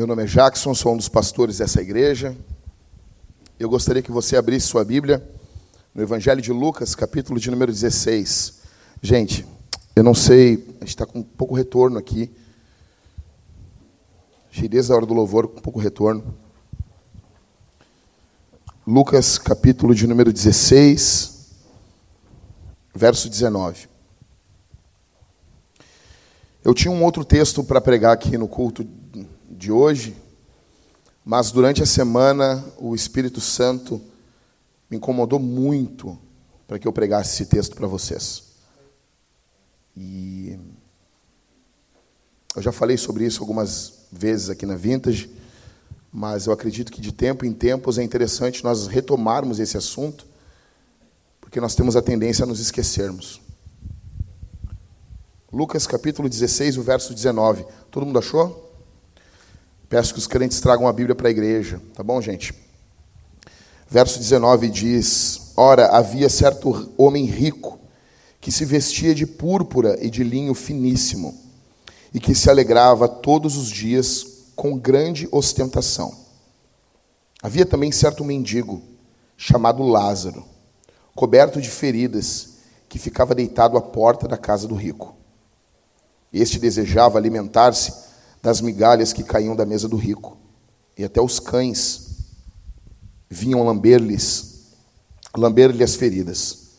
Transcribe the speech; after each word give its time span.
Meu 0.00 0.06
nome 0.06 0.22
é 0.22 0.26
Jackson, 0.26 0.72
sou 0.72 0.94
um 0.94 0.96
dos 0.96 1.10
pastores 1.10 1.58
dessa 1.58 1.78
igreja. 1.82 2.34
Eu 3.58 3.68
gostaria 3.68 4.00
que 4.00 4.10
você 4.10 4.34
abrisse 4.34 4.66
sua 4.66 4.82
Bíblia 4.82 5.22
no 5.94 6.00
Evangelho 6.02 6.40
de 6.40 6.50
Lucas, 6.50 6.94
capítulo 6.94 7.38
de 7.38 7.50
número 7.50 7.70
16. 7.70 8.62
Gente, 9.02 9.46
eu 9.94 10.02
não 10.02 10.14
sei, 10.14 10.54
a 10.80 10.86
gente 10.86 10.88
está 10.88 11.04
com 11.04 11.22
pouco 11.22 11.54
retorno 11.54 11.98
aqui. 11.98 12.34
Achei 14.50 14.70
desde 14.70 14.90
a 14.90 14.96
hora 14.96 15.04
do 15.04 15.12
louvor 15.12 15.48
com 15.48 15.60
pouco 15.60 15.78
retorno. 15.78 16.34
Lucas, 18.86 19.36
capítulo 19.36 19.94
de 19.94 20.06
número 20.06 20.32
16, 20.32 21.50
verso 22.94 23.28
19. 23.28 23.86
Eu 26.64 26.72
tinha 26.72 26.90
um 26.90 27.04
outro 27.04 27.22
texto 27.22 27.62
para 27.62 27.82
pregar 27.82 28.14
aqui 28.14 28.38
no 28.38 28.48
culto 28.48 28.82
de 29.60 29.70
hoje, 29.70 30.16
mas 31.22 31.52
durante 31.52 31.82
a 31.82 31.86
semana 31.86 32.64
o 32.78 32.94
Espírito 32.94 33.42
Santo 33.42 34.00
me 34.88 34.96
incomodou 34.96 35.38
muito 35.38 36.18
para 36.66 36.78
que 36.78 36.88
eu 36.88 36.92
pregasse 36.94 37.34
esse 37.34 37.44
texto 37.50 37.76
para 37.76 37.86
vocês. 37.86 38.42
E 39.94 40.58
eu 42.56 42.62
já 42.62 42.72
falei 42.72 42.96
sobre 42.96 43.26
isso 43.26 43.42
algumas 43.42 44.06
vezes 44.10 44.48
aqui 44.48 44.64
na 44.64 44.76
Vintage, 44.76 45.30
mas 46.10 46.46
eu 46.46 46.54
acredito 46.54 46.90
que 46.90 47.02
de 47.02 47.12
tempo 47.12 47.44
em 47.44 47.52
tempos 47.52 47.98
é 47.98 48.02
interessante 48.02 48.64
nós 48.64 48.86
retomarmos 48.86 49.60
esse 49.60 49.76
assunto, 49.76 50.26
porque 51.38 51.60
nós 51.60 51.74
temos 51.74 51.96
a 51.96 52.02
tendência 52.02 52.44
a 52.44 52.46
nos 52.46 52.60
esquecermos. 52.60 53.42
Lucas 55.52 55.86
capítulo 55.86 56.30
16, 56.30 56.78
o 56.78 56.82
verso 56.82 57.12
19. 57.12 57.66
Todo 57.90 58.06
mundo 58.06 58.18
achou? 58.18 58.69
Peço 59.90 60.12
que 60.12 60.20
os 60.20 60.28
crentes 60.28 60.60
tragam 60.60 60.86
a 60.86 60.92
Bíblia 60.92 61.16
para 61.16 61.26
a 61.26 61.32
igreja, 61.32 61.82
tá 61.96 62.02
bom, 62.04 62.22
gente? 62.22 62.54
Verso 63.88 64.20
19 64.20 64.70
diz: 64.70 65.52
Ora, 65.56 65.88
havia 65.88 66.28
certo 66.28 66.92
homem 66.96 67.24
rico 67.24 67.76
que 68.40 68.52
se 68.52 68.64
vestia 68.64 69.12
de 69.12 69.26
púrpura 69.26 69.98
e 70.00 70.08
de 70.08 70.22
linho 70.22 70.54
finíssimo 70.54 71.36
e 72.14 72.20
que 72.20 72.36
se 72.36 72.48
alegrava 72.48 73.08
todos 73.08 73.56
os 73.56 73.68
dias 73.68 74.24
com 74.54 74.78
grande 74.78 75.28
ostentação. 75.32 76.16
Havia 77.42 77.66
também 77.66 77.90
certo 77.90 78.24
mendigo 78.24 78.80
chamado 79.36 79.82
Lázaro, 79.82 80.44
coberto 81.16 81.60
de 81.60 81.68
feridas, 81.68 82.50
que 82.88 82.96
ficava 82.96 83.34
deitado 83.34 83.76
à 83.76 83.80
porta 83.80 84.28
da 84.28 84.36
casa 84.36 84.68
do 84.68 84.76
rico. 84.76 85.16
Este 86.32 86.60
desejava 86.60 87.18
alimentar-se 87.18 88.09
das 88.42 88.60
migalhas 88.60 89.12
que 89.12 89.22
caíam 89.22 89.54
da 89.54 89.66
mesa 89.66 89.88
do 89.88 89.96
rico. 89.96 90.36
E 90.96 91.04
até 91.04 91.20
os 91.20 91.38
cães 91.38 92.08
vinham 93.28 93.64
lamber-lhes, 93.64 94.72
lamber-lhe 95.36 95.84
as 95.84 95.94
feridas. 95.94 96.70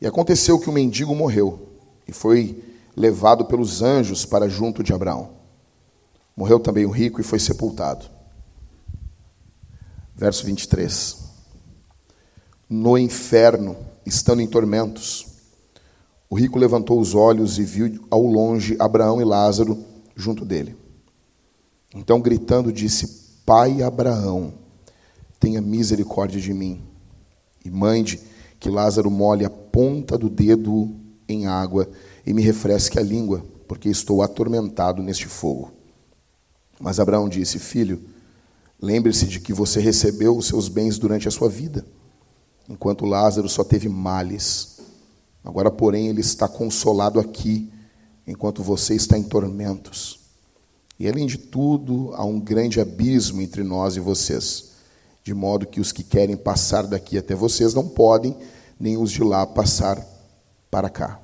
E 0.00 0.06
aconteceu 0.06 0.58
que 0.58 0.68
o 0.68 0.72
mendigo 0.72 1.14
morreu 1.14 1.68
e 2.06 2.12
foi 2.12 2.62
levado 2.96 3.44
pelos 3.44 3.82
anjos 3.82 4.24
para 4.24 4.48
junto 4.48 4.82
de 4.82 4.92
Abraão. 4.92 5.30
Morreu 6.36 6.58
também 6.58 6.84
o 6.84 6.90
rico 6.90 7.20
e 7.20 7.24
foi 7.24 7.38
sepultado. 7.38 8.06
Verso 10.14 10.44
23. 10.44 11.16
No 12.68 12.98
inferno, 12.98 13.76
estando 14.04 14.42
em 14.42 14.46
tormentos, 14.46 15.26
o 16.28 16.34
rico 16.34 16.58
levantou 16.58 17.00
os 17.00 17.14
olhos 17.14 17.58
e 17.58 17.64
viu 17.64 18.04
ao 18.10 18.22
longe 18.22 18.76
Abraão 18.78 19.20
e 19.20 19.24
Lázaro 19.24 19.82
junto 20.14 20.44
dele. 20.44 20.76
Então, 21.94 22.20
gritando, 22.20 22.72
disse: 22.72 23.40
Pai 23.44 23.82
Abraão, 23.82 24.52
tenha 25.40 25.60
misericórdia 25.60 26.40
de 26.40 26.52
mim, 26.52 26.82
e 27.64 27.70
mande 27.70 28.20
que 28.60 28.68
Lázaro 28.68 29.10
molhe 29.10 29.44
a 29.44 29.50
ponta 29.50 30.18
do 30.18 30.28
dedo 30.28 30.94
em 31.28 31.46
água 31.46 31.88
e 32.26 32.32
me 32.32 32.42
refresque 32.42 32.98
a 32.98 33.02
língua, 33.02 33.44
porque 33.66 33.88
estou 33.88 34.22
atormentado 34.22 35.02
neste 35.02 35.26
fogo. 35.26 35.72
Mas 36.80 37.00
Abraão 37.00 37.28
disse: 37.28 37.58
Filho, 37.58 38.00
lembre-se 38.80 39.26
de 39.26 39.40
que 39.40 39.52
você 39.52 39.80
recebeu 39.80 40.36
os 40.36 40.46
seus 40.46 40.68
bens 40.68 40.98
durante 40.98 41.26
a 41.28 41.30
sua 41.30 41.48
vida, 41.48 41.84
enquanto 42.68 43.06
Lázaro 43.06 43.48
só 43.48 43.64
teve 43.64 43.88
males. 43.88 44.78
Agora, 45.42 45.70
porém, 45.70 46.08
ele 46.08 46.20
está 46.20 46.46
consolado 46.46 47.18
aqui 47.18 47.72
enquanto 48.26 48.62
você 48.62 48.94
está 48.94 49.16
em 49.16 49.22
tormentos. 49.22 50.17
E 50.98 51.08
além 51.08 51.26
de 51.26 51.38
tudo, 51.38 52.12
há 52.14 52.24
um 52.24 52.40
grande 52.40 52.80
abismo 52.80 53.40
entre 53.40 53.62
nós 53.62 53.96
e 53.96 54.00
vocês, 54.00 54.72
de 55.22 55.32
modo 55.32 55.66
que 55.66 55.80
os 55.80 55.92
que 55.92 56.02
querem 56.02 56.36
passar 56.36 56.86
daqui 56.86 57.16
até 57.16 57.34
vocês 57.34 57.72
não 57.72 57.88
podem, 57.88 58.36
nem 58.80 58.96
os 58.96 59.10
de 59.10 59.22
lá 59.22 59.46
passar 59.46 60.04
para 60.70 60.90
cá. 60.90 61.20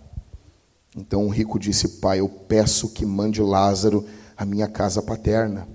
Então 0.97 1.27
o 1.27 1.29
rico 1.29 1.59
disse: 1.59 1.89
Pai, 2.01 2.21
eu 2.21 2.29
peço 2.29 2.89
que 2.91 3.05
mande 3.05 3.43
Lázaro 3.43 4.05
à 4.37 4.45
minha 4.45 4.69
casa 4.69 5.03
paterna, 5.03 5.67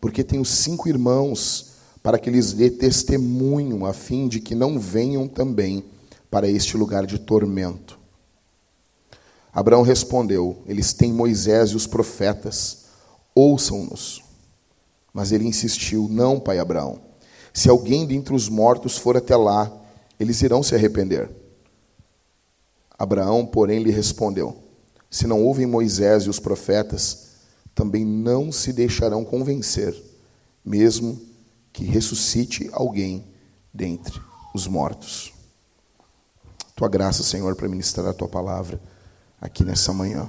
porque 0.00 0.22
tenho 0.22 0.44
cinco 0.44 0.88
irmãos, 0.88 1.72
para 2.02 2.18
que 2.18 2.28
lhes 2.28 2.52
dê 2.52 2.70
testemunho, 2.70 3.86
a 3.86 3.94
fim 3.94 4.28
de 4.28 4.38
que 4.38 4.54
não 4.54 4.78
venham 4.78 5.26
também 5.26 5.82
para 6.30 6.48
este 6.48 6.76
lugar 6.76 7.06
de 7.06 7.18
tormento. 7.18 7.98
Abraão 9.50 9.82
respondeu: 9.82 10.62
Eles 10.66 10.92
têm 10.92 11.12
Moisés 11.12 11.70
e 11.70 11.76
os 11.76 11.86
profetas, 11.86 12.83
ouçam-nos. 13.34 14.22
Mas 15.12 15.32
ele 15.32 15.46
insistiu: 15.46 16.08
Não, 16.10 16.38
pai 16.38 16.58
Abraão. 16.58 17.00
Se 17.52 17.68
alguém 17.68 18.06
dentre 18.06 18.34
os 18.34 18.48
mortos 18.48 18.98
for 18.98 19.16
até 19.16 19.36
lá, 19.36 19.72
eles 20.18 20.42
irão 20.42 20.62
se 20.62 20.74
arrepender. 20.74 21.30
Abraão, 22.98 23.44
porém, 23.46 23.82
lhe 23.82 23.90
respondeu: 23.90 24.56
Se 25.10 25.26
não 25.26 25.42
ouvem 25.42 25.66
Moisés 25.66 26.24
e 26.24 26.30
os 26.30 26.40
profetas, 26.40 27.30
também 27.74 28.04
não 28.04 28.52
se 28.52 28.72
deixarão 28.72 29.24
convencer, 29.24 29.94
mesmo 30.64 31.20
que 31.72 31.84
ressuscite 31.84 32.70
alguém 32.72 33.24
dentre 33.72 34.20
os 34.54 34.66
mortos. 34.66 35.32
Tua 36.76 36.88
graça, 36.88 37.22
Senhor, 37.22 37.54
para 37.56 37.68
ministrar 37.68 38.06
a 38.06 38.12
tua 38.12 38.28
palavra 38.28 38.80
aqui 39.40 39.64
nessa 39.64 39.92
manhã. 39.92 40.28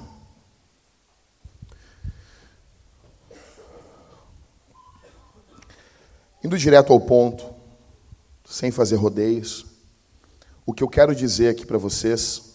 Indo 6.46 6.56
direto 6.56 6.92
ao 6.92 7.00
ponto, 7.00 7.52
sem 8.44 8.70
fazer 8.70 8.94
rodeios, 8.94 9.66
o 10.64 10.72
que 10.72 10.80
eu 10.80 10.88
quero 10.88 11.12
dizer 11.12 11.48
aqui 11.48 11.66
para 11.66 11.76
vocês 11.76 12.54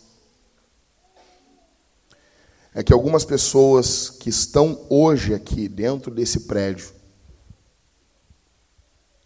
é 2.74 2.82
que 2.82 2.94
algumas 2.94 3.26
pessoas 3.26 4.10
que 4.10 4.30
estão 4.30 4.88
hoje 4.90 5.34
aqui 5.34 5.68
dentro 5.68 6.10
desse 6.10 6.48
prédio, 6.48 6.90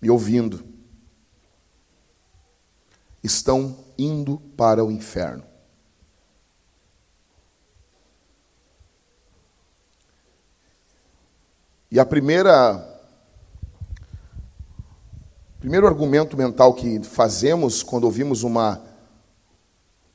me 0.01 0.09
ouvindo, 0.09 0.65
estão 3.23 3.85
indo 3.99 4.39
para 4.57 4.83
o 4.83 4.89
inferno. 4.89 5.45
E 11.91 11.99
a 11.99 12.05
primeira 12.05 12.94
primeiro 15.65 15.87
argumento 15.87 16.37
mental 16.37 16.75
que 16.75 17.01
fazemos 17.01 17.81
quando 17.81 18.03
ouvimos 18.03 18.43
uma 18.43 18.83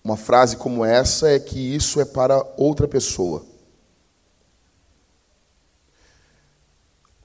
uma 0.05 0.17
frase 0.17 0.57
como 0.57 0.85
essa 0.85 1.29
é 1.29 1.41
que 1.41 1.59
isso 1.59 2.01
é 2.01 2.05
para 2.05 2.41
outra 2.57 2.87
pessoa. 2.87 3.45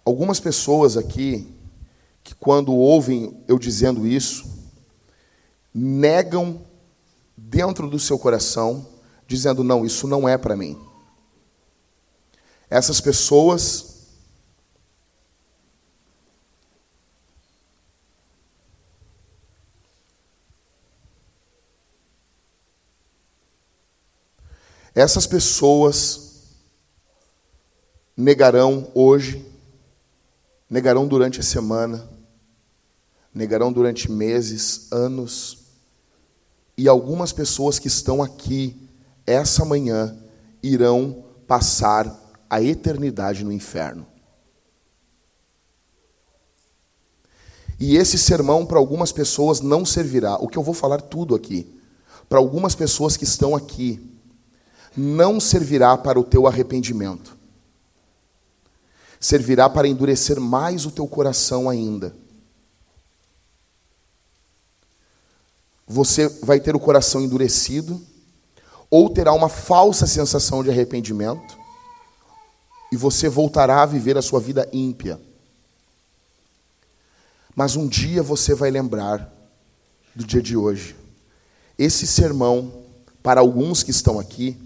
Algumas 0.03 0.39
pessoas 0.39 0.97
aqui 0.97 1.55
que 2.23 2.33
quando 2.33 2.73
ouvem 2.73 3.43
eu 3.47 3.59
dizendo 3.59 4.07
isso, 4.07 4.49
negam 5.71 6.65
dentro 7.37 7.87
do 7.87 7.99
seu 7.99 8.17
coração, 8.17 8.87
dizendo 9.27 9.63
não, 9.63 9.85
isso 9.85 10.07
não 10.07 10.27
é 10.27 10.35
para 10.35 10.57
mim. 10.57 10.81
Essas 12.71 12.99
pessoas 12.99 13.94
Essas 24.95 25.27
pessoas 25.27 26.45
negarão 28.15 28.89
hoje, 28.95 29.45
negarão 30.69 31.05
durante 31.05 31.41
a 31.41 31.43
semana, 31.43 32.09
negarão 33.33 33.73
durante 33.73 34.09
meses, 34.09 34.87
anos, 34.93 35.65
e 36.77 36.87
algumas 36.87 37.33
pessoas 37.33 37.77
que 37.77 37.89
estão 37.89 38.23
aqui 38.23 38.89
essa 39.27 39.65
manhã 39.65 40.17
irão 40.63 41.25
passar 41.45 42.09
a 42.49 42.61
eternidade 42.61 43.43
no 43.43 43.51
inferno. 43.51 44.07
E 47.77 47.97
esse 47.97 48.17
sermão 48.17 48.65
para 48.65 48.77
algumas 48.77 49.11
pessoas 49.11 49.59
não 49.59 49.85
servirá. 49.85 50.35
O 50.37 50.47
que 50.47 50.57
eu 50.57 50.63
vou 50.63 50.73
falar 50.73 51.01
tudo 51.01 51.35
aqui, 51.35 51.77
para 52.29 52.39
algumas 52.39 52.73
pessoas 52.73 53.17
que 53.17 53.25
estão 53.25 53.53
aqui, 53.53 54.14
não 54.95 55.39
servirá 55.39 55.97
para 55.97 56.19
o 56.19 56.23
teu 56.23 56.47
arrependimento. 56.47 57.37
Servirá 59.19 59.69
para 59.69 59.87
endurecer 59.87 60.39
mais 60.39 60.85
o 60.85 60.91
teu 60.91 61.07
coração 61.07 61.69
ainda. 61.69 62.15
Você 65.87 66.27
vai 66.27 66.59
ter 66.59 66.75
o 66.75 66.79
coração 66.79 67.21
endurecido, 67.21 68.01
ou 68.89 69.09
terá 69.09 69.33
uma 69.33 69.49
falsa 69.49 70.07
sensação 70.07 70.63
de 70.63 70.69
arrependimento, 70.69 71.57
e 72.91 72.97
você 72.97 73.27
voltará 73.27 73.83
a 73.83 73.85
viver 73.85 74.17
a 74.17 74.21
sua 74.21 74.39
vida 74.39 74.67
ímpia. 74.71 75.19
Mas 77.55 77.75
um 77.75 77.87
dia 77.87 78.21
você 78.21 78.53
vai 78.53 78.69
lembrar 78.69 79.31
do 80.15 80.23
dia 80.25 80.41
de 80.41 80.55
hoje. 80.55 80.95
Esse 81.77 82.07
sermão, 82.07 82.83
para 83.21 83.41
alguns 83.41 83.83
que 83.83 83.91
estão 83.91 84.19
aqui, 84.19 84.57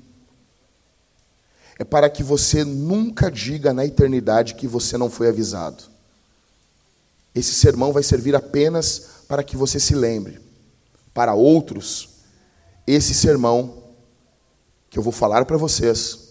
é 1.79 1.85
para 1.85 2.09
que 2.09 2.21
você 2.21 2.65
nunca 2.65 3.31
diga 3.31 3.73
na 3.73 3.85
eternidade 3.85 4.55
que 4.55 4.67
você 4.67 4.97
não 4.97 5.09
foi 5.09 5.29
avisado. 5.29 5.85
Esse 7.33 7.53
sermão 7.53 7.93
vai 7.93 8.03
servir 8.03 8.35
apenas 8.35 9.23
para 9.29 9.41
que 9.41 9.55
você 9.55 9.79
se 9.79 9.95
lembre. 9.95 10.41
Para 11.13 11.33
outros, 11.33 12.09
esse 12.85 13.13
sermão 13.13 13.81
que 14.89 14.99
eu 14.99 15.03
vou 15.03 15.13
falar 15.13 15.45
para 15.45 15.55
vocês 15.55 16.27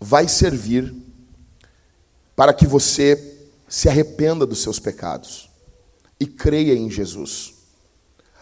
vai 0.00 0.26
servir 0.26 0.92
para 2.34 2.52
que 2.52 2.66
você 2.66 3.38
se 3.68 3.88
arrependa 3.88 4.44
dos 4.44 4.60
seus 4.60 4.80
pecados 4.80 5.48
e 6.18 6.26
creia 6.26 6.74
em 6.74 6.90
Jesus. 6.90 7.54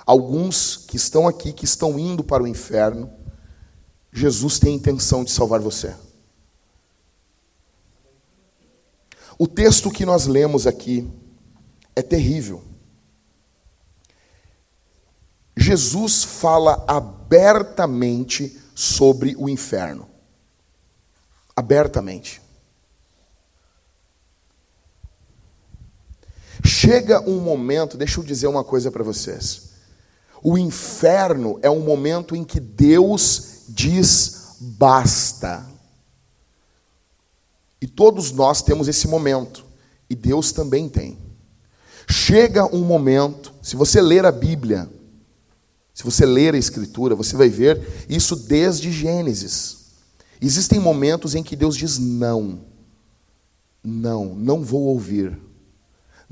Alguns 0.06 0.76
que 0.76 0.96
estão 0.96 1.28
aqui, 1.28 1.52
que 1.52 1.66
estão 1.66 1.98
indo 1.98 2.24
para 2.24 2.42
o 2.42 2.48
inferno, 2.48 3.12
Jesus 4.12 4.58
tem 4.58 4.74
intenção 4.74 5.24
de 5.24 5.30
salvar 5.30 5.60
você. 5.60 5.94
O 9.38 9.48
texto 9.48 9.90
que 9.90 10.04
nós 10.04 10.26
lemos 10.26 10.66
aqui 10.66 11.10
é 11.96 12.02
terrível. 12.02 12.62
Jesus 15.56 16.22
fala 16.22 16.84
abertamente 16.86 18.60
sobre 18.74 19.34
o 19.36 19.48
inferno. 19.48 20.08
Abertamente. 21.56 22.40
Chega 26.64 27.20
um 27.28 27.40
momento, 27.40 27.96
deixa 27.96 28.20
eu 28.20 28.24
dizer 28.24 28.46
uma 28.46 28.62
coisa 28.62 28.90
para 28.90 29.02
vocês. 29.02 29.70
O 30.42 30.58
inferno 30.58 31.58
é 31.62 31.70
um 31.70 31.80
momento 31.80 32.36
em 32.36 32.44
que 32.44 32.60
Deus 32.60 33.51
diz 33.68 34.56
basta. 34.60 35.66
E 37.80 37.86
todos 37.86 38.30
nós 38.32 38.62
temos 38.62 38.86
esse 38.88 39.08
momento, 39.08 39.64
e 40.08 40.14
Deus 40.14 40.52
também 40.52 40.88
tem. 40.88 41.18
Chega 42.08 42.64
um 42.74 42.84
momento, 42.84 43.52
se 43.62 43.74
você 43.76 44.00
ler 44.00 44.24
a 44.24 44.32
Bíblia, 44.32 44.88
se 45.94 46.04
você 46.04 46.24
ler 46.24 46.54
a 46.54 46.58
Escritura, 46.58 47.14
você 47.14 47.36
vai 47.36 47.48
ver 47.48 48.06
isso 48.08 48.36
desde 48.36 48.92
Gênesis. 48.92 49.78
Existem 50.40 50.78
momentos 50.78 51.34
em 51.34 51.42
que 51.42 51.56
Deus 51.56 51.76
diz 51.76 51.98
não. 51.98 52.60
Não, 53.82 54.34
não 54.34 54.62
vou 54.62 54.82
ouvir 54.82 55.38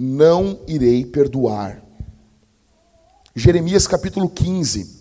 não 0.01 0.59
irei 0.67 1.05
perdoar. 1.05 1.83
Jeremias 3.37 3.87
capítulo 3.87 4.31
15. 4.31 5.00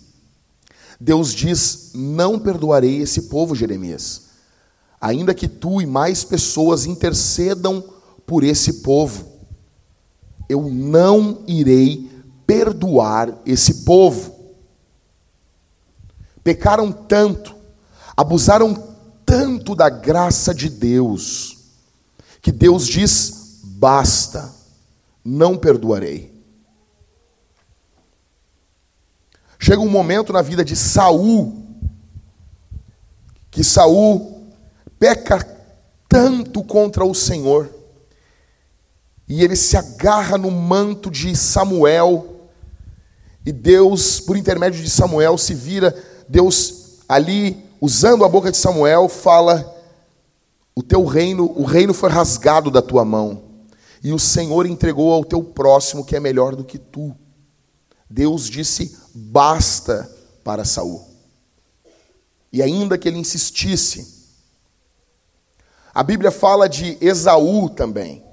Deus 0.99 1.33
diz: 1.33 1.91
Não 1.93 2.37
perdoarei 2.37 3.01
esse 3.01 3.23
povo, 3.23 3.55
Jeremias, 3.55 4.23
ainda 4.99 5.33
que 5.33 5.47
tu 5.47 5.81
e 5.81 5.85
mais 5.85 6.23
pessoas 6.23 6.85
intercedam 6.85 7.83
por 8.25 8.43
esse 8.43 8.81
povo. 8.81 9.25
Eu 10.47 10.69
não 10.69 11.43
irei 11.47 12.09
perdoar 12.45 13.37
esse 13.45 13.85
povo. 13.85 14.35
Pecaram 16.43 16.91
tanto, 16.91 17.55
abusaram 18.17 18.73
tanto 19.25 19.75
da 19.75 19.89
graça 19.89 20.53
de 20.53 20.69
Deus, 20.69 21.57
que 22.41 22.51
Deus 22.51 22.87
diz: 22.87 23.59
basta 23.63 24.59
não 25.23 25.55
perdoarei. 25.55 26.38
Chega 29.59 29.81
um 29.81 29.89
momento 29.89 30.31
na 30.31 30.41
vida 30.41 30.63
de 30.63 30.75
Saul 30.75 31.61
que 33.51 33.63
Saul 33.63 34.47
peca 34.97 35.45
tanto 36.07 36.63
contra 36.63 37.03
o 37.03 37.13
Senhor 37.13 37.69
e 39.27 39.43
ele 39.43 39.55
se 39.55 39.75
agarra 39.75 40.37
no 40.37 40.49
manto 40.49 41.11
de 41.11 41.35
Samuel 41.35 42.47
e 43.45 43.51
Deus, 43.51 44.19
por 44.19 44.37
intermédio 44.37 44.81
de 44.81 44.89
Samuel, 44.89 45.37
se 45.37 45.53
vira, 45.53 45.95
Deus 46.27 46.99
ali 47.07 47.65
usando 47.81 48.23
a 48.23 48.29
boca 48.29 48.51
de 48.51 48.57
Samuel 48.57 49.09
fala: 49.09 49.75
"O 50.75 50.81
teu 50.81 51.03
reino, 51.05 51.51
o 51.55 51.63
reino 51.63 51.93
foi 51.93 52.09
rasgado 52.09 52.71
da 52.71 52.81
tua 52.81 53.03
mão" 53.03 53.43
e 54.03 54.13
o 54.13 54.19
Senhor 54.19 54.65
entregou 54.65 55.11
ao 55.11 55.25
teu 55.25 55.43
próximo 55.43 56.05
que 56.05 56.15
é 56.15 56.19
melhor 56.19 56.55
do 56.55 56.63
que 56.63 56.77
tu. 56.77 57.15
Deus 58.09 58.49
disse 58.49 58.97
basta 59.13 60.09
para 60.43 60.65
Saul. 60.65 61.07
E 62.51 62.63
ainda 62.63 62.97
que 62.97 63.07
ele 63.07 63.19
insistisse, 63.19 64.19
a 65.93 66.01
Bíblia 66.01 66.31
fala 66.31 66.67
de 66.67 66.97
Esaú 66.99 67.69
também. 67.69 68.23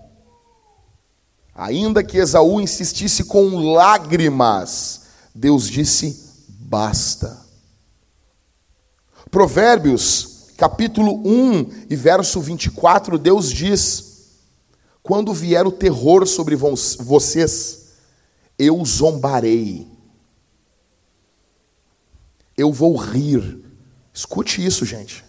Ainda 1.55 2.03
que 2.03 2.19
Esaú 2.19 2.61
insistisse 2.61 3.25
com 3.25 3.73
lágrimas, 3.73 5.03
Deus 5.35 5.69
disse 5.69 6.45
basta. 6.49 7.45
Provérbios, 9.31 10.47
capítulo 10.57 11.17
1 11.27 11.87
e 11.91 11.97
verso 11.97 12.41
24, 12.41 13.19
Deus 13.19 13.51
diz: 13.51 14.07
quando 15.07 15.33
vier 15.33 15.65
o 15.67 15.71
terror 15.71 16.27
sobre 16.27 16.57
vocês, 16.57 17.86
eu 18.59 18.85
zombarei. 18.85 19.87
Eu 22.57 22.73
vou 22.73 22.97
rir. 22.97 23.65
Escute 24.13 24.65
isso, 24.65 24.85
gente. 24.85 25.25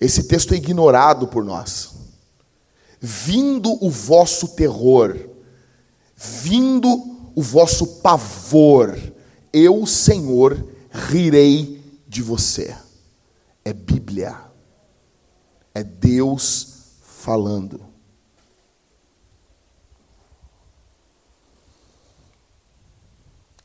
Esse 0.00 0.24
texto 0.24 0.54
é 0.54 0.56
ignorado 0.56 1.28
por 1.28 1.44
nós. 1.44 1.94
Vindo 3.00 3.82
o 3.84 3.90
vosso 3.90 4.48
terror, 4.48 5.18
vindo 6.16 7.30
o 7.34 7.42
vosso 7.42 8.00
pavor, 8.00 8.98
eu, 9.52 9.86
Senhor, 9.86 10.66
rirei 10.90 11.82
de 12.08 12.22
você. 12.22 12.76
É 13.64 13.72
Bíblia. 13.72 14.38
É 15.74 15.82
Deus 15.82 16.84
falando. 17.02 17.89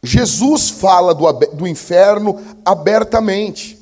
Jesus 0.06 0.70
fala 0.70 1.14
do, 1.14 1.32
do 1.54 1.68
inferno 1.68 2.40
abertamente. 2.64 3.80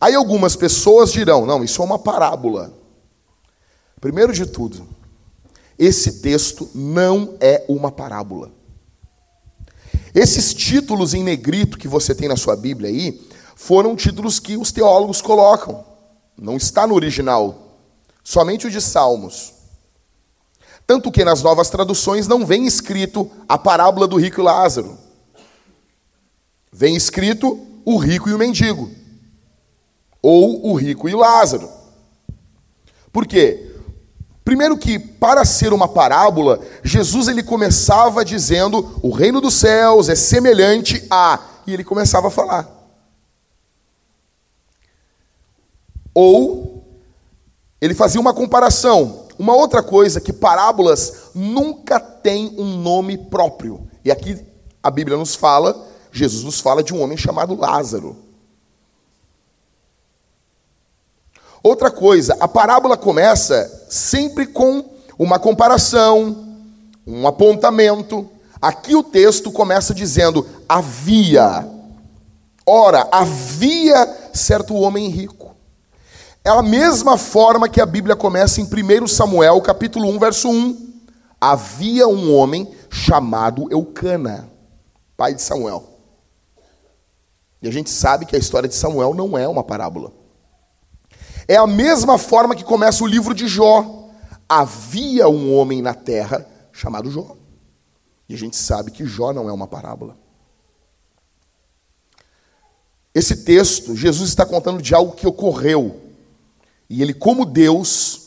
Aí 0.00 0.14
algumas 0.14 0.56
pessoas 0.56 1.12
dirão: 1.12 1.46
não, 1.46 1.62
isso 1.62 1.80
é 1.80 1.84
uma 1.84 1.98
parábola. 1.98 2.72
Primeiro 4.00 4.32
de 4.32 4.46
tudo, 4.46 4.86
esse 5.78 6.20
texto 6.20 6.68
não 6.74 7.36
é 7.40 7.64
uma 7.68 7.90
parábola. 7.90 8.50
Esses 10.14 10.54
títulos 10.54 11.14
em 11.14 11.22
negrito 11.22 11.78
que 11.78 11.88
você 11.88 12.14
tem 12.14 12.28
na 12.28 12.36
sua 12.36 12.56
Bíblia 12.56 12.90
aí, 12.90 13.20
foram 13.54 13.96
títulos 13.96 14.38
que 14.38 14.56
os 14.56 14.72
teólogos 14.72 15.20
colocam. 15.20 15.84
Não 16.36 16.56
está 16.56 16.86
no 16.86 16.94
original. 16.94 17.76
Somente 18.22 18.66
o 18.66 18.70
de 18.70 18.80
Salmos. 18.80 19.52
Tanto 20.86 21.10
que 21.10 21.24
nas 21.24 21.42
novas 21.42 21.68
traduções 21.68 22.26
não 22.26 22.46
vem 22.46 22.66
escrito 22.66 23.30
a 23.48 23.58
parábola 23.58 24.06
do 24.06 24.16
rico 24.16 24.40
Lázaro. 24.40 24.96
Vem 26.78 26.94
escrito 26.94 27.58
o 27.84 27.96
rico 27.96 28.28
e 28.28 28.32
o 28.32 28.38
mendigo, 28.38 28.88
ou 30.22 30.64
o 30.64 30.74
rico 30.74 31.08
e 31.08 31.12
Lázaro. 31.12 31.68
Por 33.12 33.26
quê? 33.26 33.74
Primeiro 34.44 34.78
que 34.78 34.96
para 34.96 35.44
ser 35.44 35.72
uma 35.72 35.88
parábola, 35.88 36.60
Jesus 36.84 37.26
ele 37.26 37.42
começava 37.42 38.24
dizendo: 38.24 38.96
"O 39.02 39.10
reino 39.10 39.40
dos 39.40 39.54
céus 39.54 40.08
é 40.08 40.14
semelhante 40.14 41.04
a", 41.10 41.40
e 41.66 41.74
ele 41.74 41.82
começava 41.82 42.28
a 42.28 42.30
falar. 42.30 42.70
Ou 46.14 46.84
ele 47.80 47.92
fazia 47.92 48.20
uma 48.20 48.32
comparação. 48.32 49.26
Uma 49.36 49.56
outra 49.56 49.82
coisa 49.82 50.20
que 50.20 50.32
parábolas 50.32 51.30
nunca 51.34 51.98
têm 51.98 52.54
um 52.56 52.80
nome 52.80 53.18
próprio. 53.18 53.88
E 54.04 54.12
aqui 54.12 54.38
a 54.80 54.92
Bíblia 54.92 55.16
nos 55.16 55.34
fala, 55.34 55.88
Jesus 56.18 56.44
nos 56.44 56.60
fala 56.60 56.82
de 56.82 56.92
um 56.92 57.00
homem 57.00 57.16
chamado 57.16 57.54
Lázaro. 57.54 58.16
Outra 61.62 61.90
coisa, 61.90 62.36
a 62.40 62.48
parábola 62.48 62.96
começa 62.96 63.86
sempre 63.88 64.46
com 64.46 64.84
uma 65.18 65.38
comparação, 65.38 66.56
um 67.06 67.26
apontamento. 67.26 68.28
Aqui 68.60 68.94
o 68.94 69.02
texto 69.02 69.50
começa 69.50 69.94
dizendo: 69.94 70.46
havia. 70.68 71.68
Ora, 72.64 73.08
havia 73.10 74.30
certo 74.32 74.74
homem 74.74 75.08
rico. 75.08 75.54
É 76.44 76.50
a 76.50 76.62
mesma 76.62 77.18
forma 77.18 77.68
que 77.68 77.80
a 77.80 77.86
Bíblia 77.86 78.14
começa 78.14 78.60
em 78.60 78.64
1 78.64 79.06
Samuel, 79.06 79.60
capítulo 79.60 80.08
1, 80.08 80.18
verso 80.18 80.48
1. 80.48 80.88
Havia 81.40 82.06
um 82.08 82.34
homem 82.34 82.70
chamado 82.90 83.68
Eucana, 83.70 84.48
pai 85.16 85.34
de 85.34 85.42
Samuel. 85.42 85.97
E 87.60 87.68
a 87.68 87.72
gente 87.72 87.90
sabe 87.90 88.24
que 88.24 88.36
a 88.36 88.38
história 88.38 88.68
de 88.68 88.74
Samuel 88.74 89.14
não 89.14 89.36
é 89.36 89.48
uma 89.48 89.64
parábola. 89.64 90.12
É 91.46 91.56
a 91.56 91.66
mesma 91.66 92.18
forma 92.18 92.54
que 92.54 92.62
começa 92.62 93.02
o 93.02 93.06
livro 93.06 93.34
de 93.34 93.48
Jó. 93.48 94.10
Havia 94.48 95.28
um 95.28 95.54
homem 95.54 95.82
na 95.82 95.94
terra 95.94 96.46
chamado 96.72 97.10
Jó. 97.10 97.36
E 98.28 98.34
a 98.34 98.38
gente 98.38 98.56
sabe 98.56 98.90
que 98.90 99.06
Jó 99.06 99.32
não 99.32 99.48
é 99.48 99.52
uma 99.52 99.66
parábola. 99.66 100.16
Esse 103.14 103.38
texto, 103.38 103.96
Jesus 103.96 104.28
está 104.28 104.44
contando 104.44 104.80
de 104.80 104.94
algo 104.94 105.12
que 105.12 105.26
ocorreu. 105.26 106.00
E 106.88 107.02
ele, 107.02 107.12
como 107.12 107.44
Deus, 107.44 108.20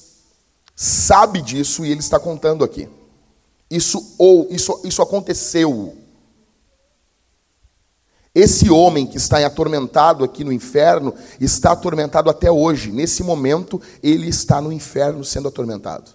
sabe 0.75 1.41
disso 1.41 1.85
e 1.85 1.91
ele 1.91 1.99
está 1.99 2.19
contando 2.19 2.63
aqui. 2.63 2.89
Isso 3.69 4.15
ou 4.17 4.47
isso, 4.49 4.81
isso 4.83 5.01
aconteceu. 5.01 5.95
Esse 8.33 8.69
homem 8.69 9.05
que 9.05 9.17
está 9.17 9.45
atormentado 9.45 10.23
aqui 10.23 10.43
no 10.43 10.53
inferno 10.53 11.13
está 11.39 11.73
atormentado 11.73 12.29
até 12.29 12.49
hoje. 12.49 12.91
Nesse 12.91 13.23
momento, 13.23 13.81
ele 14.01 14.29
está 14.29 14.61
no 14.61 14.71
inferno 14.71 15.23
sendo 15.23 15.49
atormentado. 15.49 16.11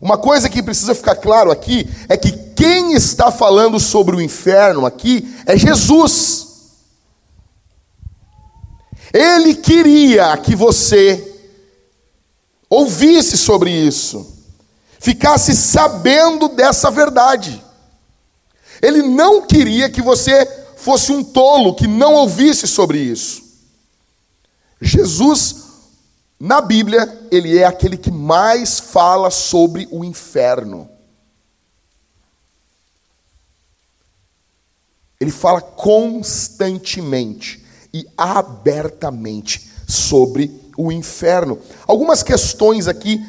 Uma 0.00 0.18
coisa 0.18 0.48
que 0.48 0.62
precisa 0.62 0.94
ficar 0.94 1.16
claro 1.16 1.50
aqui 1.50 1.88
é 2.08 2.16
que 2.16 2.32
quem 2.32 2.94
está 2.94 3.30
falando 3.30 3.78
sobre 3.78 4.16
o 4.16 4.20
inferno 4.20 4.84
aqui 4.84 5.32
é 5.46 5.56
Jesus. 5.56 6.46
Ele 9.12 9.54
queria 9.54 10.36
que 10.38 10.56
você 10.56 11.24
ouvisse 12.68 13.36
sobre 13.36 13.70
isso 13.70 14.37
ficasse 14.98 15.54
sabendo 15.54 16.48
dessa 16.48 16.90
verdade. 16.90 17.62
Ele 18.82 19.02
não 19.02 19.46
queria 19.46 19.88
que 19.90 20.02
você 20.02 20.46
fosse 20.76 21.12
um 21.12 21.24
tolo 21.24 21.74
que 21.74 21.86
não 21.86 22.14
ouvisse 22.14 22.66
sobre 22.66 22.98
isso. 22.98 23.42
Jesus, 24.80 25.56
na 26.38 26.60
Bíblia, 26.60 27.26
ele 27.30 27.58
é 27.58 27.64
aquele 27.64 27.96
que 27.96 28.10
mais 28.10 28.78
fala 28.78 29.30
sobre 29.30 29.88
o 29.90 30.04
inferno. 30.04 30.88
Ele 35.20 35.32
fala 35.32 35.60
constantemente 35.60 37.64
e 37.92 38.06
abertamente 38.16 39.68
sobre 39.88 40.60
o 40.76 40.92
inferno. 40.92 41.58
Algumas 41.88 42.22
questões 42.22 42.86
aqui 42.86 43.20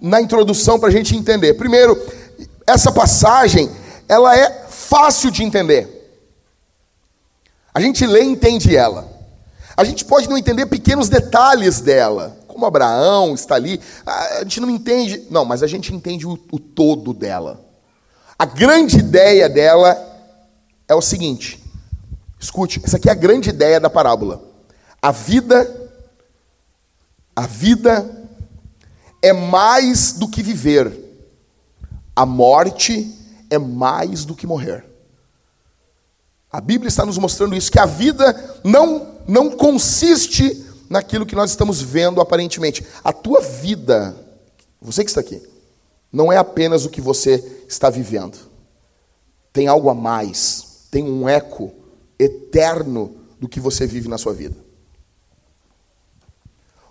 na 0.00 0.20
introdução 0.20 0.78
para 0.78 0.88
a 0.88 0.92
gente 0.92 1.16
entender. 1.16 1.54
Primeiro, 1.54 2.00
essa 2.66 2.90
passagem 2.90 3.70
ela 4.08 4.36
é 4.36 4.66
fácil 4.68 5.30
de 5.30 5.44
entender. 5.44 5.96
A 7.72 7.80
gente 7.80 8.04
lê 8.06 8.22
e 8.22 8.28
entende 8.28 8.76
ela. 8.76 9.08
A 9.76 9.84
gente 9.84 10.04
pode 10.04 10.28
não 10.28 10.36
entender 10.36 10.66
pequenos 10.66 11.08
detalhes 11.08 11.80
dela, 11.80 12.36
como 12.48 12.66
Abraão 12.66 13.34
está 13.34 13.54
ali. 13.54 13.80
A 14.04 14.40
gente 14.40 14.60
não 14.60 14.68
entende, 14.68 15.26
não, 15.30 15.44
mas 15.44 15.62
a 15.62 15.66
gente 15.66 15.94
entende 15.94 16.26
o, 16.26 16.38
o 16.50 16.58
todo 16.58 17.14
dela. 17.14 17.64
A 18.36 18.44
grande 18.44 18.98
ideia 18.98 19.48
dela 19.48 19.96
é 20.88 20.94
o 20.94 21.00
seguinte: 21.00 21.62
escute, 22.38 22.80
essa 22.84 22.96
aqui 22.96 23.08
é 23.08 23.12
a 23.12 23.14
grande 23.14 23.50
ideia 23.50 23.78
da 23.78 23.88
parábola. 23.88 24.42
A 25.00 25.12
vida, 25.12 25.90
a 27.34 27.46
vida 27.46 28.19
é 29.22 29.32
mais 29.32 30.12
do 30.12 30.28
que 30.28 30.42
viver. 30.42 30.92
A 32.14 32.24
morte 32.26 33.14
é 33.48 33.58
mais 33.58 34.24
do 34.24 34.34
que 34.34 34.46
morrer. 34.46 34.84
A 36.50 36.60
Bíblia 36.60 36.88
está 36.88 37.06
nos 37.06 37.18
mostrando 37.18 37.54
isso, 37.54 37.70
que 37.70 37.78
a 37.78 37.86
vida 37.86 38.58
não, 38.64 39.18
não 39.26 39.50
consiste 39.50 40.66
naquilo 40.88 41.24
que 41.24 41.36
nós 41.36 41.50
estamos 41.50 41.80
vendo 41.80 42.20
aparentemente. 42.20 42.84
A 43.04 43.12
tua 43.12 43.40
vida, 43.40 44.16
você 44.80 45.04
que 45.04 45.10
está 45.10 45.20
aqui, 45.20 45.40
não 46.12 46.32
é 46.32 46.36
apenas 46.36 46.84
o 46.84 46.90
que 46.90 47.00
você 47.00 47.62
está 47.68 47.88
vivendo. 47.88 48.36
Tem 49.52 49.68
algo 49.68 49.88
a 49.88 49.94
mais, 49.94 50.86
tem 50.90 51.04
um 51.04 51.28
eco 51.28 51.72
eterno 52.18 53.14
do 53.38 53.48
que 53.48 53.60
você 53.60 53.86
vive 53.86 54.08
na 54.08 54.18
sua 54.18 54.32
vida. 54.32 54.56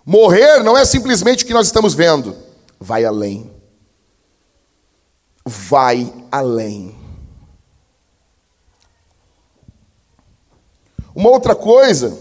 Morrer 0.04 0.62
não 0.62 0.76
é 0.76 0.84
simplesmente 0.84 1.44
o 1.44 1.46
que 1.46 1.52
nós 1.52 1.66
estamos 1.66 1.94
vendo, 1.94 2.36
vai 2.78 3.04
além. 3.04 3.50
Vai 5.44 6.12
além. 6.30 6.94
Uma 11.14 11.30
outra 11.30 11.54
coisa 11.54 12.16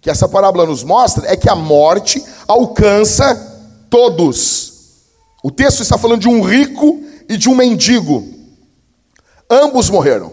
que 0.00 0.10
essa 0.10 0.28
parábola 0.28 0.66
nos 0.66 0.84
mostra 0.84 1.26
é 1.28 1.36
que 1.36 1.48
a 1.48 1.56
morte 1.56 2.24
alcança 2.46 3.34
todos. 3.90 4.74
O 5.42 5.50
texto 5.50 5.82
está 5.82 5.98
falando 5.98 6.20
de 6.20 6.28
um 6.28 6.42
rico 6.42 7.02
e 7.28 7.36
de 7.36 7.48
um 7.48 7.54
mendigo. 7.54 8.26
Ambos 9.50 9.88
morreram. 9.90 10.32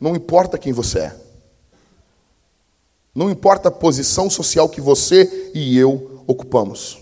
Não 0.00 0.14
importa 0.14 0.58
quem 0.58 0.72
você 0.72 1.00
é. 1.00 1.25
Não 3.16 3.30
importa 3.30 3.68
a 3.70 3.72
posição 3.72 4.28
social 4.28 4.68
que 4.68 4.78
você 4.78 5.50
e 5.54 5.78
eu 5.78 6.20
ocupamos. 6.26 6.98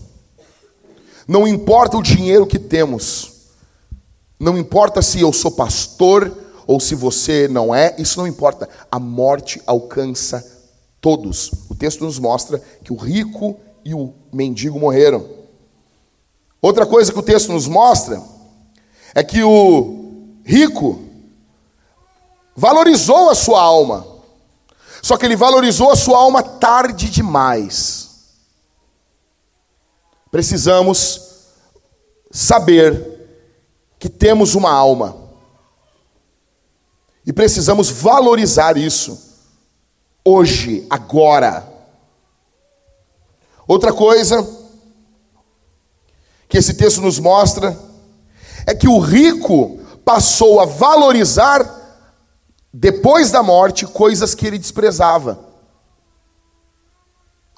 Não 1.27 1.45
importa 1.45 1.97
o 1.97 2.01
dinheiro 2.01 2.47
que 2.47 2.57
temos. 2.57 3.33
Não 4.39 4.57
importa 4.57 5.01
se 5.01 5.19
eu 5.19 5.33
sou 5.33 5.51
pastor 5.51 6.33
ou 6.65 6.79
se 6.79 6.95
você 6.95 7.49
não 7.49 7.75
é, 7.75 7.93
isso 7.97 8.17
não 8.17 8.25
importa. 8.25 8.69
A 8.89 8.97
morte 8.97 9.61
alcança 9.67 10.49
todos. 11.01 11.51
O 11.69 11.75
texto 11.75 12.05
nos 12.05 12.17
mostra 12.17 12.61
que 12.81 12.93
o 12.93 12.95
rico 12.95 13.59
e 13.83 13.93
o 13.93 14.13
mendigo 14.31 14.79
morreram. 14.79 15.29
Outra 16.61 16.85
coisa 16.85 17.11
que 17.11 17.19
o 17.19 17.23
texto 17.23 17.51
nos 17.51 17.67
mostra 17.67 18.23
é 19.13 19.21
que 19.21 19.43
o 19.43 20.29
rico 20.45 20.97
valorizou 22.55 23.29
a 23.29 23.35
sua 23.35 23.61
alma. 23.61 24.14
Só 25.05 25.17
que 25.17 25.25
ele 25.27 25.35
valorizou 25.35 25.91
a 25.91 25.95
sua 25.95 26.17
alma 26.17 26.41
tarde 26.41 27.11
demais. 27.11 28.09
Precisamos 30.31 31.21
saber 32.31 33.21
que 33.99 34.09
temos 34.09 34.55
uma 34.55 34.71
alma. 34.71 35.15
E 37.23 37.31
precisamos 37.31 37.91
valorizar 37.91 38.77
isso 38.77 39.45
hoje, 40.25 40.87
agora. 40.89 41.71
Outra 43.67 43.93
coisa 43.93 44.43
que 46.49 46.57
esse 46.57 46.73
texto 46.73 46.99
nos 46.99 47.19
mostra 47.19 47.77
é 48.65 48.73
que 48.73 48.87
o 48.87 48.97
rico 48.97 49.77
passou 50.03 50.59
a 50.59 50.65
valorizar 50.65 51.84
depois 52.77 53.31
da 53.31 53.41
morte, 53.41 53.87
coisas 53.87 54.35
que 54.35 54.45
ele 54.45 54.57
desprezava. 54.57 55.39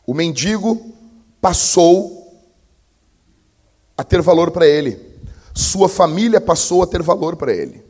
O 0.05 0.13
mendigo 0.13 0.93
passou 1.41 2.39
a 3.97 4.03
ter 4.03 4.21
valor 4.21 4.51
para 4.51 4.67
ele, 4.67 5.19
sua 5.55 5.89
família 5.89 6.39
passou 6.39 6.83
a 6.83 6.87
ter 6.87 7.01
valor 7.01 7.35
para 7.35 7.51
ele. 7.51 7.83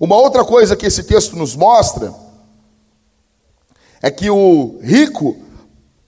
Uma 0.00 0.16
outra 0.16 0.42
coisa 0.42 0.74
que 0.74 0.86
esse 0.86 1.04
texto 1.04 1.36
nos 1.36 1.54
mostra 1.54 2.14
é 4.00 4.10
que 4.10 4.30
o 4.30 4.78
rico 4.80 5.36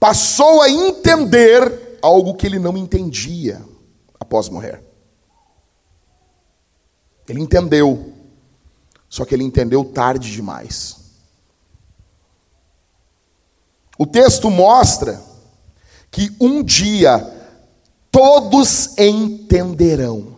passou 0.01 0.63
a 0.63 0.71
entender 0.71 1.99
algo 2.01 2.35
que 2.35 2.47
ele 2.47 2.59
não 2.59 2.79
entendia 2.79 3.63
após 4.19 4.49
morrer. 4.49 4.83
Ele 7.29 7.43
entendeu 7.43 8.16
só 9.17 9.25
que 9.25 9.35
ele 9.35 9.45
entendeu 9.45 9.83
tarde 9.83 10.31
demais. 10.31 10.97
O 13.97 14.05
texto 14.05 14.51
mostra 14.51 15.25
que 16.11 16.37
um 16.39 16.63
dia 16.63 17.19
todos 18.11 18.95
entenderão. 18.99 20.37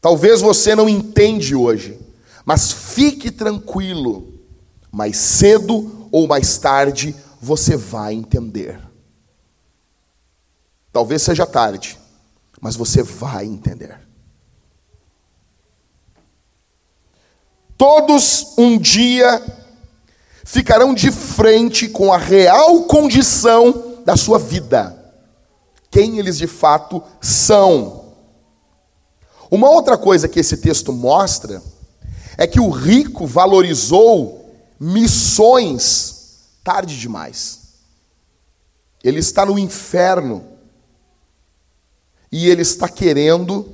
Talvez 0.00 0.40
você 0.40 0.74
não 0.74 0.88
entende 0.88 1.54
hoje, 1.54 2.00
mas 2.44 2.72
fique 2.72 3.30
tranquilo, 3.30 4.34
mais 4.90 5.16
cedo 5.16 6.08
ou 6.10 6.26
mais 6.26 6.58
tarde 6.58 7.14
você 7.40 7.76
vai 7.76 8.12
entender. 8.12 8.80
Talvez 10.92 11.22
seja 11.22 11.46
tarde, 11.46 11.96
mas 12.60 12.74
você 12.74 13.04
vai 13.04 13.44
entender. 13.44 14.04
Todos 17.76 18.54
um 18.56 18.78
dia 18.78 19.42
ficarão 20.44 20.94
de 20.94 21.10
frente 21.10 21.88
com 21.88 22.12
a 22.12 22.18
real 22.18 22.84
condição 22.84 24.02
da 24.04 24.16
sua 24.16 24.38
vida, 24.38 24.96
quem 25.90 26.18
eles 26.18 26.36
de 26.36 26.46
fato 26.46 27.02
são. 27.20 28.04
Uma 29.50 29.70
outra 29.70 29.96
coisa 29.96 30.28
que 30.28 30.40
esse 30.40 30.58
texto 30.58 30.92
mostra 30.92 31.62
é 32.36 32.46
que 32.46 32.60
o 32.60 32.70
rico 32.70 33.26
valorizou 33.26 34.52
missões 34.78 36.14
tarde 36.62 36.98
demais. 36.98 37.60
Ele 39.02 39.20
está 39.20 39.44
no 39.44 39.58
inferno 39.58 40.44
e 42.32 42.48
ele 42.48 42.62
está 42.62 42.88
querendo 42.88 43.70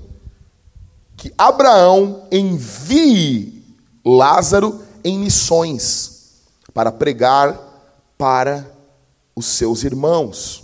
que 1.16 1.33
Abraão 1.38 2.26
envie 2.30 3.60
Lázaro 4.04 4.83
em 5.04 5.19
missões 5.19 6.42
para 6.73 6.92
pregar 6.92 7.59
para 8.16 8.71
os 9.35 9.47
seus 9.47 9.83
irmãos. 9.85 10.62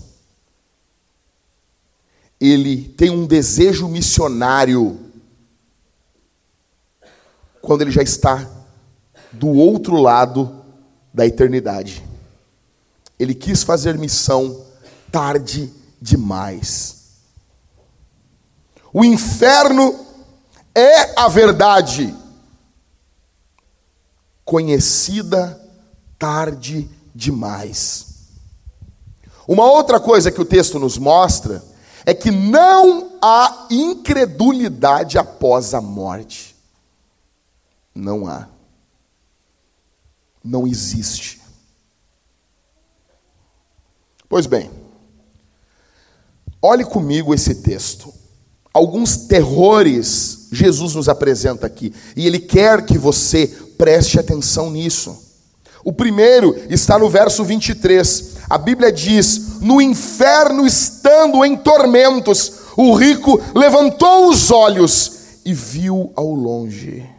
Ele 2.41 2.89
tem 2.97 3.11
um 3.11 3.27
desejo 3.27 3.89
missionário 3.89 5.01
quando 7.63 7.83
ele 7.83 7.91
já 7.91 8.03
está 8.03 8.49
do 9.33 9.49
outro 9.49 9.97
lado 9.97 10.65
da 11.13 11.27
eternidade. 11.27 12.05
Ele 13.19 13.35
quis 13.35 13.63
fazer 13.63 13.99
missão 13.99 14.65
tarde 15.11 15.73
demais. 16.01 16.97
O 18.93 19.05
inferno 19.05 19.99
é 20.75 21.19
a 21.19 21.29
verdade, 21.29 22.15
conhecida 24.47 25.61
tarde 26.17 26.89
demais. 27.13 28.07
Uma 29.47 29.71
outra 29.71 30.01
coisa 30.01 30.31
que 30.31 30.41
o 30.41 30.45
texto 30.45 30.79
nos 30.79 30.97
mostra 30.97 31.63
é 32.07 32.15
que 32.15 32.31
não 32.31 33.19
há 33.21 33.67
incredulidade 33.69 35.19
após 35.19 35.75
a 35.75 35.81
morte. 35.81 36.55
Não 37.93 38.27
há. 38.27 38.49
Não 40.43 40.67
existe. 40.67 41.43
Pois 44.29 44.47
bem, 44.47 44.71
olhe 46.63 46.85
comigo 46.85 47.35
esse 47.35 47.57
texto. 47.57 48.15
Alguns 48.73 49.17
terrores 49.17 50.49
Jesus 50.53 50.95
nos 50.95 51.09
apresenta 51.09 51.67
aqui, 51.67 51.93
e 52.15 52.27
Ele 52.27 52.39
quer 52.39 52.85
que 52.85 52.99
você 52.99 53.66
preste 53.77 54.19
atenção 54.19 54.71
nisso. 54.71 55.25
O 55.85 55.93
primeiro 55.93 56.57
está 56.69 56.99
no 56.99 57.09
verso 57.09 57.45
23. 57.45 58.37
A 58.49 58.59
Bíblia 58.59 58.91
diz: 58.91 59.61
No 59.61 59.81
inferno, 59.81 60.67
estando 60.67 61.45
em 61.45 61.57
tormentos, 61.57 62.53
o 62.77 62.95
rico 62.95 63.41
levantou 63.55 64.29
os 64.29 64.51
olhos 64.51 65.13
e 65.45 65.53
viu 65.53 66.13
ao 66.17 66.33
longe 66.33 67.17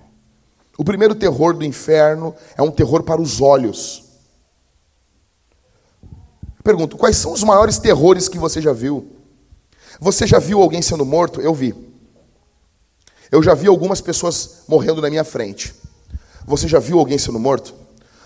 o 0.78 0.84
primeiro 0.84 1.16
terror 1.16 1.56
do 1.56 1.66
inferno 1.66 2.36
é 2.56 2.62
um 2.62 2.70
terror 2.70 3.02
para 3.02 3.20
os 3.20 3.42
olhos. 3.42 4.04
Pergunto, 6.64 6.98
quais 6.98 7.18
são 7.18 7.34
os 7.34 7.44
maiores 7.44 7.80
terrores 7.80 8.30
que 8.30 8.38
você 8.38 8.62
já 8.62 8.74
viu? 8.74 9.12
Você 10.00 10.28
já 10.28 10.38
viu 10.38 10.62
alguém 10.62 10.82
sendo 10.82 11.04
morto? 11.04 11.42
Eu 11.42 11.54
vi. 11.54 11.74
Eu 13.32 13.42
já 13.42 13.56
vi 13.56 13.68
algumas 13.68 14.02
pessoas 14.02 14.64
morrendo 14.68 15.02
na 15.02 15.10
minha 15.10 15.24
frente. 15.24 15.74
Você 16.48 16.68
já 16.68 16.80
viu 16.80 16.98
alguém 16.98 17.20
sendo 17.20 17.40
morto? 17.40 17.76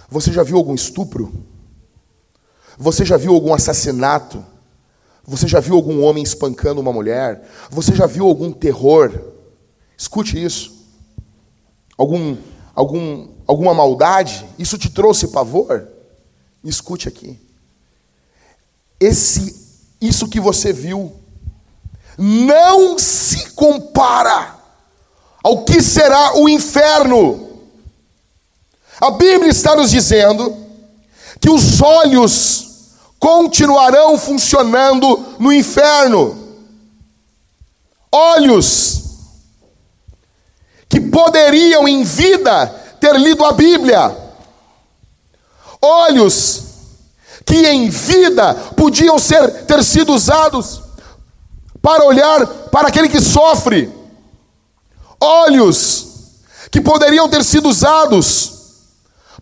Você 0.10 0.32
já 0.32 0.44
viu 0.44 0.56
algum 0.56 0.74
estupro? 0.74 1.46
Você 2.78 3.04
já 3.04 3.18
viu 3.18 3.34
algum 3.34 3.54
assassinato? 3.54 4.46
Você 5.26 5.46
já 5.46 5.60
viu 5.60 5.76
algum 5.76 6.02
homem 6.04 6.24
espancando 6.24 6.80
uma 6.80 6.94
mulher? 6.94 7.46
Você 7.70 7.94
já 7.94 8.06
viu 8.06 8.26
algum 8.26 8.54
terror? 8.54 9.12
Escute 9.98 10.42
isso 10.42 10.80
algum, 12.02 12.36
algum, 12.74 13.28
alguma 13.46 13.74
maldade, 13.74 14.46
isso 14.58 14.78
te 14.78 14.90
trouxe 14.90 15.28
pavor? 15.28 15.88
Escute 16.64 17.08
aqui. 17.08 17.40
Esse, 19.00 19.56
isso 20.00 20.28
que 20.28 20.40
você 20.40 20.74
viu 20.74 21.14
não 22.18 22.98
se 23.00 23.52
compara 23.52 24.56
ao 25.44 25.64
que 25.64 25.82
será 25.82 26.38
o 26.38 26.50
inferno. 26.50 27.41
A 29.02 29.10
Bíblia 29.10 29.50
está 29.50 29.76
nos 29.76 29.90
dizendo 29.90 30.56
que 31.40 31.50
os 31.50 31.82
olhos 31.82 32.68
continuarão 33.18 34.16
funcionando 34.16 35.38
no 35.40 35.52
inferno. 35.52 36.38
Olhos 38.12 39.02
que 40.88 41.02
poderiam 41.02 41.88
em 41.88 42.04
vida 42.04 42.68
ter 43.00 43.18
lido 43.18 43.44
a 43.44 43.54
Bíblia, 43.54 44.16
olhos 45.82 46.64
que 47.44 47.66
em 47.66 47.90
vida 47.90 48.54
podiam 48.76 49.18
ser 49.18 49.66
ter 49.66 49.84
sido 49.84 50.14
usados 50.14 50.80
para 51.82 52.04
olhar 52.04 52.46
para 52.70 52.90
aquele 52.90 53.10
que 53.10 53.20
sofre, 53.20 53.92
olhos 55.20 56.08
que 56.70 56.80
poderiam 56.80 57.28
ter 57.28 57.44
sido 57.44 57.70
usados 57.70 58.61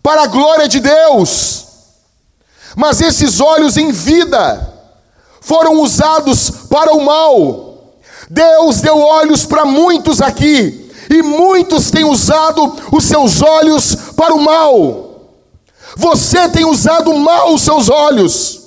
para 0.02 0.22
a 0.22 0.26
glória 0.26 0.68
de 0.68 0.80
Deus, 0.80 1.64
mas 2.76 3.00
esses 3.00 3.40
olhos 3.40 3.76
em 3.76 3.92
vida 3.92 4.72
foram 5.40 5.80
usados 5.80 6.50
para 6.70 6.92
o 6.94 7.04
mal. 7.04 7.94
Deus 8.28 8.80
deu 8.80 8.98
olhos 8.98 9.44
para 9.44 9.64
muitos 9.64 10.22
aqui, 10.22 10.90
e 11.10 11.22
muitos 11.22 11.90
têm 11.90 12.04
usado 12.04 12.76
os 12.92 13.04
seus 13.04 13.42
olhos 13.42 13.94
para 14.16 14.34
o 14.34 14.40
mal. 14.40 15.10
Você 15.96 16.48
tem 16.48 16.64
usado 16.64 17.12
mal 17.14 17.52
os 17.52 17.62
seus 17.62 17.88
olhos. 17.88 18.60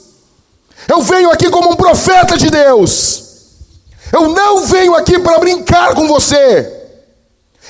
Eu 0.88 1.02
venho 1.02 1.32
aqui 1.32 1.50
como 1.50 1.72
um 1.72 1.76
profeta 1.76 2.38
de 2.38 2.50
Deus. 2.50 3.24
Eu 4.12 4.30
não 4.30 4.66
venho 4.66 4.94
aqui 4.94 5.18
para 5.18 5.40
brincar 5.40 5.96
com 5.96 6.08
você. 6.08 6.82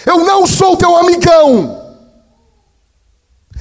Eu 0.06 0.26
não 0.26 0.48
sou 0.48 0.76
teu 0.76 0.98
amigão. 0.98 1.83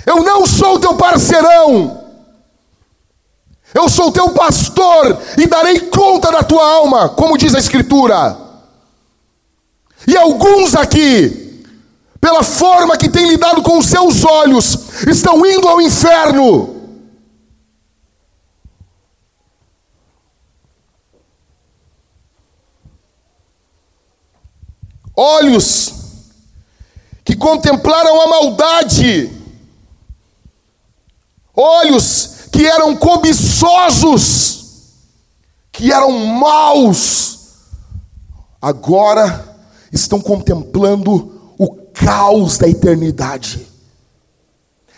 Eu 0.06 0.22
não 0.22 0.46
sou 0.46 0.78
teu 0.78 0.94
parceirão. 0.94 2.02
Eu 3.74 3.88
sou 3.88 4.12
teu 4.12 4.30
pastor 4.30 5.18
e 5.38 5.46
darei 5.46 5.80
conta 5.80 6.30
da 6.30 6.42
tua 6.42 6.62
alma, 6.62 7.08
como 7.08 7.38
diz 7.38 7.54
a 7.54 7.58
Escritura. 7.58 8.36
E 10.06 10.16
alguns 10.16 10.74
aqui, 10.74 11.64
pela 12.20 12.42
forma 12.42 12.96
que 12.96 13.08
têm 13.08 13.26
lidado 13.26 13.62
com 13.62 13.78
os 13.78 13.86
seus 13.86 14.24
olhos, 14.24 14.78
estão 15.06 15.44
indo 15.46 15.66
ao 15.68 15.80
inferno. 15.80 16.82
Olhos 25.14 25.94
que 27.24 27.36
contemplaram 27.36 28.20
a 28.20 28.26
maldade, 28.26 29.41
olhos 31.56 32.48
que 32.50 32.66
eram 32.66 32.94
cobiçosos, 32.96 34.64
que 35.70 35.92
eram 35.92 36.12
maus, 36.12 37.38
agora 38.60 39.56
estão 39.90 40.20
contemplando 40.20 41.54
o 41.58 41.74
caos 41.92 42.58
da 42.58 42.68
eternidade. 42.68 43.66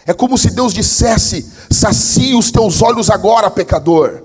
É 0.07 0.13
como 0.13 0.37
se 0.37 0.51
Deus 0.51 0.75
dissesse: 0.75 1.51
sacie 1.71 2.35
os 2.35 2.51
teus 2.51 2.83
olhos 2.83 3.09
agora, 3.11 3.51
pecador. 3.51 4.23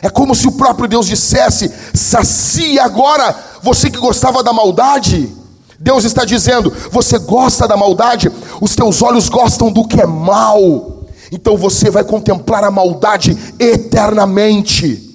É 0.00 0.08
como 0.08 0.34
se 0.34 0.46
o 0.46 0.52
próprio 0.52 0.88
Deus 0.88 1.06
dissesse: 1.06 1.72
sacie 1.94 2.78
agora, 2.78 3.36
você 3.62 3.90
que 3.90 3.98
gostava 3.98 4.42
da 4.42 4.52
maldade. 4.52 5.34
Deus 5.78 6.04
está 6.04 6.24
dizendo: 6.24 6.72
você 6.90 7.18
gosta 7.18 7.66
da 7.66 7.76
maldade, 7.76 8.30
os 8.60 8.74
teus 8.74 9.02
olhos 9.02 9.28
gostam 9.28 9.70
do 9.72 9.86
que 9.86 10.00
é 10.00 10.06
mal. 10.06 10.97
Então 11.30 11.56
você 11.56 11.90
vai 11.90 12.04
contemplar 12.04 12.64
a 12.64 12.70
maldade 12.70 13.36
eternamente. 13.58 15.06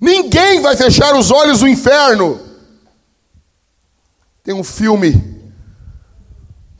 Ninguém 0.00 0.60
vai 0.60 0.76
fechar 0.76 1.14
os 1.16 1.30
olhos 1.30 1.60
do 1.60 1.68
inferno. 1.68 2.40
Tem 4.42 4.54
um 4.54 4.64
filme, 4.64 5.52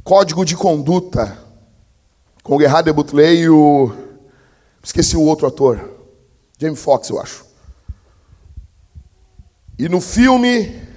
Código 0.05 0.45
de 0.45 0.57
Conduta, 0.57 1.37
com 2.43 2.57
o 2.57 2.61
Gerard 2.61 2.85
de 2.85 2.93
Butley 2.93 3.41
e 3.41 3.49
o. 3.49 3.93
Esqueci 4.83 5.17
o 5.17 5.23
outro 5.23 5.47
ator. 5.47 5.91
James 6.59 6.81
Fox, 6.81 7.11
eu 7.11 7.21
acho. 7.21 7.45
E 9.79 9.89
no 9.89 10.01
filme, 10.01 10.88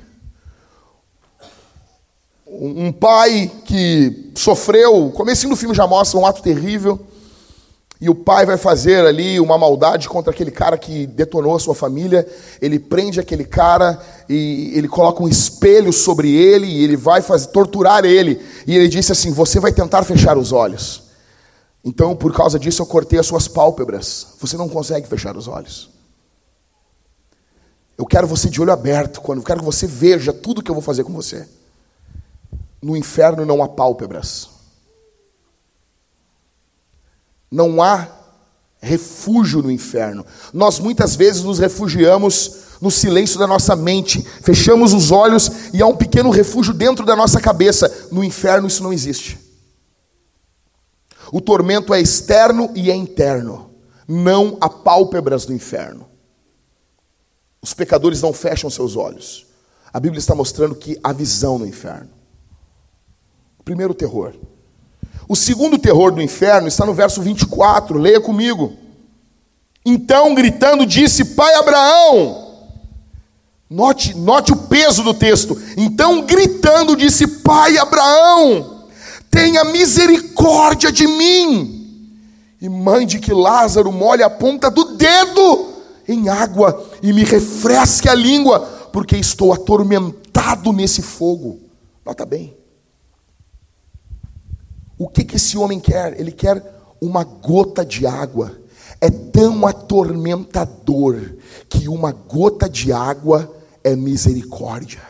um 2.64 2.92
pai 2.92 3.52
que 3.66 4.32
sofreu, 4.36 5.08
o 5.08 5.12
começo 5.12 5.50
do 5.50 5.56
filme 5.56 5.74
já 5.74 5.88
mostra 5.88 6.20
um 6.20 6.26
ato 6.28 6.44
terrível, 6.44 7.00
e 8.00 8.10
o 8.10 8.16
pai 8.16 8.46
vai 8.46 8.58
fazer 8.58 9.06
ali 9.06 9.40
uma 9.40 9.58
maldade 9.58 10.08
contra 10.08 10.32
aquele 10.32 10.52
cara 10.52 10.78
que 10.78 11.06
detonou 11.06 11.56
a 11.56 11.60
sua 11.60 11.76
família. 11.76 12.28
Ele 12.60 12.80
prende 12.80 13.20
aquele 13.20 13.46
cara 13.46 14.02
e 14.28 14.72
ele 14.76 14.88
coloca 14.88 15.22
um 15.22 15.28
espelho 15.28 15.94
sobre 15.94 16.36
ele 16.36 16.66
e 16.66 16.84
ele 16.84 16.96
vai 16.96 17.22
fazer, 17.22 17.48
torturar 17.48 18.04
ele. 18.04 18.42
E 18.66 18.76
ele 18.76 18.88
disse 18.88 19.12
assim: 19.12 19.32
Você 19.32 19.60
vai 19.60 19.72
tentar 19.72 20.02
fechar 20.02 20.36
os 20.36 20.52
olhos. 20.52 21.04
Então, 21.86 22.16
por 22.16 22.34
causa 22.34 22.58
disso, 22.58 22.82
eu 22.82 22.88
cortei 22.88 23.20
as 23.20 23.28
suas 23.28 23.48
pálpebras. 23.48 24.30
Você 24.40 24.58
não 24.58 24.68
consegue 24.68 25.08
fechar 25.08 25.38
os 25.38 25.48
olhos. 25.48 25.92
Eu 27.96 28.06
quero 28.08 28.26
você 28.26 28.50
de 28.50 28.60
olho 28.60 28.72
aberto, 28.72 29.22
quando 29.22 29.40
eu 29.40 29.46
quero 29.46 29.60
que 29.60 29.66
você 29.66 29.86
veja 29.86 30.34
tudo 30.34 30.64
que 30.64 30.72
eu 30.72 30.76
vou 30.76 30.84
fazer 30.84 31.04
com 31.04 31.14
você. 31.14 31.48
No 32.82 32.98
inferno 32.98 33.46
não 33.46 33.62
há 33.62 33.70
pálpebras. 33.70 34.50
Não 37.52 37.82
há 37.82 38.08
refúgio 38.82 39.62
no 39.62 39.72
inferno. 39.72 40.26
Nós 40.54 40.80
muitas 40.80 41.16
vezes 41.16 41.44
nos 41.44 41.60
refugiamos 41.60 42.72
no 42.82 42.90
silêncio 42.90 43.38
da 43.38 43.46
nossa 43.46 43.76
mente, 43.76 44.24
fechamos 44.42 44.92
os 44.92 45.12
olhos 45.12 45.72
e 45.72 45.82
há 45.82 45.86
um 45.86 45.96
pequeno 45.96 46.32
refúgio 46.32 46.74
dentro 46.74 47.06
da 47.06 47.16
nossa 47.16 47.40
cabeça. 47.40 48.08
No 48.12 48.24
inferno 48.24 48.68
isso 48.68 48.82
não 48.82 48.92
existe. 48.92 49.40
O 51.32 51.40
tormento 51.40 51.94
é 51.94 52.02
externo 52.02 52.72
e 52.76 52.90
é 52.90 52.96
interno. 52.96 53.70
Não 54.08 54.58
há 54.60 54.68
pálpebras 54.68 55.46
no 55.46 55.54
inferno. 55.54 56.08
Os 57.62 57.74
pecadores 57.74 58.22
não 58.22 58.34
fecham 58.34 58.70
seus 58.70 58.96
olhos. 58.96 59.46
A 59.94 60.00
Bíblia 60.00 60.20
está 60.20 60.34
mostrando 60.34 60.74
que 60.74 61.00
há 61.04 61.14
visão 61.14 61.60
no 61.60 61.68
inferno. 61.68 62.10
Primeiro 63.64 63.94
terror. 63.94 64.34
O 65.28 65.36
segundo 65.36 65.78
terror 65.78 66.12
do 66.12 66.22
inferno 66.22 66.68
está 66.68 66.86
no 66.86 66.94
verso 66.94 67.22
24, 67.22 67.98
leia 67.98 68.20
comigo. 68.20 68.74
Então, 69.86 70.36
gritando, 70.36 70.86
disse: 70.86 71.24
Pai 71.36 71.54
Abraão, 71.56 72.68
note, 73.70 74.14
note 74.14 74.52
o 74.52 74.58
peso 74.58 75.04
do 75.04 75.14
texto. 75.14 75.58
Então, 75.78 76.26
gritando, 76.26 76.96
disse: 76.96 77.26
Pai 77.28 77.78
Abraão, 77.78 78.88
tenha 79.30 79.64
misericórdia 79.64 80.92
de 80.92 81.08
mim, 81.08 82.18
e 82.62 82.68
mande 82.68 83.20
que 83.20 83.34
Lázaro 83.34 83.92
molhe 83.92 84.24
a 84.24 84.30
ponta 84.30 84.70
do 84.70 84.96
dedo 84.98 85.74
em 86.08 86.30
água 86.30 86.86
e 87.02 87.14
me 87.14 87.24
refresque 87.24 88.10
a 88.10 88.14
língua, 88.14 88.60
porque 88.92 89.16
estou 89.16 89.54
atormentado 89.54 90.74
nesse 90.74 91.02
fogo. 91.02 91.60
Nota 92.06 92.26
bem. 92.26 92.61
O 95.02 95.10
que, 95.10 95.24
que 95.24 95.38
esse 95.38 95.58
homem 95.58 95.80
quer? 95.80 96.20
Ele 96.20 96.32
quer 96.32 96.64
uma 97.02 97.24
gota 97.24 97.84
de 97.84 98.06
água. 98.06 98.62
É 99.02 99.10
tão 99.10 99.66
atormentador 99.66 101.38
que 101.68 101.90
uma 101.90 102.12
gota 102.12 102.70
de 102.70 102.94
água 102.94 103.52
é 103.84 103.96
misericórdia. 103.96 105.02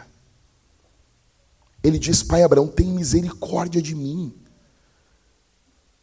Ele 1.83 1.99
diz: 1.99 2.23
Pai 2.23 2.41
Abraão, 2.41 2.69
tem 2.69 2.87
misericórdia 2.87 3.81
de 3.81 3.93
mim. 3.93 4.33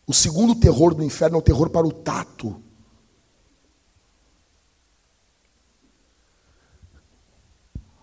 O 0.07 0.13
segundo 0.13 0.55
terror 0.55 0.93
do 0.93 1.03
inferno 1.03 1.37
é 1.37 1.39
o 1.39 1.43
terror 1.43 1.71
para 1.71 1.87
o 1.87 1.91
tato. 1.91 2.63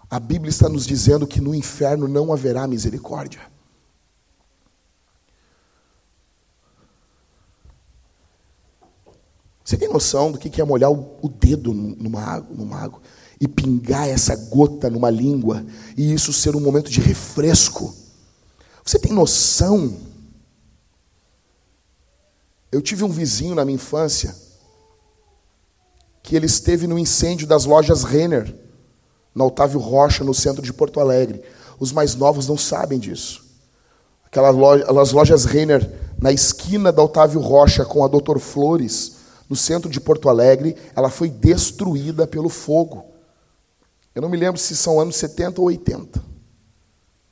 A 0.10 0.20
Bíblia 0.20 0.50
está 0.50 0.68
nos 0.68 0.88
dizendo 0.88 1.28
que 1.28 1.40
no 1.40 1.54
inferno 1.54 2.08
não 2.08 2.34
haverá 2.34 2.66
misericórdia. 2.66 3.54
Você 9.66 9.78
tem 9.78 9.90
noção 9.90 10.32
do 10.32 10.38
que 10.38 10.62
é 10.62 10.64
molhar 10.64 10.92
o 10.92 11.28
dedo 11.28 11.74
numa 11.74 12.22
água, 12.22 12.56
numa 12.56 12.78
água 12.78 13.02
e 13.42 13.48
pingar 13.48 14.08
essa 14.08 14.36
gota 14.36 14.92
numa 14.92 15.10
língua 15.10 15.66
e 15.98 16.14
isso 16.14 16.32
ser 16.32 16.56
um 16.56 16.60
momento 16.60 16.92
de 16.92 17.02
refresco? 17.02 17.92
Você 18.86 19.00
tem 19.00 19.12
noção? 19.12 19.98
Eu 22.72 22.80
tive 22.80 23.04
um 23.04 23.10
vizinho 23.10 23.56
na 23.56 23.66
minha 23.66 23.76
infância 23.76 24.36
que 26.22 26.36
ele 26.36 26.46
esteve 26.46 26.86
no 26.86 27.00
incêndio 27.00 27.48
das 27.48 27.66
lojas 27.66 28.04
Renner, 28.04 28.56
na 29.34 29.46
Otávio 29.46 29.80
Rocha, 29.80 30.24
no 30.24 30.34
centro 30.34 30.62
de 30.62 30.72
Porto 30.72 31.00
Alegre. 31.00 31.42
Os 31.80 31.92
mais 31.92 32.14
novos 32.14 32.48
não 32.48 32.58
sabem 32.58 33.00
disso. 33.00 33.44
Aquelas 34.26 35.12
lojas, 35.12 35.46
Renner 35.46 35.92
na 36.20 36.32
esquina 36.32 36.92
da 36.92 37.02
Otávio 37.02 37.40
Rocha 37.40 37.84
com 37.84 38.04
a 38.04 38.08
Doutor 38.08 38.40
Flores 38.40 39.15
no 39.50 39.56
centro 39.56 39.90
de 39.90 40.00
Porto 40.02 40.28
Alegre, 40.30 40.76
ela 40.96 41.10
foi 41.10 41.30
destruída 41.30 42.26
pelo 42.26 42.50
fogo. 42.50 43.06
Eu 44.14 44.22
não 44.22 44.30
me 44.30 44.38
lembro 44.38 44.60
se 44.60 44.76
são 44.76 45.00
anos 45.00 45.16
70 45.18 45.62
ou 45.62 45.68
80. 45.68 46.24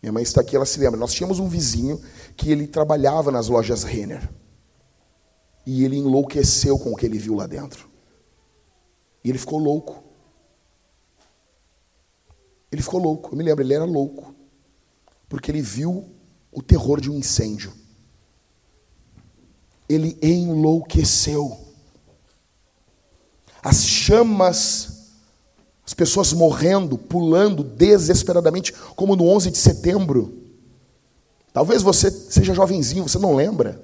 Minha 0.02 0.12
mãe 0.12 0.24
está 0.24 0.42
aqui, 0.42 0.56
ela 0.56 0.66
se 0.66 0.80
lembra. 0.80 1.00
Nós 1.00 1.14
tínhamos 1.14 1.40
um 1.40 1.48
vizinho 1.48 2.00
que 2.36 2.52
ele 2.52 2.68
trabalhava 2.68 3.32
nas 3.32 3.48
lojas 3.48 3.84
Renner. 3.84 4.30
E 5.66 5.84
ele 5.86 5.98
enlouqueceu 5.98 6.78
com 6.78 6.92
o 6.92 6.96
que 6.96 7.06
ele 7.06 7.18
viu 7.18 7.36
lá 7.36 7.48
dentro. 7.48 7.90
E 9.24 9.30
ele 9.30 9.40
ficou 9.40 9.58
louco. 9.58 10.04
Ele 12.70 12.82
ficou 12.82 13.00
louco. 13.00 13.34
Eu 13.34 13.38
me 13.38 13.44
lembro, 13.44 13.64
ele 13.64 13.74
era 13.74 13.86
louco. 13.86 14.36
Porque 15.30 15.50
ele 15.50 15.62
viu 15.62 16.12
o 16.52 16.62
terror 16.62 17.00
de 17.00 17.10
um 17.10 17.18
incêndio. 17.18 17.72
Ele 19.88 20.18
enlouqueceu 20.22 21.63
as 23.64 23.86
chamas, 23.86 25.12
as 25.86 25.94
pessoas 25.94 26.34
morrendo, 26.34 26.98
pulando 26.98 27.64
desesperadamente, 27.64 28.74
como 28.96 29.16
no 29.16 29.26
11 29.30 29.52
de 29.52 29.58
setembro. 29.58 30.38
Talvez 31.54 31.82
você 31.82 32.12
seja 32.12 32.54
jovenzinho, 32.54 33.08
você 33.08 33.18
não 33.18 33.36
lembra. 33.36 33.82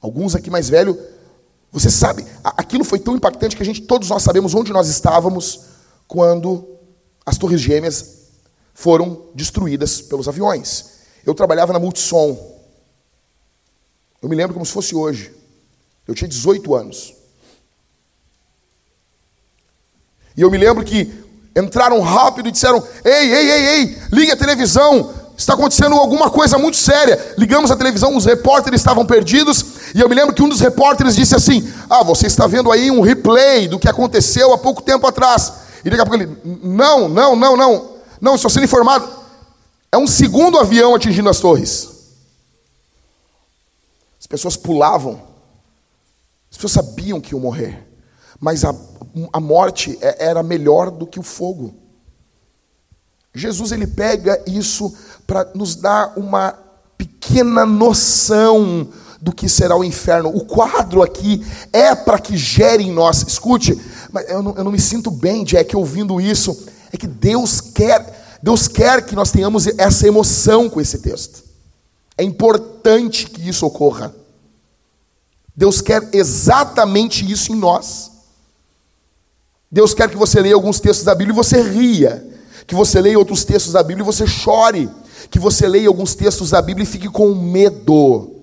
Alguns 0.00 0.36
aqui 0.36 0.48
mais 0.48 0.68
velho, 0.68 0.96
você 1.72 1.90
sabe, 1.90 2.24
aquilo 2.44 2.84
foi 2.84 3.00
tão 3.00 3.16
impactante 3.16 3.56
que 3.56 3.62
a 3.62 3.66
gente, 3.66 3.82
todos 3.82 4.08
nós 4.08 4.22
sabemos 4.22 4.54
onde 4.54 4.72
nós 4.72 4.88
estávamos 4.88 5.60
quando 6.06 6.66
as 7.26 7.36
Torres 7.36 7.60
Gêmeas 7.60 8.28
foram 8.72 9.26
destruídas 9.34 10.00
pelos 10.00 10.28
aviões. 10.28 10.98
Eu 11.26 11.34
trabalhava 11.34 11.72
na 11.72 11.78
Multissom. 11.78 12.56
Eu 14.22 14.28
me 14.28 14.36
lembro 14.36 14.54
como 14.54 14.64
se 14.64 14.72
fosse 14.72 14.94
hoje. 14.94 15.34
Eu 16.06 16.14
tinha 16.14 16.28
18 16.28 16.74
anos. 16.74 17.17
E 20.38 20.40
eu 20.40 20.48
me 20.52 20.56
lembro 20.56 20.84
que 20.84 21.12
entraram 21.56 22.00
rápido 22.00 22.48
e 22.48 22.52
disseram: 22.52 22.80
Ei, 23.04 23.34
ei, 23.34 23.50
ei, 23.50 23.66
ei, 23.66 23.98
ligue 24.12 24.30
a 24.30 24.36
televisão, 24.36 25.12
está 25.36 25.54
acontecendo 25.54 25.96
alguma 25.96 26.30
coisa 26.30 26.56
muito 26.56 26.76
séria. 26.76 27.34
Ligamos 27.36 27.72
a 27.72 27.76
televisão, 27.76 28.16
os 28.16 28.24
repórteres 28.24 28.80
estavam 28.80 29.04
perdidos, 29.04 29.64
e 29.92 30.00
eu 30.00 30.08
me 30.08 30.14
lembro 30.14 30.32
que 30.32 30.40
um 30.40 30.48
dos 30.48 30.60
repórteres 30.60 31.16
disse 31.16 31.34
assim: 31.34 31.68
Ah, 31.90 32.04
você 32.04 32.28
está 32.28 32.46
vendo 32.46 32.70
aí 32.70 32.88
um 32.88 33.00
replay 33.00 33.66
do 33.66 33.80
que 33.80 33.88
aconteceu 33.88 34.52
há 34.52 34.58
pouco 34.58 34.80
tempo 34.80 35.08
atrás. 35.08 35.52
E 35.84 35.90
daqui 35.90 36.02
a 36.02 36.06
pouco 36.06 36.22
ele: 36.22 36.38
Não, 36.62 37.08
não, 37.08 37.34
não, 37.34 37.56
não, 37.56 37.90
não, 38.20 38.34
estou 38.36 38.48
sendo 38.48 38.62
informado. 38.62 39.08
É 39.90 39.98
um 39.98 40.06
segundo 40.06 40.56
avião 40.56 40.94
atingindo 40.94 41.28
as 41.28 41.40
torres. 41.40 41.88
As 44.20 44.26
pessoas 44.28 44.56
pulavam, 44.56 45.20
as 46.48 46.56
pessoas 46.56 46.74
sabiam 46.74 47.20
que 47.20 47.34
iam 47.34 47.40
morrer, 47.40 47.87
mas 48.40 48.64
a 48.64 48.72
a 49.32 49.40
morte 49.40 49.98
é, 50.00 50.26
era 50.26 50.42
melhor 50.42 50.90
do 50.90 51.06
que 51.06 51.18
o 51.18 51.22
fogo. 51.22 51.74
Jesus 53.34 53.72
ele 53.72 53.86
pega 53.86 54.42
isso 54.46 54.94
para 55.26 55.50
nos 55.54 55.74
dar 55.76 56.12
uma 56.16 56.52
pequena 56.96 57.64
noção 57.64 58.88
do 59.20 59.32
que 59.32 59.48
será 59.48 59.76
o 59.76 59.84
inferno. 59.84 60.28
O 60.30 60.44
quadro 60.44 61.02
aqui 61.02 61.44
é 61.72 61.94
para 61.94 62.18
que 62.18 62.36
gere 62.36 62.84
em 62.84 62.92
nós. 62.92 63.22
Escute, 63.26 63.78
mas 64.12 64.28
eu 64.28 64.42
não, 64.42 64.56
eu 64.56 64.64
não 64.64 64.72
me 64.72 64.80
sinto 64.80 65.10
bem, 65.10 65.44
Jack, 65.44 65.76
ouvindo 65.76 66.20
isso. 66.20 66.66
É 66.92 66.96
que 66.96 67.06
Deus 67.06 67.60
quer, 67.60 68.38
Deus 68.42 68.66
quer 68.66 69.04
que 69.04 69.14
nós 69.14 69.30
tenhamos 69.30 69.66
essa 69.78 70.06
emoção 70.06 70.68
com 70.68 70.80
esse 70.80 70.98
texto. 70.98 71.44
É 72.16 72.24
importante 72.24 73.28
que 73.28 73.48
isso 73.48 73.66
ocorra. 73.66 74.14
Deus 75.54 75.80
quer 75.80 76.08
exatamente 76.12 77.30
isso 77.30 77.52
em 77.52 77.56
nós. 77.56 78.17
Deus 79.70 79.92
quer 79.92 80.08
que 80.08 80.16
você 80.16 80.40
leia 80.40 80.54
alguns 80.54 80.80
textos 80.80 81.04
da 81.04 81.14
Bíblia 81.14 81.34
e 81.34 81.36
você 81.36 81.60
ria, 81.60 82.26
que 82.66 82.74
você 82.74 83.00
leia 83.00 83.18
outros 83.18 83.44
textos 83.44 83.72
da 83.72 83.82
Bíblia 83.82 84.02
e 84.02 84.06
você 84.06 84.26
chore, 84.26 84.88
que 85.30 85.38
você 85.38 85.68
leia 85.68 85.88
alguns 85.88 86.14
textos 86.14 86.50
da 86.50 86.62
Bíblia 86.62 86.84
e 86.84 86.86
fique 86.86 87.08
com 87.08 87.34
medo. 87.34 88.34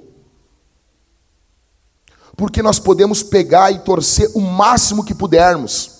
Porque 2.38 2.61
nós 2.61 2.79
podemos 2.79 3.23
pegar 3.23 3.71
e 3.71 3.79
torcer 3.79 4.29
o 4.35 4.41
máximo 4.41 5.03
que 5.03 5.15
pudermos. 5.15 5.91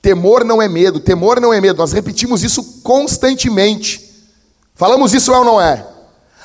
Temor 0.00 0.44
não 0.44 0.62
é 0.62 0.68
medo, 0.68 0.98
temor 0.98 1.40
não 1.40 1.52
é 1.52 1.60
medo. 1.60 1.78
Nós 1.78 1.92
repetimos 1.92 2.42
isso 2.42 2.80
constantemente. 2.82 4.24
Falamos 4.74 5.12
isso 5.12 5.32
é 5.32 5.38
ou 5.38 5.44
não 5.44 5.60
é? 5.60 5.86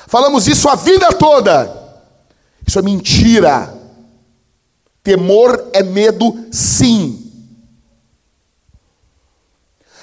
Falamos 0.06 0.46
isso 0.46 0.68
a 0.68 0.74
vida 0.74 1.08
toda. 1.12 1.72
Isso 2.66 2.78
é 2.78 2.82
mentira. 2.82 3.72
Temor 5.02 5.70
é 5.72 5.82
medo, 5.82 6.46
sim. 6.50 7.21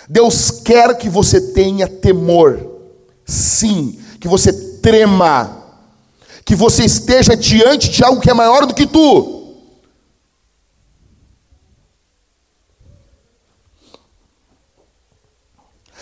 Deus 0.10 0.50
quer 0.50 0.98
que 0.98 1.08
você 1.08 1.40
tenha 1.40 1.88
temor, 1.88 2.60
sim, 3.24 4.00
que 4.20 4.28
você 4.28 4.52
trema, 4.52 5.64
que 6.44 6.56
você 6.56 6.84
esteja 6.84 7.38
diante 7.38 7.92
de 7.92 8.04
algo 8.04 8.20
que 8.20 8.32
é 8.32 8.34
maior 8.34 8.66
do 8.66 8.74
que 8.74 8.88
tu. 8.88 9.54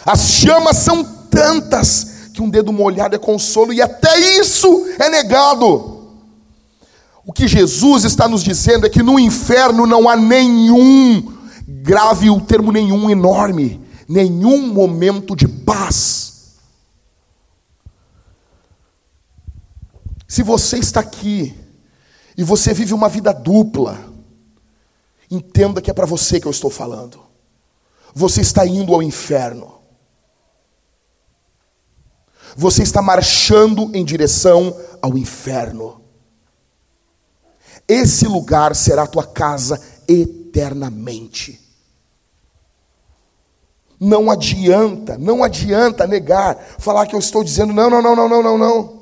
As 0.06 0.22
chamas 0.22 0.78
são 0.78 1.04
tantas 1.04 2.30
que 2.34 2.42
um 2.42 2.50
dedo 2.50 2.72
molhado 2.72 3.14
é 3.14 3.20
consolo 3.20 3.74
e 3.74 3.82
até 3.82 4.18
isso 4.40 4.88
é 5.00 5.10
negado. 5.10 6.16
O 7.26 7.34
que 7.34 7.46
Jesus 7.46 8.06
está 8.06 8.26
nos 8.26 8.42
dizendo 8.42 8.86
é 8.86 8.90
que 8.90 9.04
no 9.04 9.20
inferno 9.20 9.86
não 9.86 10.08
há 10.08 10.16
nenhum, 10.16 11.34
grave 11.68 12.30
o 12.30 12.40
termo 12.40 12.72
nenhum, 12.72 13.10
enorme, 13.10 13.86
nenhum 14.08 14.68
momento 14.68 15.36
de 15.36 15.48
paz. 15.48 16.56
Se 20.28 20.44
você 20.44 20.78
está 20.78 21.00
aqui 21.00 21.56
e 22.38 22.44
você 22.44 22.74
vive 22.74 22.94
uma 22.94 23.10
vida 23.10 23.34
dupla, 23.34 24.14
entenda 25.30 25.82
que 25.82 25.90
é 25.90 25.94
para 25.94 26.06
você 26.06 26.40
que 26.40 26.48
eu 26.48 26.52
estou 26.52 26.70
falando. 26.70 27.22
Você 28.14 28.42
está 28.42 28.66
indo 28.66 28.94
ao 28.94 29.02
inferno. 29.02 29.78
Você 32.56 32.82
está 32.82 33.02
marchando 33.02 33.92
em 33.94 34.04
direção 34.04 34.76
ao 35.02 35.18
inferno. 35.18 36.02
Esse 37.88 38.28
lugar 38.28 38.76
será 38.76 39.04
a 39.04 39.08
tua 39.08 39.26
casa 39.26 39.80
eternamente. 40.08 41.67
Não 44.00 44.30
adianta, 44.30 45.18
não 45.18 45.44
adianta 45.44 46.06
negar, 46.06 46.56
falar 46.78 47.08
que 47.08 47.16
eu 47.16 47.20
estou 47.20 47.44
dizendo 47.44 47.74
não, 47.74 47.90
não, 47.90 48.02
não, 48.02 48.16
não, 48.16 48.30
não, 48.30 48.44
não, 48.44 48.58
não. 48.58 48.98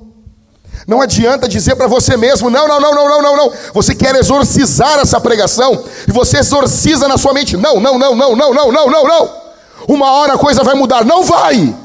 Não 0.88 1.02
adianta 1.02 1.48
dizer 1.48 1.76
para 1.76 1.88
você 1.88 2.16
mesmo, 2.16 2.50
não, 2.50 2.68
não, 2.68 2.80
não, 2.80 2.94
não, 2.94 3.10
não, 3.10 3.22
não, 3.22 3.38
não. 3.38 3.54
Você 3.74 3.94
quer 3.94 4.16
exorcizar 4.16 5.00
essa 5.00 5.20
pregação 5.20 5.84
e 6.08 6.12
você 6.12 6.38
exorciza 6.38 7.08
na 7.08 7.18
sua 7.18 7.34
mente, 7.34 7.58
não, 7.58 7.80
não, 7.80 7.98
não, 7.98 8.16
não, 8.16 8.36
não, 8.36 8.54
não, 8.54 8.72
não, 8.72 8.90
não, 8.90 9.04
não. 9.08 9.46
Uma 9.88 10.12
hora 10.12 10.34
a 10.34 10.38
coisa 10.38 10.64
vai 10.64 10.76
mudar, 10.76 11.04
não 11.04 11.24
vai. 11.24 11.76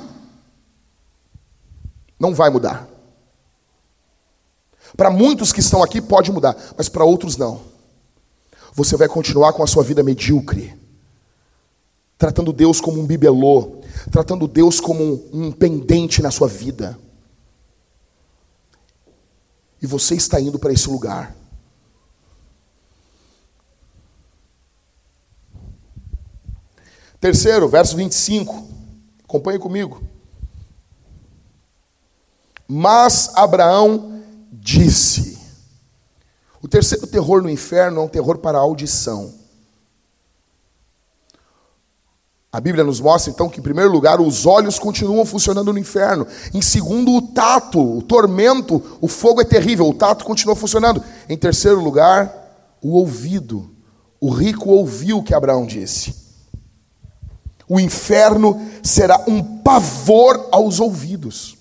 Não 2.18 2.34
vai 2.34 2.50
mudar. 2.50 2.86
Para 4.96 5.10
muitos 5.10 5.52
que 5.52 5.60
estão 5.60 5.82
aqui 5.82 6.00
pode 6.00 6.30
mudar, 6.30 6.56
mas 6.76 6.88
para 6.88 7.04
outros 7.04 7.36
não. 7.36 7.60
Você 8.74 8.96
vai 8.96 9.08
continuar 9.08 9.52
com 9.52 9.64
a 9.64 9.66
sua 9.66 9.82
vida 9.82 10.02
medíocre 10.02 10.79
tratando 12.20 12.52
Deus 12.52 12.82
como 12.82 13.00
um 13.00 13.06
bibelô, 13.06 13.80
tratando 14.10 14.46
Deus 14.46 14.78
como 14.78 15.26
um, 15.32 15.50
pendente 15.50 16.20
na 16.20 16.30
sua 16.30 16.46
vida. 16.46 16.98
E 19.80 19.86
você 19.86 20.14
está 20.16 20.38
indo 20.38 20.58
para 20.58 20.70
esse 20.70 20.86
lugar. 20.90 21.34
Terceiro, 27.18 27.66
verso 27.70 27.96
25. 27.96 28.68
Acompanhe 29.24 29.58
comigo. 29.58 30.02
Mas 32.68 33.30
Abraão 33.34 34.22
disse: 34.52 35.38
O 36.60 36.68
terceiro 36.68 37.06
terror 37.06 37.40
no 37.40 37.48
inferno 37.48 38.02
é 38.02 38.04
um 38.04 38.08
terror 38.08 38.36
para 38.36 38.58
a 38.58 38.60
audição. 38.60 39.39
A 42.52 42.60
Bíblia 42.60 42.82
nos 42.82 43.00
mostra 43.00 43.30
então 43.30 43.48
que, 43.48 43.60
em 43.60 43.62
primeiro 43.62 43.92
lugar, 43.92 44.20
os 44.20 44.44
olhos 44.44 44.76
continuam 44.76 45.24
funcionando 45.24 45.72
no 45.72 45.78
inferno. 45.78 46.26
Em 46.52 46.60
segundo, 46.60 47.14
o 47.14 47.22
tato, 47.22 47.98
o 47.98 48.02
tormento, 48.02 48.98
o 49.00 49.06
fogo 49.06 49.40
é 49.40 49.44
terrível, 49.44 49.88
o 49.88 49.94
tato 49.94 50.24
continua 50.24 50.56
funcionando. 50.56 51.02
Em 51.28 51.36
terceiro 51.36 51.80
lugar, 51.80 52.76
o 52.82 52.96
ouvido. 52.96 53.70
O 54.20 54.30
rico 54.30 54.68
ouviu 54.68 55.18
o 55.18 55.22
que 55.22 55.32
Abraão 55.32 55.64
disse. 55.64 56.12
O 57.68 57.78
inferno 57.78 58.60
será 58.82 59.22
um 59.28 59.42
pavor 59.58 60.48
aos 60.50 60.80
ouvidos. 60.80 61.56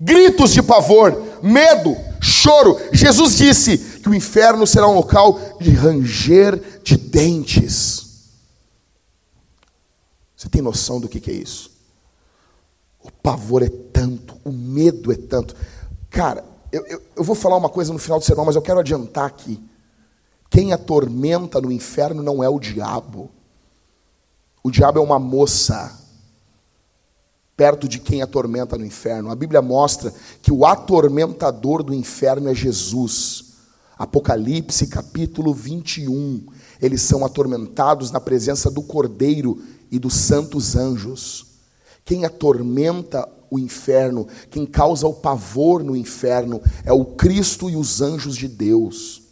Gritos 0.00 0.52
de 0.52 0.62
pavor, 0.62 1.22
medo, 1.40 1.96
choro. 2.20 2.76
Jesus 2.92 3.36
disse 3.36 3.78
que 3.78 4.08
o 4.08 4.14
inferno 4.14 4.66
será 4.66 4.88
um 4.88 4.94
local 4.94 5.38
de 5.60 5.70
ranger 5.70 6.80
de 6.82 6.96
dentes. 6.96 8.07
Você 10.48 10.52
tem 10.52 10.62
noção 10.62 10.98
do 10.98 11.08
que, 11.08 11.30
é 11.30 11.34
isso? 11.34 11.70
O 13.04 13.12
pavor 13.12 13.62
é 13.62 13.68
tanto, 13.68 14.34
o 14.42 14.50
medo 14.50 15.12
é 15.12 15.14
tanto. 15.14 15.54
Cara, 16.08 16.42
eu, 16.72 16.86
eu, 16.86 17.02
eu, 17.16 17.22
vou 17.22 17.36
falar 17.36 17.56
uma 17.56 17.68
coisa 17.68 17.92
no 17.92 17.98
final 17.98 18.18
do 18.18 18.24
sermão, 18.24 18.46
mas 18.46 18.56
eu 18.56 18.62
quero 18.62 18.80
adiantar 18.80 19.26
aqui. 19.26 19.62
Quem 20.48 20.72
atormenta 20.72 21.60
no 21.60 21.70
inferno 21.70 22.22
não 22.22 22.42
é 22.42 22.48
o 22.48 22.58
diabo. 22.58 23.30
O 24.62 24.70
diabo 24.70 24.98
é 24.98 25.02
uma 25.02 25.18
moça 25.18 25.98
perto 27.54 27.86
de 27.86 27.98
quem 27.98 28.22
atormenta 28.22 28.78
no 28.78 28.86
inferno. 28.86 29.30
A 29.30 29.34
Bíblia 29.34 29.60
mostra 29.60 30.14
que 30.40 30.50
o 30.50 30.64
atormentador 30.64 31.82
do 31.82 31.92
inferno 31.92 32.48
é 32.48 32.54
Jesus. 32.54 33.44
Apocalipse 33.98 34.86
capítulo 34.86 35.52
21. 35.52 36.46
Eles 36.80 37.02
são 37.02 37.22
atormentados 37.22 38.10
na 38.10 38.20
presença 38.20 38.70
do 38.70 38.80
Cordeiro 38.80 39.62
e 39.90 39.98
dos 39.98 40.14
santos 40.14 40.76
anjos. 40.76 41.46
Quem 42.04 42.24
atormenta 42.24 43.28
o 43.50 43.58
inferno, 43.58 44.26
quem 44.50 44.66
causa 44.66 45.06
o 45.06 45.14
pavor 45.14 45.82
no 45.82 45.96
inferno, 45.96 46.60
é 46.84 46.92
o 46.92 47.04
Cristo 47.04 47.68
e 47.70 47.76
os 47.76 48.00
anjos 48.00 48.36
de 48.36 48.48
Deus. 48.48 49.22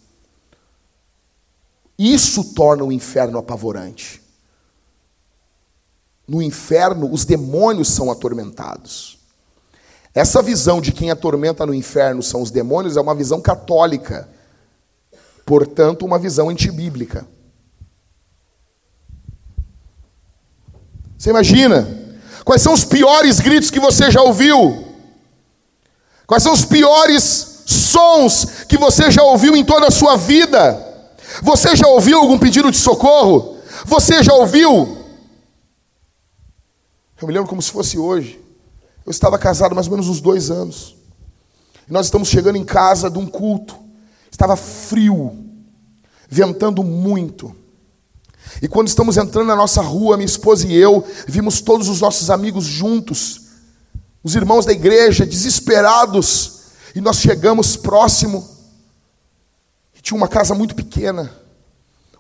Isso 1.99 2.55
torna 2.55 2.85
o 2.85 2.93
inferno 2.93 3.39
apavorante. 3.39 4.23
No 6.29 6.43
inferno, 6.43 7.11
os 7.13 7.25
demônios 7.25 7.89
são 7.89 8.11
atormentados. 8.11 9.19
Essa 10.15 10.43
visão 10.43 10.81
de 10.81 10.93
quem 10.93 11.11
atormenta 11.11 11.65
no 11.65 11.75
inferno 11.75 12.23
são 12.23 12.43
os 12.43 12.51
demônios 12.51 12.97
é 12.97 13.01
uma 13.01 13.15
visão 13.15 13.41
católica, 13.41 14.29
portanto, 15.45 16.05
uma 16.05 16.19
visão 16.19 16.49
antibíblica. 16.49 17.27
Você 21.19 21.31
imagina? 21.31 21.87
Quais 22.45 22.63
são 22.63 22.73
os 22.73 22.85
piores 22.85 23.41
gritos 23.41 23.71
que 23.71 23.81
você 23.81 24.11
já 24.11 24.23
ouviu? 24.23 24.85
Quais 26.27 26.43
são 26.43 26.53
os 26.53 26.65
piores 26.65 27.63
sons 27.67 28.47
que 28.69 28.77
você 28.77 29.11
já 29.11 29.23
ouviu 29.23 29.57
em 29.57 29.65
toda 29.65 29.89
a 29.89 29.91
sua 29.91 30.17
vida? 30.17 30.85
Você 31.43 31.75
já 31.75 31.87
ouviu 31.89 32.19
algum 32.19 32.39
pedido 32.39 32.71
de 32.71 32.77
socorro? 32.77 33.59
Você 33.85 34.23
já 34.23 34.35
ouviu? 34.35 34.97
Eu 37.21 37.27
me 37.27 37.35
lembro 37.35 37.49
como 37.49 37.63
se 37.63 37.71
fosse 37.71 37.99
hoje. 37.99 38.41
Eu 39.05 39.11
estava 39.11 39.39
casado 39.39 39.75
mais 39.75 39.87
ou 39.87 39.93
menos 39.93 40.09
uns 40.09 40.21
dois 40.21 40.51
anos. 40.51 40.97
E 41.89 41.93
nós 41.93 42.07
estamos 42.07 42.29
chegando 42.29 42.57
em 42.57 42.65
casa 42.65 43.09
de 43.09 43.19
um 43.19 43.27
culto. 43.27 43.77
Estava 44.31 44.57
frio, 44.57 45.37
ventando 46.29 46.83
muito. 46.83 47.55
E 48.63 48.69
quando 48.69 48.89
estamos 48.89 49.17
entrando 49.17 49.47
na 49.47 49.57
nossa 49.57 49.83
rua, 49.83 50.17
minha 50.17 50.27
esposa 50.27 50.67
e 50.67 50.75
eu, 50.75 51.07
vimos 51.27 51.61
todos 51.61 51.89
os 51.89 52.01
nossos 52.01 52.31
amigos 52.31 52.65
juntos, 52.65 53.43
os 54.23 54.35
irmãos 54.35 54.65
da 54.65 54.73
igreja, 54.73 55.27
desesperados, 55.27 56.61
e 56.95 57.01
nós 57.01 57.17
chegamos 57.17 57.77
próximo, 57.77 58.49
e 59.95 60.01
tinha 60.01 60.17
uma 60.17 60.29
casa 60.29 60.55
muito 60.55 60.75
pequena, 60.75 61.31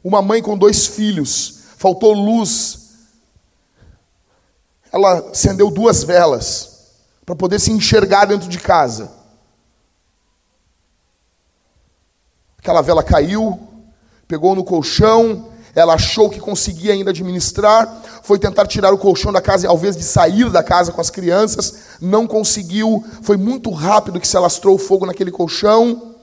uma 0.04 0.20
mãe 0.20 0.42
com 0.42 0.56
dois 0.56 0.86
filhos, 0.86 1.60
faltou 1.76 2.12
luz, 2.12 2.86
ela 4.92 5.30
acendeu 5.30 5.70
duas 5.70 6.04
velas 6.04 6.76
para 7.24 7.34
poder 7.34 7.58
se 7.58 7.72
enxergar 7.72 8.26
dentro 8.26 8.48
de 8.48 8.58
casa. 8.58 9.10
Aquela 12.58 12.82
vela 12.82 13.02
caiu, 13.02 13.60
pegou 14.28 14.54
no 14.54 14.64
colchão, 14.64 15.52
ela 15.76 15.92
achou 15.92 16.30
que 16.30 16.40
conseguia 16.40 16.94
ainda 16.94 17.10
administrar, 17.10 18.02
foi 18.22 18.38
tentar 18.38 18.66
tirar 18.66 18.94
o 18.94 18.98
colchão 18.98 19.30
da 19.30 19.42
casa 19.42 19.68
ao 19.68 19.76
invés 19.76 19.94
de 19.94 20.02
sair 20.02 20.48
da 20.50 20.62
casa 20.62 20.90
com 20.90 21.02
as 21.02 21.10
crianças, 21.10 21.74
não 22.00 22.26
conseguiu, 22.26 23.04
foi 23.20 23.36
muito 23.36 23.70
rápido 23.70 24.18
que 24.18 24.26
se 24.26 24.38
alastrou 24.38 24.76
o 24.76 24.78
fogo 24.78 25.04
naquele 25.04 25.30
colchão, 25.30 26.14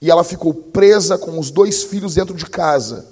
e 0.00 0.10
ela 0.10 0.24
ficou 0.24 0.52
presa 0.52 1.16
com 1.16 1.38
os 1.38 1.52
dois 1.52 1.84
filhos 1.84 2.16
dentro 2.16 2.34
de 2.34 2.44
casa. 2.44 3.06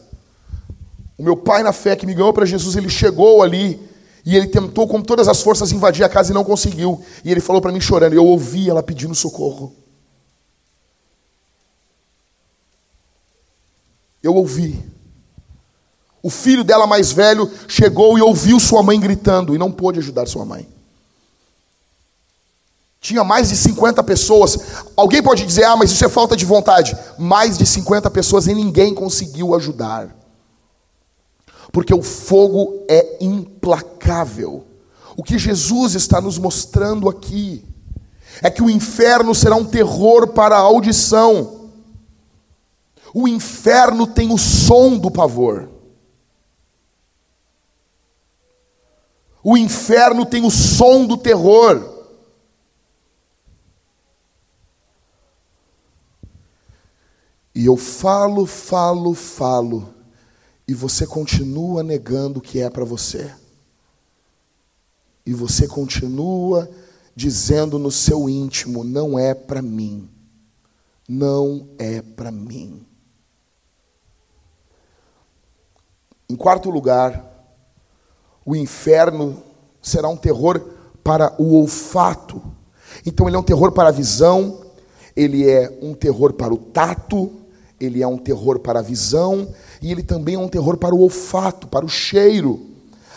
O 1.17 1.23
meu 1.23 1.37
pai, 1.37 1.63
na 1.63 1.73
fé 1.73 1.95
que 1.95 2.07
me 2.07 2.15
ganhou 2.15 2.33
para 2.33 2.45
Jesus, 2.45 2.75
ele 2.75 2.91
chegou 2.91 3.45
ali 3.45 3.81
e 4.27 4.37
ele 4.37 4.49
tentou 4.49 4.89
com 4.89 5.01
todas 5.01 5.29
as 5.29 5.41
forças 5.41 5.71
invadir 5.71 6.05
a 6.05 6.09
casa 6.09 6.33
e 6.33 6.35
não 6.35 6.43
conseguiu. 6.43 7.01
E 7.25 7.31
ele 7.31 7.41
falou 7.41 7.63
para 7.63 7.71
mim 7.71 7.81
chorando, 7.81 8.15
eu 8.15 8.27
ouvi 8.27 8.69
ela 8.69 8.83
pedindo 8.83 9.15
socorro. 9.15 9.73
Eu 14.21 14.35
ouvi. 14.35 15.00
O 16.23 16.29
filho 16.29 16.63
dela 16.63 16.87
mais 16.87 17.13
velho 17.13 17.51
chegou 17.67 18.19
e 18.19 18.23
ouviu 18.23 18.61
sua 18.61 18.83
mãe 18.83 19.01
gritando 19.01 19.55
e 19.55 19.59
não 19.59 19.73
pôde 19.73 19.99
ajudar 19.99 20.27
sua 20.27 20.45
mãe. 20.45 20.69
Tinha 23.01 23.25
mais 23.25 23.49
de 23.49 23.57
50 23.57 24.03
pessoas. 24.03 24.59
Alguém 24.95 25.23
pode 25.23 25.47
dizer, 25.47 25.65
ah, 25.65 25.77
mas 25.77 25.91
isso 25.91 26.05
é 26.05 26.09
falta 26.09 26.37
de 26.37 26.45
vontade. 26.45 26.95
Mais 27.19 27.57
de 27.57 27.65
50 27.65 28.11
pessoas 28.11 28.47
e 28.47 28.55
ninguém 28.55 28.95
conseguiu 28.95 29.55
ajudar. 29.55 30.15
Porque 31.73 31.95
o 31.95 32.03
fogo 32.03 32.85
é 32.89 33.17
implacável. 33.21 34.67
O 35.17 35.23
que 35.23 35.39
Jesus 35.39 35.95
está 35.95 36.21
nos 36.21 36.37
mostrando 36.37 37.09
aqui 37.09 37.65
é 38.43 38.51
que 38.51 38.63
o 38.63 38.69
inferno 38.69 39.35
será 39.35 39.57
um 39.57 39.65
terror 39.65 40.29
para 40.29 40.57
a 40.57 40.61
audição. 40.61 41.71
O 43.15 43.27
inferno 43.27 44.07
tem 44.07 44.31
o 44.33 44.39
som 44.39 44.99
do 44.99 45.11
pavor. 45.11 45.80
O 49.43 49.57
inferno 49.57 50.27
tem 50.27 50.45
o 50.45 50.51
som 50.51 51.07
do 51.07 51.17
terror. 51.17 51.99
E 57.55 57.67
eu 57.67 57.77
falo, 57.77 58.47
falo, 58.47 59.15
falo, 59.15 59.93
e 60.67 60.73
você 60.73 61.07
continua 61.07 61.83
negando 61.83 62.39
o 62.39 62.43
que 62.43 62.61
é 62.61 62.71
para 62.71 62.85
você. 62.85 63.35
E 65.27 65.35
você 65.35 65.67
continua 65.67 66.71
dizendo 67.15 67.79
no 67.79 67.91
seu 67.91 68.29
íntimo: 68.29 68.85
não 68.85 69.19
é 69.19 69.35
para 69.35 69.61
mim. 69.61 70.09
Não 71.09 71.69
é 71.79 72.01
para 72.01 72.31
mim. 72.31 72.87
Em 76.29 76.37
quarto 76.37 76.71
lugar, 76.71 77.30
o 78.45 78.57
inferno 78.57 79.43
será 79.83 80.09
um 80.09 80.17
terror 80.17 80.61
para 81.03 81.35
o 81.39 81.55
olfato. 81.55 82.43
Então, 83.05 83.27
ele 83.27 83.37
é 83.37 83.39
um 83.39 83.45
terror 83.45 83.73
para 83.73 83.89
a 83.89 83.93
visão, 83.93 84.61
ele 85.17 85.49
é 85.49 85.79
um 85.83 85.95
terror 85.95 86.33
para 86.33 86.53
o 86.53 86.57
tato, 86.57 87.31
ele 87.81 88.03
é 88.03 88.07
um 88.07 88.19
terror 88.19 88.59
para 88.59 88.81
a 88.81 88.83
visão, 88.83 89.49
e 89.81 89.91
ele 89.91 90.03
também 90.03 90.35
é 90.35 90.39
um 90.39 90.49
terror 90.49 90.77
para 90.77 90.95
o 90.95 91.01
olfato, 91.01 91.67
para 91.67 91.85
o 91.85 91.89
cheiro. 91.89 92.67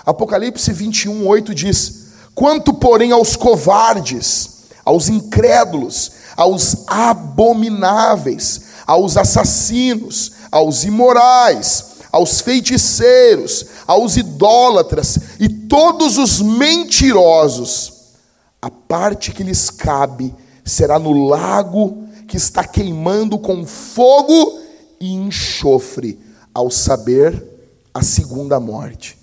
Apocalipse 0.06 0.72
21, 0.72 1.28
8 1.28 1.54
diz: 1.54 2.08
Quanto, 2.34 2.74
porém, 2.74 3.12
aos 3.12 3.36
covardes, 3.36 4.64
aos 4.86 5.10
incrédulos, 5.10 6.12
aos 6.36 6.88
abomináveis, 6.88 8.62
aos 8.86 9.18
assassinos, 9.18 10.34
aos 10.52 10.84
imorais, 10.84 11.93
aos 12.14 12.42
feiticeiros, 12.42 13.66
aos 13.88 14.18
idólatras 14.18 15.18
e 15.40 15.50
todos 15.50 16.20
os 16.20 16.40
mentirosos, 16.40 18.14
a 18.62 18.70
parte 18.70 19.32
que 19.32 19.42
lhes 19.42 19.72
cabe 19.72 20.34
será 20.64 21.00
no 21.00 21.26
lago 21.26 22.08
que 22.28 22.38
está 22.38 22.68
queimando 22.68 23.40
com 23.40 23.66
fogo 23.66 24.62
e 25.00 25.12
enxofre, 25.12 26.20
ao 26.54 26.70
saber 26.70 27.44
a 27.92 28.04
segunda 28.04 28.60
morte. 28.60 29.18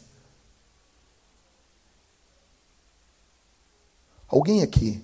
Alguém 4.27 4.63
aqui 4.63 5.01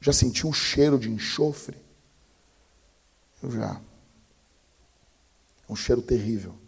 já 0.00 0.12
sentiu 0.12 0.48
um 0.48 0.52
cheiro 0.52 0.98
de 0.98 1.08
enxofre? 1.08 1.76
Eu 3.40 3.52
já. 3.52 3.80
É 5.68 5.72
um 5.72 5.76
cheiro 5.76 6.02
terrível. 6.02 6.59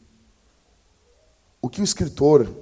O 1.62 1.68
que 1.68 1.80
o 1.80 1.84
escritor, 1.84 2.52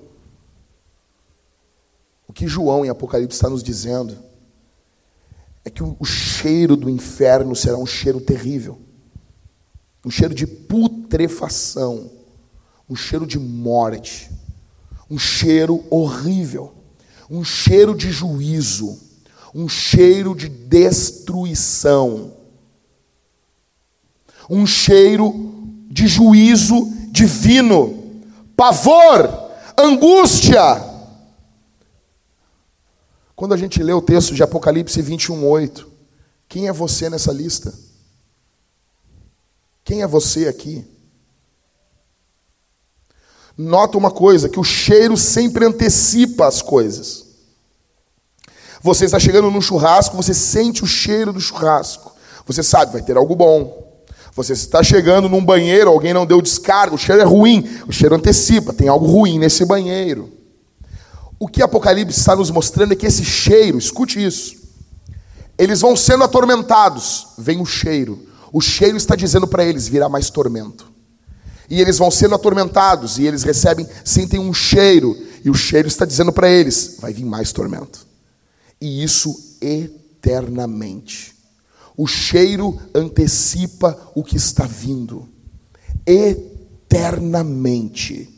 o 2.28 2.34
que 2.34 2.46
João 2.46 2.84
em 2.84 2.90
Apocalipse 2.90 3.34
está 3.34 3.48
nos 3.48 3.62
dizendo, 3.62 4.16
é 5.64 5.70
que 5.70 5.82
o 5.82 6.04
cheiro 6.04 6.76
do 6.76 6.90
inferno 6.90 7.56
será 7.56 7.78
um 7.78 7.86
cheiro 7.86 8.20
terrível, 8.20 8.78
um 10.04 10.10
cheiro 10.10 10.34
de 10.34 10.46
putrefação, 10.46 12.10
um 12.88 12.94
cheiro 12.94 13.26
de 13.26 13.38
morte, 13.38 14.30
um 15.10 15.18
cheiro 15.18 15.82
horrível, 15.88 16.74
um 17.30 17.42
cheiro 17.42 17.96
de 17.96 18.10
juízo, 18.10 18.98
um 19.54 19.66
cheiro 19.66 20.34
de 20.34 20.48
destruição, 20.48 22.34
um 24.48 24.66
cheiro 24.66 25.78
de 25.88 26.06
juízo 26.06 26.86
divino 27.10 27.99
pavor, 28.60 29.50
angústia. 29.74 30.60
Quando 33.34 33.54
a 33.54 33.56
gente 33.56 33.82
lê 33.82 33.94
o 33.94 34.02
texto 34.02 34.34
de 34.34 34.42
Apocalipse 34.42 35.00
21, 35.00 35.48
8, 35.48 35.90
quem 36.46 36.68
é 36.68 36.72
você 36.72 37.08
nessa 37.08 37.32
lista? 37.32 37.72
Quem 39.82 40.02
é 40.02 40.06
você 40.06 40.46
aqui? 40.46 40.86
Nota 43.56 43.96
uma 43.96 44.10
coisa, 44.10 44.46
que 44.46 44.60
o 44.60 44.64
cheiro 44.64 45.16
sempre 45.16 45.64
antecipa 45.64 46.46
as 46.46 46.60
coisas. 46.60 47.28
Você 48.82 49.06
está 49.06 49.18
chegando 49.18 49.50
num 49.50 49.62
churrasco, 49.62 50.14
você 50.14 50.34
sente 50.34 50.84
o 50.84 50.86
cheiro 50.86 51.32
do 51.32 51.40
churrasco. 51.40 52.14
Você 52.44 52.62
sabe, 52.62 52.92
vai 52.92 53.00
ter 53.00 53.16
algo 53.16 53.34
bom. 53.34 53.89
Você 54.34 54.52
está 54.52 54.82
chegando 54.82 55.28
num 55.28 55.44
banheiro, 55.44 55.90
alguém 55.90 56.14
não 56.14 56.24
deu 56.24 56.40
descarga, 56.40 56.94
o 56.94 56.98
cheiro 56.98 57.20
é 57.20 57.24
ruim, 57.24 57.68
o 57.86 57.92
cheiro 57.92 58.14
antecipa, 58.14 58.72
tem 58.72 58.88
algo 58.88 59.06
ruim 59.06 59.38
nesse 59.38 59.64
banheiro. 59.64 60.30
O 61.38 61.48
que 61.48 61.62
Apocalipse 61.62 62.18
está 62.18 62.36
nos 62.36 62.50
mostrando 62.50 62.92
é 62.92 62.96
que 62.96 63.06
esse 63.06 63.24
cheiro, 63.24 63.78
escute 63.78 64.24
isso, 64.24 64.60
eles 65.60 65.80
vão 65.82 65.94
sendo 65.94 66.24
atormentados, 66.24 67.28
vem 67.36 67.60
o 67.60 67.66
cheiro. 67.66 68.26
O 68.52 68.60
cheiro 68.60 68.96
está 68.96 69.14
dizendo 69.14 69.46
para 69.46 69.62
eles: 69.62 69.88
virá 69.88 70.08
mais 70.08 70.30
tormento. 70.30 70.90
E 71.68 71.80
eles 71.80 71.98
vão 71.98 72.10
sendo 72.10 72.34
atormentados, 72.34 73.18
e 73.18 73.26
eles 73.26 73.42
recebem, 73.42 73.86
sentem 74.04 74.40
um 74.40 74.52
cheiro, 74.52 75.16
e 75.44 75.50
o 75.50 75.54
cheiro 75.54 75.86
está 75.86 76.06
dizendo 76.06 76.32
para 76.32 76.48
eles: 76.48 76.96
vai 76.98 77.12
vir 77.12 77.24
mais 77.24 77.52
tormento. 77.52 78.06
E 78.80 79.04
isso 79.04 79.38
eternamente. 79.60 81.34
O 82.00 82.06
cheiro 82.06 82.78
antecipa 82.94 84.10
o 84.14 84.24
que 84.24 84.34
está 84.34 84.64
vindo 84.64 85.28
eternamente. 86.06 88.30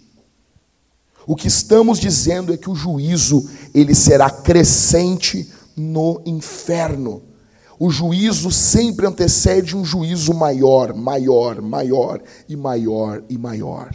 O 1.25 1.37
que 1.37 1.47
estamos 1.47 2.01
dizendo 2.01 2.53
é 2.53 2.57
que 2.57 2.69
o 2.69 2.75
juízo 2.75 3.49
ele 3.73 3.95
será 3.95 4.29
crescente 4.29 5.49
no 5.77 6.21
inferno. 6.27 7.23
O 7.79 7.89
juízo 7.89 8.51
sempre 8.51 9.07
antecede 9.07 9.77
um 9.77 9.85
juízo 9.85 10.35
maior, 10.35 10.93
maior, 10.93 11.63
maior 11.63 12.21
e 12.49 12.57
maior 12.57 13.23
e 13.29 13.39
maior. 13.39 13.95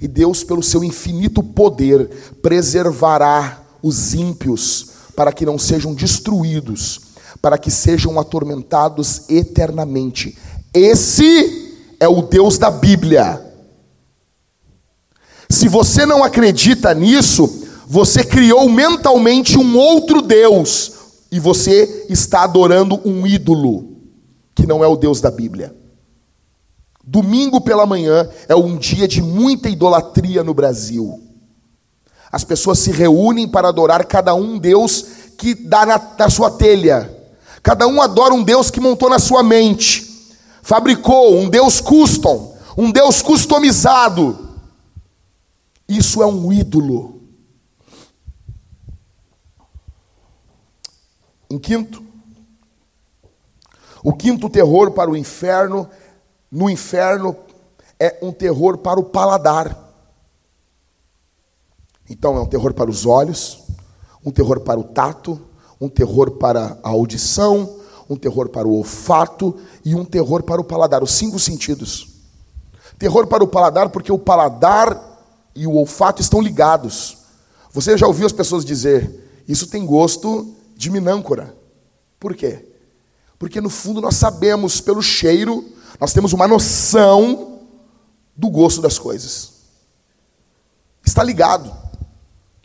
E 0.00 0.06
Deus, 0.06 0.44
pelo 0.44 0.62
seu 0.62 0.84
infinito 0.84 1.42
poder, 1.42 2.08
preservará 2.40 3.64
os 3.82 4.14
ímpios 4.14 4.90
para 5.16 5.32
que 5.32 5.44
não 5.44 5.58
sejam 5.58 5.92
destruídos 5.92 7.07
para 7.40 7.58
que 7.58 7.70
sejam 7.70 8.18
atormentados 8.18 9.28
eternamente. 9.28 10.36
Esse 10.72 11.76
é 12.00 12.08
o 12.08 12.22
Deus 12.22 12.58
da 12.58 12.70
Bíblia. 12.70 13.44
Se 15.48 15.68
você 15.68 16.04
não 16.04 16.22
acredita 16.22 16.92
nisso, 16.92 17.66
você 17.86 18.22
criou 18.22 18.68
mentalmente 18.68 19.58
um 19.58 19.76
outro 19.76 20.20
Deus 20.20 20.92
e 21.32 21.40
você 21.40 22.06
está 22.08 22.42
adorando 22.42 23.00
um 23.04 23.26
ídolo 23.26 23.96
que 24.54 24.66
não 24.66 24.84
é 24.84 24.86
o 24.86 24.96
Deus 24.96 25.20
da 25.20 25.30
Bíblia. 25.30 25.74
Domingo 27.02 27.60
pela 27.60 27.86
manhã 27.86 28.28
é 28.46 28.54
um 28.54 28.76
dia 28.76 29.08
de 29.08 29.22
muita 29.22 29.70
idolatria 29.70 30.44
no 30.44 30.52
Brasil. 30.52 31.22
As 32.30 32.44
pessoas 32.44 32.78
se 32.78 32.90
reúnem 32.90 33.48
para 33.48 33.68
adorar 33.68 34.04
cada 34.04 34.34
um 34.34 34.58
Deus 34.58 35.06
que 35.38 35.54
dá 35.54 35.86
na, 35.86 35.98
na 36.18 36.28
sua 36.28 36.50
telha. 36.50 37.17
Cada 37.68 37.86
um 37.86 38.00
adora 38.00 38.32
um 38.32 38.42
Deus 38.42 38.70
que 38.70 38.80
montou 38.80 39.10
na 39.10 39.18
sua 39.18 39.42
mente, 39.42 40.32
fabricou 40.62 41.36
um 41.36 41.50
Deus 41.50 41.82
custom, 41.82 42.56
um 42.78 42.90
Deus 42.90 43.20
customizado. 43.20 44.56
Isso 45.86 46.22
é 46.22 46.26
um 46.26 46.50
ídolo. 46.50 47.20
Em 51.50 51.58
quinto, 51.58 52.02
o 54.02 54.14
quinto 54.14 54.48
terror 54.48 54.92
para 54.92 55.10
o 55.10 55.16
inferno, 55.16 55.90
no 56.50 56.70
inferno, 56.70 57.36
é 58.00 58.18
um 58.22 58.32
terror 58.32 58.78
para 58.78 58.98
o 58.98 59.04
paladar. 59.04 59.78
Então, 62.08 62.34
é 62.34 62.40
um 62.40 62.46
terror 62.46 62.72
para 62.72 62.88
os 62.88 63.04
olhos, 63.04 63.58
um 64.24 64.30
terror 64.30 64.60
para 64.60 64.80
o 64.80 64.84
tato, 64.84 65.47
um 65.80 65.88
terror 65.88 66.32
para 66.32 66.78
a 66.82 66.88
audição, 66.88 67.78
um 68.08 68.16
terror 68.16 68.48
para 68.48 68.66
o 68.66 68.76
olfato 68.76 69.56
e 69.84 69.94
um 69.94 70.04
terror 70.04 70.42
para 70.42 70.60
o 70.60 70.64
paladar, 70.64 71.02
os 71.02 71.12
cinco 71.12 71.38
sentidos. 71.38 72.08
Terror 72.98 73.26
para 73.26 73.44
o 73.44 73.48
paladar, 73.48 73.90
porque 73.90 74.10
o 74.10 74.18
paladar 74.18 75.08
e 75.54 75.66
o 75.66 75.74
olfato 75.74 76.20
estão 76.20 76.40
ligados. 76.40 77.18
Você 77.72 77.96
já 77.96 78.06
ouviu 78.06 78.26
as 78.26 78.32
pessoas 78.32 78.64
dizer, 78.64 79.42
isso 79.46 79.66
tem 79.66 79.84
gosto 79.84 80.54
de 80.76 80.90
minâncora. 80.90 81.54
Por 82.18 82.34
quê? 82.34 82.66
Porque 83.38 83.60
no 83.60 83.70
fundo 83.70 84.00
nós 84.00 84.16
sabemos 84.16 84.80
pelo 84.80 85.02
cheiro, 85.02 85.64
nós 86.00 86.12
temos 86.12 86.32
uma 86.32 86.48
noção 86.48 87.60
do 88.36 88.50
gosto 88.50 88.80
das 88.80 88.98
coisas. 88.98 89.52
Está 91.04 91.22
ligado. 91.22 91.87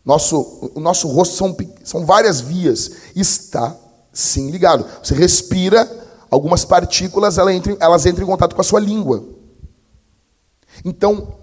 Nosso, 0.05 0.71
o 0.75 0.79
nosso 0.79 1.07
rosto 1.07 1.35
são, 1.35 1.55
são 1.83 2.05
várias 2.05 2.41
vias. 2.41 2.91
Está 3.15 3.75
sim 4.11 4.51
ligado. 4.51 4.85
Você 5.01 5.15
respira, 5.15 5.89
algumas 6.29 6.65
partículas 6.65 7.37
elas 7.37 7.55
entram, 7.55 7.77
elas 7.79 8.05
entram 8.05 8.23
em 8.23 8.29
contato 8.29 8.55
com 8.55 8.61
a 8.61 8.65
sua 8.65 8.79
língua. 8.79 9.23
Então, 10.83 11.35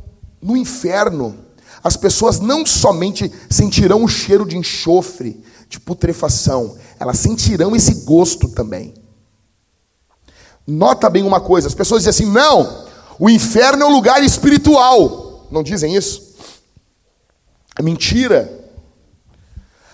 no 0.43 0.57
inferno, 0.57 1.37
as 1.83 1.97
pessoas 1.97 2.41
não 2.41 2.67
somente 2.67 3.33
sentirão 3.49 4.05
o 4.05 4.09
cheiro 4.09 4.45
de 4.45 4.57
enxofre, 4.57 5.43
de 5.69 5.81
putrefação, 5.81 6.77
elas 6.99 7.19
sentirão 7.19 7.75
esse 7.75 8.05
gosto 8.05 8.49
também. 8.49 8.93
Nota 10.67 11.09
bem 11.09 11.23
uma 11.23 11.41
coisa: 11.41 11.69
as 11.69 11.75
pessoas 11.75 12.03
dizem 12.03 12.27
assim, 12.27 12.33
não, 12.33 12.87
o 13.19 13.31
inferno 13.31 13.85
é 13.85 13.87
um 13.87 13.93
lugar 13.93 14.23
espiritual. 14.23 15.47
Não 15.51 15.63
dizem 15.63 15.97
isso? 15.97 16.30
É 17.79 17.83
mentira. 17.83 18.61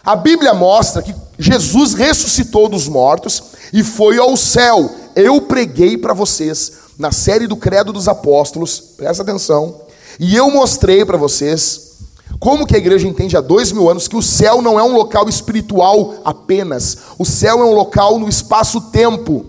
A 0.04 0.14
Bíblia 0.14 0.54
mostra 0.54 1.02
que 1.02 1.14
Jesus 1.38 1.94
ressuscitou 1.94 2.68
dos 2.68 2.88
mortos 2.88 3.42
e 3.72 3.82
foi 3.82 4.18
ao 4.18 4.36
céu. 4.36 4.88
Eu 5.14 5.40
preguei 5.42 5.98
para 5.98 6.14
vocês 6.14 6.72
na 6.98 7.12
série 7.12 7.46
do 7.46 7.56
Credo 7.56 7.92
dos 7.92 8.08
Apóstolos, 8.08 8.80
presta 8.96 9.22
atenção, 9.22 9.82
e 10.18 10.34
eu 10.34 10.50
mostrei 10.50 11.04
para 11.04 11.18
vocês 11.18 11.96
como 12.38 12.66
que 12.66 12.74
a 12.74 12.78
igreja 12.78 13.08
entende 13.08 13.36
há 13.36 13.40
dois 13.40 13.72
mil 13.72 13.90
anos 13.90 14.08
que 14.08 14.16
o 14.16 14.22
céu 14.22 14.60
não 14.62 14.78
é 14.78 14.82
um 14.82 14.94
local 14.94 15.28
espiritual 15.28 16.16
apenas, 16.24 16.98
o 17.18 17.24
céu 17.24 17.60
é 17.60 17.64
um 17.64 17.74
local 17.74 18.18
no 18.18 18.28
espaço-tempo. 18.28 19.46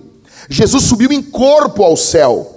Jesus 0.50 0.84
subiu 0.86 1.12
em 1.12 1.22
corpo 1.22 1.84
ao 1.84 1.98
céu. 1.98 2.56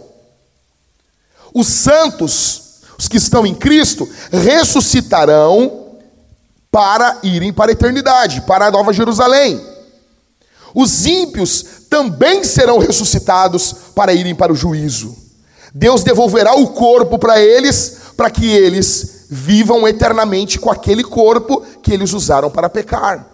Os 1.53 1.67
santos, 1.67 2.70
os 3.01 3.09
que 3.09 3.17
estão 3.17 3.47
em 3.47 3.55
Cristo, 3.55 4.07
ressuscitarão 4.31 5.87
para 6.71 7.19
irem 7.23 7.51
para 7.51 7.71
a 7.71 7.73
eternidade, 7.73 8.43
para 8.43 8.67
a 8.67 8.71
Nova 8.71 8.93
Jerusalém. 8.93 9.59
Os 10.75 11.07
ímpios 11.07 11.65
também 11.89 12.45
serão 12.45 12.77
ressuscitados 12.77 13.75
para 13.95 14.13
irem 14.13 14.35
para 14.35 14.53
o 14.53 14.55
juízo. 14.57 15.17
Deus 15.75 16.05
devolverá 16.05 16.55
o 16.55 16.69
corpo 16.69 17.19
para 17.19 17.41
eles, 17.41 17.97
para 18.19 18.29
que 18.29 18.47
eles 18.47 19.25
vivam 19.31 19.89
eternamente 19.89 20.59
com 20.59 20.71
aquele 20.71 21.03
corpo 21.03 21.63
que 21.83 21.95
eles 21.95 22.13
usaram 22.13 22.51
para 22.51 22.69
pecar. 22.69 23.27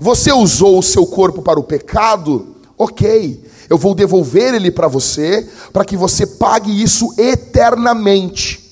Você 0.00 0.32
usou 0.32 0.78
o 0.78 0.82
seu 0.82 1.04
corpo 1.04 1.42
para 1.42 1.60
o 1.60 1.64
pecado? 1.64 2.56
Ok, 2.78 3.44
eu 3.72 3.78
vou 3.78 3.94
devolver 3.94 4.52
ele 4.52 4.70
para 4.70 4.86
você, 4.86 5.48
para 5.72 5.82
que 5.82 5.96
você 5.96 6.26
pague 6.26 6.82
isso 6.82 7.14
eternamente. 7.16 8.70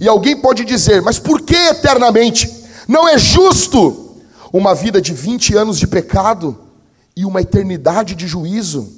E 0.00 0.08
alguém 0.08 0.34
pode 0.34 0.64
dizer, 0.64 1.02
mas 1.02 1.18
por 1.18 1.42
que 1.42 1.54
eternamente? 1.54 2.50
Não 2.88 3.06
é 3.06 3.18
justo 3.18 4.16
uma 4.50 4.74
vida 4.74 4.98
de 4.98 5.12
20 5.12 5.54
anos 5.56 5.78
de 5.78 5.86
pecado 5.86 6.58
e 7.14 7.26
uma 7.26 7.42
eternidade 7.42 8.14
de 8.14 8.26
juízo. 8.26 8.90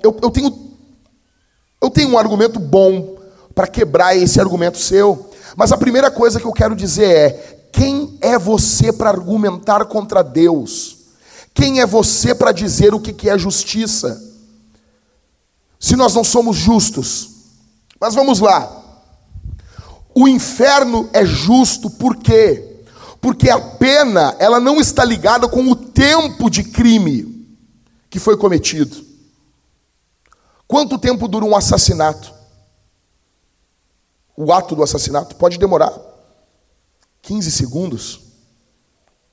Eu, 0.00 0.16
eu 0.22 0.30
tenho, 0.30 0.56
eu 1.82 1.90
tenho 1.90 2.10
um 2.10 2.18
argumento 2.18 2.60
bom 2.60 3.18
para 3.52 3.66
quebrar 3.66 4.16
esse 4.16 4.40
argumento 4.40 4.78
seu. 4.78 5.28
Mas 5.56 5.72
a 5.72 5.76
primeira 5.76 6.08
coisa 6.08 6.38
que 6.38 6.46
eu 6.46 6.52
quero 6.52 6.76
dizer 6.76 7.16
é: 7.16 7.30
quem 7.72 8.16
é 8.20 8.38
você 8.38 8.92
para 8.92 9.10
argumentar 9.10 9.86
contra 9.86 10.22
Deus? 10.22 10.99
Quem 11.54 11.80
é 11.80 11.86
você 11.86 12.34
para 12.34 12.52
dizer 12.52 12.94
o 12.94 13.00
que 13.00 13.28
é 13.28 13.38
justiça? 13.38 14.20
Se 15.78 15.96
nós 15.96 16.14
não 16.14 16.24
somos 16.24 16.56
justos. 16.56 17.30
Mas 18.00 18.14
vamos 18.14 18.40
lá. 18.40 18.76
O 20.14 20.26
inferno 20.26 21.08
é 21.12 21.24
justo 21.24 21.90
por 21.90 22.16
quê? 22.16 22.82
Porque 23.20 23.50
a 23.50 23.60
pena, 23.60 24.34
ela 24.38 24.58
não 24.58 24.80
está 24.80 25.04
ligada 25.04 25.48
com 25.48 25.70
o 25.70 25.76
tempo 25.76 26.48
de 26.48 26.64
crime 26.64 27.46
que 28.08 28.18
foi 28.18 28.36
cometido. 28.36 29.04
Quanto 30.66 30.98
tempo 30.98 31.28
dura 31.28 31.44
um 31.44 31.54
assassinato? 31.54 32.40
o 34.42 34.54
ato 34.54 34.74
do 34.74 34.82
assassinato 34.82 35.36
pode 35.36 35.58
demorar 35.58 35.92
15 37.20 37.50
segundos, 37.50 38.20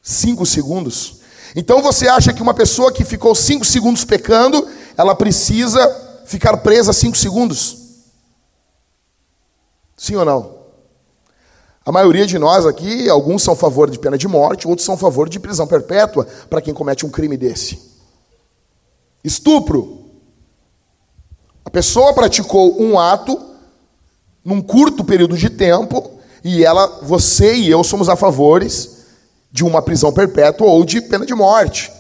5 0.02 0.46
segundos. 0.46 1.22
Então 1.56 1.82
você 1.82 2.08
acha 2.08 2.34
que 2.34 2.42
uma 2.42 2.54
pessoa 2.54 2.92
que 2.92 3.04
ficou 3.04 3.34
5 3.34 3.66
segundos 3.66 4.04
pecando, 4.04 4.68
ela 4.98 5.16
precisa 5.16 5.80
ficar 6.26 6.58
presa 6.58 6.94
5 6.94 7.18
segundos? 7.18 7.78
Sim 9.96 10.16
ou 10.16 10.26
não? 10.26 10.58
A 11.86 11.92
maioria 11.92 12.28
de 12.28 12.38
nós 12.38 12.66
aqui, 12.66 13.10
alguns 13.10 13.42
são 13.44 13.54
a 13.54 13.58
favor 13.58 13.90
de 13.90 13.98
pena 13.98 14.18
de 14.18 14.28
morte, 14.28 14.68
outros 14.68 14.86
são 14.86 14.96
a 14.96 14.98
favor 14.98 15.30
de 15.30 15.40
prisão 15.40 15.66
perpétua 15.66 16.28
para 16.50 16.62
quem 16.62 16.74
comete 16.74 17.06
um 17.06 17.10
crime 17.10 17.38
desse. 17.38 17.80
Estupro. 19.24 20.06
A 21.64 21.70
pessoa 21.70 22.14
praticou 22.14 22.82
um 22.82 23.00
ato 23.00 23.40
num 24.44 24.62
curto 24.62 25.04
período 25.04 25.38
de 25.38 25.50
tempo, 25.50 26.20
e 26.44 26.64
ela, 26.64 27.00
você 27.04 27.56
e 27.56 27.70
eu 27.70 27.84
somos 27.84 28.08
a 28.08 28.16
favores 28.16 28.97
de 29.58 29.64
uma 29.64 29.82
prisão 29.82 30.14
perpétua 30.14 30.68
ou 30.68 30.86
de 30.86 31.02
pena 31.02 31.26
de 31.26 31.34
morte. 31.34 31.92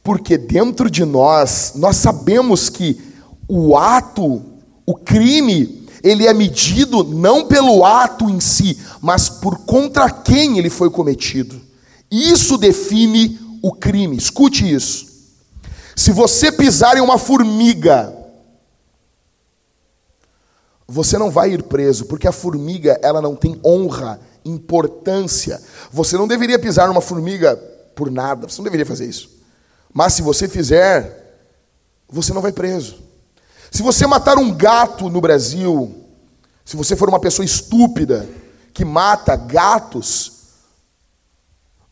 Porque 0.00 0.38
dentro 0.38 0.88
de 0.88 1.04
nós, 1.04 1.72
nós 1.74 1.96
sabemos 1.96 2.68
que 2.68 3.00
o 3.48 3.76
ato, 3.76 4.40
o 4.86 4.94
crime, 4.94 5.88
ele 6.04 6.24
é 6.24 6.32
medido 6.32 7.02
não 7.02 7.48
pelo 7.48 7.84
ato 7.84 8.30
em 8.30 8.38
si, 8.38 8.78
mas 9.00 9.28
por 9.28 9.64
contra 9.64 10.08
quem 10.08 10.56
ele 10.56 10.70
foi 10.70 10.88
cometido. 10.88 11.60
Isso 12.08 12.56
define 12.56 13.40
o 13.60 13.72
crime. 13.72 14.16
Escute 14.16 14.72
isso. 14.72 15.06
Se 15.96 16.12
você 16.12 16.52
pisar 16.52 16.96
em 16.96 17.00
uma 17.00 17.18
formiga, 17.18 18.14
você 20.86 21.18
não 21.18 21.28
vai 21.28 21.54
ir 21.54 21.64
preso, 21.64 22.04
porque 22.04 22.28
a 22.28 22.32
formiga, 22.32 23.00
ela 23.02 23.20
não 23.20 23.34
tem 23.34 23.58
honra, 23.64 24.20
importância. 24.44 25.60
Você 25.90 26.16
não 26.16 26.28
deveria 26.28 26.58
pisar 26.58 26.88
numa 26.88 27.00
formiga 27.00 27.56
por 27.94 28.10
nada, 28.10 28.48
você 28.48 28.58
não 28.58 28.64
deveria 28.64 28.86
fazer 28.86 29.06
isso. 29.06 29.30
Mas 29.92 30.14
se 30.14 30.22
você 30.22 30.48
fizer, 30.48 31.38
você 32.08 32.32
não 32.32 32.42
vai 32.42 32.52
preso. 32.52 32.98
Se 33.70 33.82
você 33.82 34.06
matar 34.06 34.38
um 34.38 34.52
gato 34.52 35.08
no 35.08 35.20
Brasil, 35.20 36.04
se 36.64 36.76
você 36.76 36.96
for 36.96 37.08
uma 37.08 37.20
pessoa 37.20 37.44
estúpida 37.44 38.28
que 38.72 38.84
mata 38.84 39.36
gatos, 39.36 40.32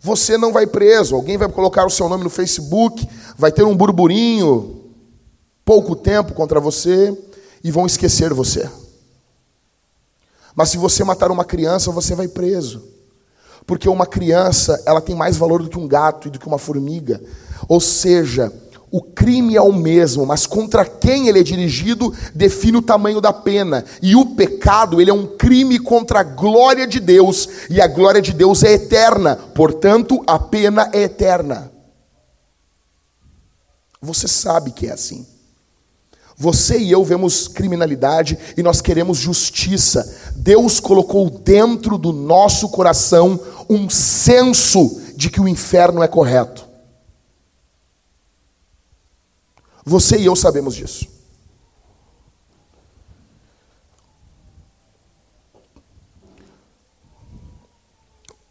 você 0.00 0.36
não 0.36 0.52
vai 0.52 0.66
preso. 0.66 1.14
Alguém 1.14 1.36
vai 1.36 1.48
colocar 1.48 1.86
o 1.86 1.90
seu 1.90 2.08
nome 2.08 2.24
no 2.24 2.30
Facebook, 2.30 3.08
vai 3.36 3.52
ter 3.52 3.62
um 3.62 3.76
burburinho, 3.76 4.90
pouco 5.64 5.94
tempo 5.94 6.34
contra 6.34 6.58
você 6.58 7.16
e 7.62 7.70
vão 7.70 7.86
esquecer 7.86 8.34
você. 8.34 8.68
Mas 10.54 10.70
se 10.70 10.76
você 10.76 11.02
matar 11.04 11.30
uma 11.30 11.44
criança, 11.44 11.90
você 11.90 12.14
vai 12.14 12.28
preso. 12.28 12.82
Porque 13.66 13.88
uma 13.88 14.06
criança, 14.06 14.82
ela 14.86 15.00
tem 15.00 15.14
mais 15.14 15.36
valor 15.36 15.62
do 15.62 15.68
que 15.68 15.78
um 15.78 15.86
gato 15.86 16.28
e 16.28 16.30
do 16.30 16.38
que 16.38 16.46
uma 16.46 16.58
formiga. 16.58 17.20
Ou 17.68 17.80
seja, 17.80 18.52
o 18.92 19.00
crime 19.00 19.56
é 19.56 19.62
o 19.62 19.72
mesmo, 19.72 20.26
mas 20.26 20.46
contra 20.46 20.84
quem 20.84 21.26
ele 21.26 21.40
é 21.40 21.42
dirigido 21.42 22.12
define 22.34 22.76
o 22.76 22.82
tamanho 22.82 23.22
da 23.22 23.32
pena. 23.32 23.82
E 24.02 24.14
o 24.14 24.34
pecado, 24.34 25.00
ele 25.00 25.10
é 25.10 25.14
um 25.14 25.26
crime 25.26 25.78
contra 25.78 26.20
a 26.20 26.22
glória 26.22 26.86
de 26.86 27.00
Deus, 27.00 27.48
e 27.70 27.80
a 27.80 27.86
glória 27.86 28.20
de 28.20 28.34
Deus 28.34 28.62
é 28.62 28.74
eterna, 28.74 29.34
portanto, 29.34 30.22
a 30.26 30.38
pena 30.38 30.90
é 30.92 31.04
eterna. 31.04 31.72
Você 34.02 34.28
sabe 34.28 34.72
que 34.72 34.88
é 34.88 34.92
assim. 34.92 35.26
Você 36.36 36.78
e 36.78 36.90
eu 36.90 37.04
vemos 37.04 37.46
criminalidade 37.46 38.38
e 38.56 38.62
nós 38.62 38.80
queremos 38.80 39.18
justiça. 39.18 40.32
Deus 40.36 40.80
colocou 40.80 41.30
dentro 41.30 41.96
do 41.98 42.12
nosso 42.12 42.68
coração 42.68 43.38
um 43.68 43.88
senso 43.88 45.00
de 45.16 45.30
que 45.30 45.40
o 45.40 45.48
inferno 45.48 46.02
é 46.02 46.08
correto. 46.08 46.66
Você 49.84 50.16
e 50.16 50.26
eu 50.26 50.36
sabemos 50.36 50.74
disso. 50.74 51.06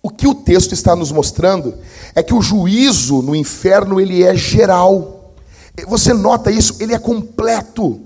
O 0.04 0.10
que 0.10 0.28
o 0.28 0.34
texto 0.34 0.74
está 0.74 0.96
nos 0.96 1.12
mostrando 1.12 1.78
é 2.16 2.24
que 2.24 2.34
o 2.34 2.42
juízo 2.42 3.22
no 3.22 3.36
inferno 3.36 4.00
ele 4.02 4.24
é 4.24 4.36
geral. 4.36 5.21
Você 5.88 6.14
nota 6.14 6.52
isso? 6.52 6.78
Ele 6.80 6.94
é 6.94 7.00
completo. 7.00 8.00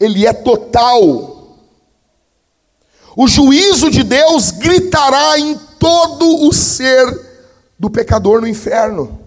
Ele 0.00 0.26
é 0.26 0.32
total. 0.32 1.56
O 3.16 3.26
juízo 3.26 3.90
de 3.90 4.02
Deus 4.02 4.50
gritará 4.50 5.38
em 5.38 5.58
todo 5.78 6.46
o 6.46 6.52
ser 6.52 7.06
do 7.78 7.90
pecador 7.90 8.40
no 8.40 8.46
inferno. 8.46 9.20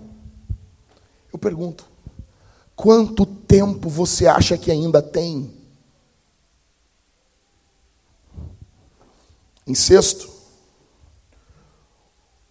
Eu 1.31 1.37
pergunto: 1.37 1.85
Quanto 2.75 3.25
tempo 3.25 3.89
você 3.89 4.27
acha 4.27 4.57
que 4.57 4.71
ainda 4.71 5.01
tem? 5.01 5.53
Em 9.67 9.75
sexto, 9.75 10.29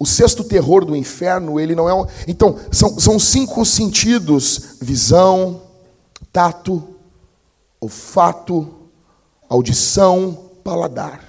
o 0.00 0.06
sexto 0.06 0.42
terror 0.42 0.84
do 0.84 0.96
inferno, 0.96 1.60
ele 1.60 1.74
não 1.74 1.86
é 1.86 1.94
um. 1.94 2.06
Então, 2.26 2.56
são, 2.72 2.98
são 2.98 3.18
cinco 3.18 3.64
sentidos: 3.66 4.78
visão, 4.80 5.60
tato, 6.32 6.82
olfato, 7.78 8.66
audição, 9.46 10.50
paladar. 10.64 11.22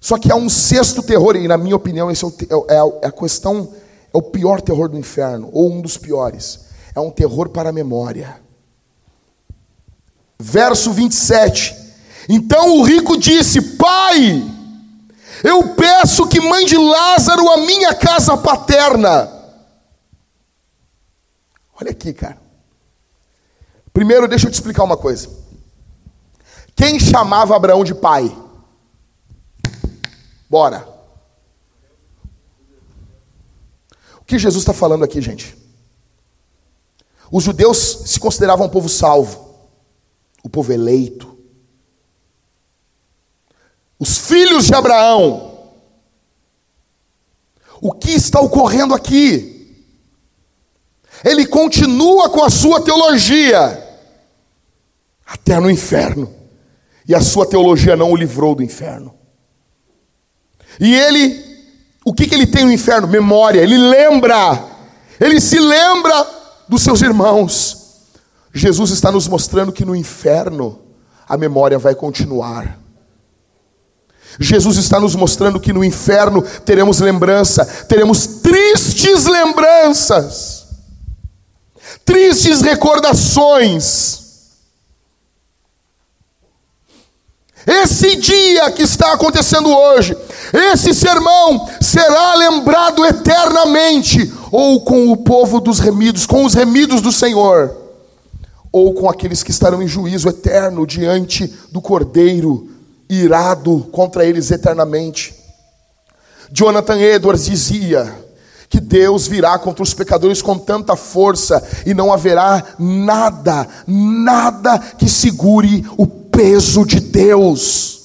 Só 0.00 0.18
que 0.18 0.30
há 0.30 0.36
um 0.36 0.48
sexto 0.48 1.00
terror, 1.02 1.36
e 1.36 1.46
na 1.46 1.56
minha 1.56 1.76
opinião, 1.76 2.10
esse 2.10 2.24
é, 2.24 2.56
o, 2.56 2.66
é, 2.68 3.04
é 3.04 3.06
a 3.06 3.12
questão, 3.12 3.72
é 4.12 4.18
o 4.18 4.22
pior 4.22 4.60
terror 4.60 4.88
do 4.88 4.98
inferno, 4.98 5.48
ou 5.52 5.72
um 5.72 5.80
dos 5.80 5.96
piores 5.96 6.66
é 6.98 7.00
um 7.00 7.10
terror 7.10 7.48
para 7.50 7.68
a 7.70 7.72
memória. 7.72 8.40
Verso 10.38 10.92
27. 10.92 11.76
Então 12.28 12.78
o 12.78 12.82
rico 12.82 13.16
disse: 13.16 13.60
Pai, 13.76 14.44
eu 15.44 15.74
peço 15.74 16.26
que 16.28 16.40
mande 16.40 16.76
Lázaro 16.76 17.48
a 17.50 17.58
minha 17.58 17.94
casa 17.94 18.36
paterna. 18.36 19.32
Olha 21.80 21.90
aqui, 21.90 22.12
cara. 22.12 22.38
Primeiro, 23.92 24.28
deixa 24.28 24.46
eu 24.46 24.50
te 24.50 24.54
explicar 24.54 24.84
uma 24.84 24.96
coisa. 24.96 25.28
Quem 26.74 26.98
chamava 26.98 27.56
Abraão 27.56 27.84
de 27.84 27.94
pai? 27.94 28.36
Bora. 30.48 30.88
O 34.20 34.24
que 34.24 34.38
Jesus 34.38 34.62
está 34.62 34.72
falando 34.72 35.04
aqui, 35.04 35.20
gente? 35.20 35.56
Os 37.30 37.44
judeus 37.44 38.02
se 38.06 38.18
consideravam 38.18 38.66
um 38.66 38.70
povo 38.70 38.88
salvo, 38.88 39.54
o 40.42 40.48
povo 40.48 40.72
eleito. 40.72 41.37
Os 43.98 44.18
filhos 44.18 44.66
de 44.66 44.74
Abraão. 44.74 45.58
O 47.80 47.92
que 47.92 48.10
está 48.10 48.40
ocorrendo 48.40 48.94
aqui? 48.94 49.86
Ele 51.24 51.46
continua 51.46 52.28
com 52.28 52.44
a 52.44 52.50
sua 52.50 52.80
teologia 52.80 53.84
até 55.26 55.58
no 55.58 55.70
inferno. 55.70 56.32
E 57.06 57.14
a 57.14 57.20
sua 57.20 57.46
teologia 57.46 57.96
não 57.96 58.12
o 58.12 58.16
livrou 58.16 58.54
do 58.54 58.62
inferno. 58.62 59.14
E 60.78 60.94
ele, 60.94 61.42
o 62.04 62.12
que, 62.12 62.26
que 62.26 62.34
ele 62.34 62.46
tem 62.46 62.64
no 62.64 62.72
inferno? 62.72 63.08
Memória. 63.08 63.60
Ele 63.60 63.78
lembra. 63.78 64.64
Ele 65.18 65.40
se 65.40 65.58
lembra 65.58 66.26
dos 66.68 66.82
seus 66.82 67.02
irmãos. 67.02 67.78
Jesus 68.52 68.90
está 68.90 69.10
nos 69.10 69.26
mostrando 69.26 69.72
que 69.72 69.84
no 69.84 69.96
inferno 69.96 70.80
a 71.28 71.36
memória 71.36 71.78
vai 71.78 71.94
continuar. 71.94 72.78
Jesus 74.38 74.76
está 74.76 75.00
nos 75.00 75.14
mostrando 75.16 75.58
que 75.58 75.72
no 75.72 75.84
inferno 75.84 76.42
teremos 76.64 77.00
lembrança, 77.00 77.64
teremos 77.88 78.26
tristes 78.26 79.26
lembranças, 79.26 80.66
tristes 82.04 82.60
recordações. 82.60 84.18
Esse 87.66 88.16
dia 88.16 88.70
que 88.70 88.82
está 88.82 89.12
acontecendo 89.12 89.68
hoje, 89.68 90.16
esse 90.72 90.94
sermão 90.94 91.68
será 91.80 92.34
lembrado 92.34 93.04
eternamente, 93.04 94.32
ou 94.50 94.80
com 94.80 95.12
o 95.12 95.16
povo 95.16 95.60
dos 95.60 95.78
remidos, 95.78 96.24
com 96.24 96.46
os 96.46 96.54
remidos 96.54 97.02
do 97.02 97.12
Senhor, 97.12 97.76
ou 98.72 98.94
com 98.94 99.10
aqueles 99.10 99.42
que 99.42 99.50
estarão 99.50 99.82
em 99.82 99.88
juízo 99.88 100.28
eterno 100.28 100.86
diante 100.86 101.52
do 101.70 101.82
Cordeiro, 101.82 102.77
irado 103.08 103.88
contra 103.92 104.24
eles 104.24 104.50
eternamente. 104.50 105.34
Jonathan 106.50 106.98
Edwards 106.98 107.46
dizia 107.46 108.12
que 108.68 108.80
Deus 108.80 109.26
virá 109.26 109.58
contra 109.58 109.82
os 109.82 109.94
pecadores 109.94 110.42
com 110.42 110.58
tanta 110.58 110.94
força 110.94 111.62
e 111.86 111.94
não 111.94 112.12
haverá 112.12 112.62
nada, 112.78 113.66
nada 113.86 114.78
que 114.78 115.08
segure 115.08 115.86
o 115.96 116.06
peso 116.06 116.84
de 116.84 117.00
Deus. 117.00 117.98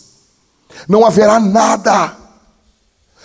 Não 0.87 1.05
haverá 1.05 1.39
nada. 1.39 2.17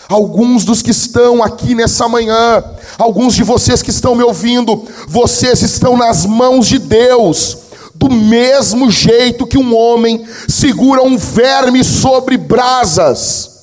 Alguns 0.09 0.65
dos 0.65 0.81
que 0.81 0.91
estão 0.91 1.43
aqui 1.43 1.75
nessa 1.75 2.09
manhã, 2.09 2.65
alguns 2.97 3.35
de 3.35 3.43
vocês 3.43 3.83
que 3.83 3.91
estão 3.91 4.15
me 4.15 4.23
ouvindo, 4.23 4.87
vocês 5.07 5.63
estão 5.63 5.97
nas 5.97 6.25
mãos 6.25 6.67
de 6.67 6.79
Deus, 6.79 7.59
do 7.99 8.09
mesmo 8.11 8.91
jeito 8.91 9.47
que 9.47 9.59
um 9.59 9.77
homem 9.77 10.25
segura 10.49 11.03
um 11.03 11.19
verme 11.19 11.83
sobre 11.83 12.37
brasas. 12.37 13.59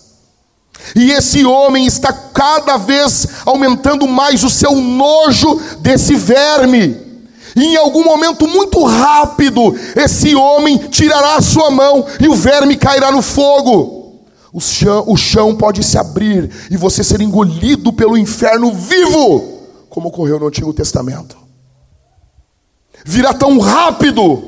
E 0.95 1.11
esse 1.11 1.45
homem 1.45 1.87
está 1.87 2.13
cada 2.13 2.77
vez 2.77 3.27
aumentando 3.45 4.07
mais 4.07 4.43
o 4.43 4.49
seu 4.49 4.75
nojo 4.75 5.59
desse 5.79 6.15
verme. 6.15 7.03
E 7.55 7.63
em 7.63 7.77
algum 7.77 8.03
momento 8.03 8.47
muito 8.47 8.83
rápido, 8.83 9.73
esse 9.95 10.35
homem 10.35 10.77
tirará 10.77 11.37
a 11.37 11.41
sua 11.41 11.71
mão 11.71 12.05
e 12.19 12.27
o 12.27 12.35
verme 12.35 12.75
cairá 12.75 13.11
no 13.11 13.21
fogo 13.21 14.05
o 14.55 14.61
chão, 14.61 15.03
o 15.05 15.17
chão 15.17 15.53
pode 15.53 15.83
se 15.83 15.97
abrir 15.97 16.49
e 16.71 16.77
você 16.77 17.03
ser 17.03 17.19
engolido 17.19 17.91
pelo 17.91 18.17
inferno 18.17 18.71
vivo, 18.71 19.59
como 19.89 20.07
ocorreu 20.07 20.39
no 20.39 20.47
Antigo 20.47 20.71
Testamento. 20.71 21.44
Virá 23.07 23.35
tão 23.35 23.59
rápido, 23.59 24.43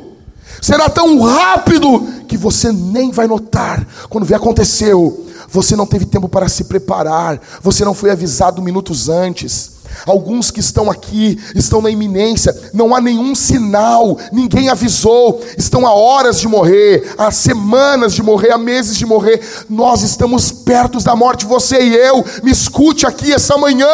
será 0.60 0.89
tão 0.89 1.22
rápido 1.22 2.26
que 2.28 2.36
você 2.36 2.72
nem 2.72 3.12
vai 3.12 3.28
notar 3.28 3.86
quando 4.10 4.26
vier 4.26 4.39
aconteceu. 4.39 5.28
Você 5.49 5.76
não 5.76 5.86
teve 5.86 6.08
tempo 6.08 6.28
para 6.28 6.49
se 6.49 6.64
preparar, 6.64 7.39
você 7.62 7.86
não 7.86 7.93
foi 7.93 8.10
avisado 8.10 8.60
minutos 8.60 9.10
antes. 9.10 9.78
Alguns 10.08 10.49
que 10.49 10.60
estão 10.60 10.89
aqui 10.89 11.39
estão 11.55 11.84
na 11.84 11.89
iminência, 11.91 12.55
não 12.74 12.95
há 12.95 12.99
nenhum 12.99 13.36
sinal, 13.36 14.18
ninguém 14.32 14.70
avisou, 14.70 15.39
estão 15.55 15.86
há 15.86 15.93
horas 15.93 16.39
de 16.39 16.47
morrer, 16.47 17.14
há 17.16 17.32
semanas 17.32 18.14
de 18.14 18.24
morrer, 18.24 18.51
há 18.51 18.58
meses 18.58 18.97
de 18.97 19.05
morrer. 19.05 19.39
Nós 19.70 20.01
estamos 20.01 20.51
perto 20.51 20.99
da 21.03 21.16
morte, 21.16 21.45
você 21.45 21.80
e 21.80 21.95
eu. 21.95 22.26
Me 22.43 22.51
escute 22.51 23.05
aqui 23.05 23.32
essa 23.32 23.55
manhã. 23.55 23.88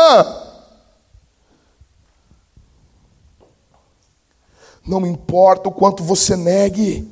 Não 4.85 5.05
importa 5.05 5.69
o 5.69 5.71
quanto 5.71 6.03
você 6.03 6.35
negue, 6.35 7.07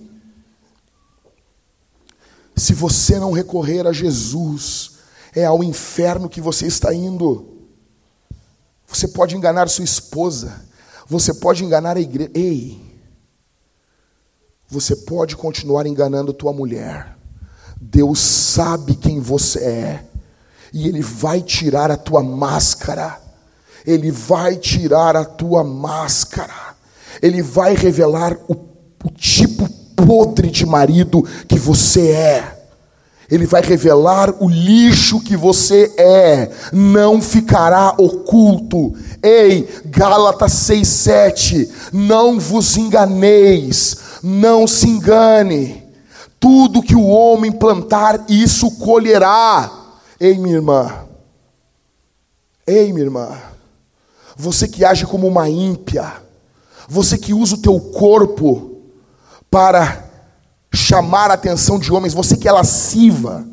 se 2.55 2.74
você 2.74 3.17
não 3.17 3.32
recorrer 3.32 3.88
a 3.88 3.93
Jesus, 3.93 4.99
é 5.34 5.45
ao 5.45 5.63
inferno 5.63 6.30
que 6.30 6.41
você 6.41 6.67
está 6.67 6.93
indo. 6.93 7.51
Você 8.88 9.07
pode 9.07 9.36
enganar 9.36 9.69
sua 9.69 9.86
esposa. 9.86 10.61
Você 11.07 11.34
pode 11.34 11.63
enganar 11.63 11.97
a 11.97 12.01
igreja. 12.01 12.32
Ei! 12.34 12.91
Você 14.67 14.95
pode 14.95 15.36
continuar 15.36 15.86
enganando 15.86 16.34
tua 16.34 16.53
mulher. 16.53 17.17
Deus 17.80 18.19
sabe 18.19 18.95
quem 18.95 19.19
você 19.19 19.59
é. 19.59 20.05
E 20.74 20.88
Ele 20.88 21.01
vai 21.01 21.41
tirar 21.41 21.89
a 21.89 21.97
tua 21.97 22.22
máscara. 22.22 23.22
Ele 23.86 24.11
vai 24.11 24.57
tirar 24.57 25.15
a 25.15 25.26
tua 25.26 25.63
máscara, 25.63 26.70
Ele 27.22 27.41
vai 27.41 27.76
revelar 27.76 28.38
o, 28.47 28.53
o 28.53 29.09
tipo 29.09 29.68
podre 29.95 30.49
de 30.49 30.66
marido 30.66 31.24
que 31.47 31.57
você 31.57 32.12
é. 32.12 32.57
Ele 33.30 33.45
vai 33.45 33.62
revelar 33.62 34.36
o 34.43 34.49
lixo 34.49 35.22
que 35.22 35.38
você 35.38 35.93
é, 35.97 36.51
não 36.74 37.22
ficará 37.22 37.95
oculto. 37.97 38.93
Ei, 39.24 39.70
Gálatas 39.86 40.51
6,7, 40.51 41.70
não 41.93 42.38
vos 42.38 42.76
enganeis, 42.76 43.95
não 44.22 44.68
se 44.68 44.89
engane, 44.89 45.82
tudo 46.41 46.82
que 46.82 46.95
o 46.95 47.07
homem 47.07 47.53
plantar, 47.53 48.26
isso 48.28 48.70
colherá. 48.72 49.72
Ei, 50.20 50.38
minha 50.38 50.55
irmã, 50.55 51.05
ei, 52.68 52.91
minha 52.91 53.05
irmã, 53.05 53.30
você 54.36 54.68
que 54.68 54.84
age 54.84 55.05
como 55.05 55.26
uma 55.26 55.47
ímpia, 55.49 56.12
você 56.91 57.17
que 57.17 57.33
usa 57.33 57.55
o 57.55 57.57
teu 57.57 57.79
corpo 57.79 58.81
para 59.49 60.03
chamar 60.73 61.31
a 61.31 61.35
atenção 61.35 61.79
de 61.79 61.89
homens, 61.89 62.13
você 62.13 62.35
que 62.35 62.49
é 62.49 62.51
lasciva, 62.51 63.47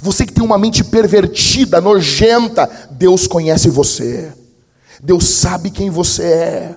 você 0.00 0.26
que 0.26 0.32
tem 0.32 0.42
uma 0.42 0.58
mente 0.58 0.82
pervertida, 0.82 1.80
nojenta, 1.80 2.68
Deus 2.90 3.28
conhece 3.28 3.70
você. 3.70 4.32
Deus 5.00 5.28
sabe 5.28 5.70
quem 5.70 5.88
você 5.88 6.24
é. 6.24 6.76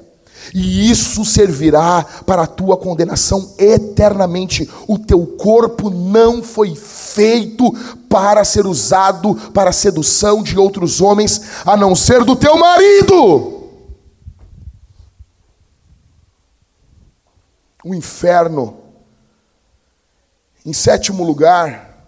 E 0.54 0.88
isso 0.92 1.26
servirá 1.26 2.06
para 2.28 2.44
a 2.44 2.48
tua 2.48 2.78
condenação 2.78 3.56
eternamente. 3.58 4.70
O 4.88 5.00
teu 5.00 5.26
corpo 5.26 5.90
não 5.90 6.44
foi 6.44 6.76
feito 6.76 7.74
para 8.08 8.46
ser 8.46 8.68
usado 8.68 9.34
para 9.52 9.72
a 9.72 9.74
sedução 9.74 10.44
de 10.44 10.60
outros 10.60 11.02
homens, 11.02 11.42
a 11.66 11.76
não 11.76 11.96
ser 11.96 12.24
do 12.24 12.36
teu 12.36 12.56
marido. 12.56 13.63
O 17.84 17.94
inferno 17.94 18.84
em 20.66 20.72
sétimo 20.72 21.24
lugar, 21.24 22.08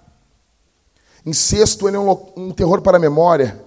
em 1.26 1.34
sexto, 1.34 1.88
ele 1.88 1.98
é 1.98 2.00
um, 2.00 2.18
um 2.38 2.52
terror 2.52 2.82
para 2.82 2.98
a 2.98 3.00
memória. 3.00 3.62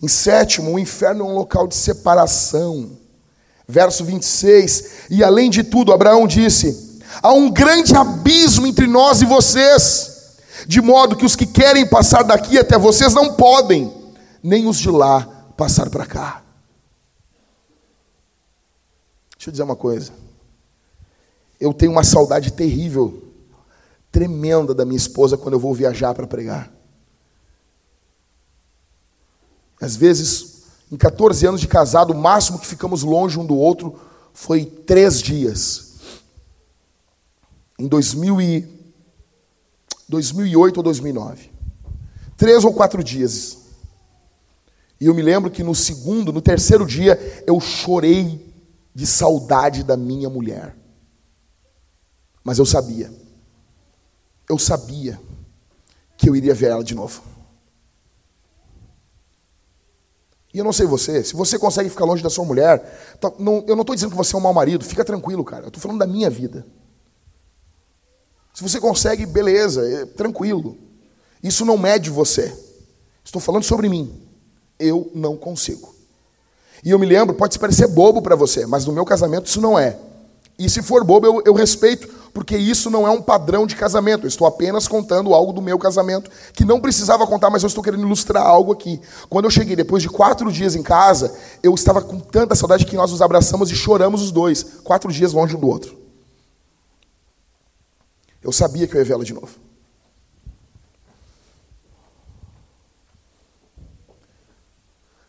Em 0.00 0.08
sétimo, 0.08 0.74
o 0.74 0.78
inferno 0.78 1.24
é 1.24 1.28
um 1.28 1.34
local 1.34 1.66
de 1.66 1.74
separação. 1.74 2.96
Verso 3.66 4.04
26: 4.04 5.08
E 5.10 5.24
além 5.24 5.50
de 5.50 5.64
tudo, 5.64 5.92
Abraão 5.92 6.26
disse: 6.26 7.00
Há 7.20 7.32
um 7.32 7.50
grande 7.50 7.96
abismo 7.96 8.66
entre 8.66 8.86
nós 8.86 9.22
e 9.22 9.24
vocês, 9.24 10.36
de 10.68 10.80
modo 10.80 11.16
que 11.16 11.24
os 11.24 11.34
que 11.34 11.46
querem 11.46 11.86
passar 11.86 12.22
daqui 12.22 12.58
até 12.58 12.78
vocês 12.78 13.12
não 13.12 13.34
podem, 13.34 13.92
nem 14.42 14.68
os 14.68 14.78
de 14.78 14.90
lá 14.90 15.22
passar 15.56 15.90
para 15.90 16.06
cá. 16.06 16.42
Deixa 19.36 19.48
eu 19.48 19.52
dizer 19.52 19.62
uma 19.64 19.76
coisa. 19.76 20.25
Eu 21.60 21.72
tenho 21.72 21.92
uma 21.92 22.04
saudade 22.04 22.52
terrível 22.52 23.22
tremenda 24.10 24.74
da 24.74 24.84
minha 24.84 24.96
esposa 24.96 25.36
quando 25.36 25.54
eu 25.54 25.60
vou 25.60 25.74
viajar 25.74 26.14
para 26.14 26.26
pregar. 26.26 26.72
Às 29.80 29.94
vezes, 29.94 30.64
em 30.90 30.96
14 30.96 31.46
anos 31.46 31.60
de 31.60 31.68
casado, 31.68 32.12
o 32.12 32.16
máximo 32.16 32.58
que 32.58 32.66
ficamos 32.66 33.02
longe 33.02 33.38
um 33.38 33.44
do 33.44 33.56
outro 33.56 33.98
foi 34.32 34.64
três 34.64 35.20
dias. 35.20 35.96
Em 37.78 37.86
2000 37.86 38.40
e 38.40 38.76
2008 40.08 40.76
ou 40.78 40.82
2009. 40.82 41.50
Três 42.36 42.64
ou 42.64 42.72
quatro 42.72 43.02
dias. 43.02 43.58
E 45.00 45.06
eu 45.06 45.14
me 45.14 45.22
lembro 45.22 45.50
que 45.50 45.62
no 45.62 45.74
segundo, 45.74 46.32
no 46.32 46.40
terceiro 46.40 46.86
dia, 46.86 47.42
eu 47.46 47.60
chorei 47.60 48.54
de 48.94 49.06
saudade 49.06 49.82
da 49.82 49.96
minha 49.96 50.30
mulher. 50.30 50.74
Mas 52.46 52.58
eu 52.58 52.64
sabia 52.64 53.10
eu 54.48 54.58
sabia 54.58 55.20
que 56.16 56.28
eu 56.28 56.36
iria 56.36 56.54
ver 56.54 56.70
ela 56.70 56.84
de 56.84 56.94
novo. 56.94 57.22
E 60.54 60.58
eu 60.58 60.64
não 60.64 60.72
sei 60.72 60.86
você, 60.86 61.22
se 61.22 61.34
você 61.34 61.58
consegue 61.58 61.90
ficar 61.90 62.06
longe 62.06 62.22
da 62.22 62.30
sua 62.30 62.44
mulher, 62.44 62.78
tá, 63.20 63.30
eu 63.38 63.76
não 63.76 63.80
estou 63.80 63.94
dizendo 63.94 64.10
que 64.10 64.16
você 64.16 64.34
é 64.34 64.38
um 64.38 64.42
mau 64.42 64.54
marido, 64.54 64.84
fica 64.84 65.04
tranquilo, 65.04 65.44
cara. 65.44 65.64
Eu 65.64 65.68
estou 65.68 65.82
falando 65.82 65.98
da 65.98 66.06
minha 66.06 66.30
vida. 66.30 66.64
Se 68.54 68.62
você 68.62 68.80
consegue, 68.80 69.26
beleza, 69.26 69.86
é, 69.86 70.06
tranquilo. 70.06 70.78
Isso 71.42 71.66
não 71.66 71.76
mede 71.76 72.08
você. 72.08 72.56
Estou 73.22 73.40
falando 73.40 73.64
sobre 73.64 73.86
mim. 73.86 74.18
Eu 74.78 75.10
não 75.14 75.36
consigo. 75.36 75.94
E 76.82 76.90
eu 76.90 76.98
me 76.98 77.04
lembro, 77.04 77.34
pode 77.34 77.58
parecer 77.58 77.88
bobo 77.88 78.22
para 78.22 78.34
você, 78.34 78.64
mas 78.64 78.86
no 78.86 78.92
meu 78.92 79.04
casamento 79.04 79.46
isso 79.46 79.60
não 79.60 79.78
é. 79.78 79.98
E 80.58 80.70
se 80.70 80.82
for 80.82 81.04
bobo, 81.04 81.26
eu, 81.26 81.42
eu 81.44 81.52
respeito, 81.52 82.08
porque 82.32 82.56
isso 82.56 82.88
não 82.88 83.06
é 83.06 83.10
um 83.10 83.20
padrão 83.20 83.66
de 83.66 83.76
casamento. 83.76 84.24
Eu 84.24 84.28
estou 84.28 84.46
apenas 84.46 84.88
contando 84.88 85.34
algo 85.34 85.52
do 85.52 85.60
meu 85.60 85.78
casamento, 85.78 86.30
que 86.54 86.64
não 86.64 86.80
precisava 86.80 87.26
contar, 87.26 87.50
mas 87.50 87.62
eu 87.62 87.66
estou 87.66 87.84
querendo 87.84 88.04
ilustrar 88.04 88.42
algo 88.44 88.72
aqui. 88.72 89.00
Quando 89.28 89.44
eu 89.44 89.50
cheguei, 89.50 89.76
depois 89.76 90.02
de 90.02 90.08
quatro 90.08 90.50
dias 90.50 90.74
em 90.74 90.82
casa, 90.82 91.36
eu 91.62 91.74
estava 91.74 92.00
com 92.00 92.18
tanta 92.18 92.54
saudade 92.54 92.86
que 92.86 92.96
nós 92.96 93.10
nos 93.10 93.20
abraçamos 93.20 93.70
e 93.70 93.76
choramos 93.76 94.22
os 94.22 94.30
dois, 94.30 94.62
quatro 94.82 95.12
dias 95.12 95.32
longe 95.32 95.54
um 95.54 95.60
do 95.60 95.68
outro. 95.68 95.96
Eu 98.42 98.52
sabia 98.52 98.86
que 98.86 98.94
eu 98.94 99.00
ia 99.00 99.04
vê-la 99.04 99.24
de 99.24 99.34
novo. 99.34 99.66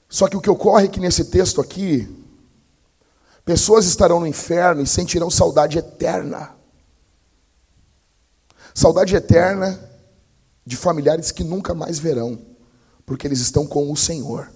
Só 0.07 0.27
que 0.27 0.37
o 0.37 0.41
que 0.41 0.49
ocorre 0.49 0.85
é 0.85 0.87
que 0.87 0.99
nesse 0.99 1.25
texto 1.25 1.59
aqui, 1.59 2.07
pessoas 3.47 3.85
estarão 3.85 4.19
no 4.19 4.27
inferno 4.27 4.81
e 4.81 4.85
sentirão 4.85 5.31
saudade 5.31 5.77
eterna. 5.77 6.53
Saudade 8.75 9.15
eterna 9.15 9.79
de 10.65 10.75
familiares 10.75 11.31
que 11.31 11.45
nunca 11.45 11.73
mais 11.73 11.97
verão, 11.97 12.37
porque 13.05 13.25
eles 13.25 13.39
estão 13.39 13.65
com 13.65 13.89
o 13.89 13.95
Senhor. 13.95 14.51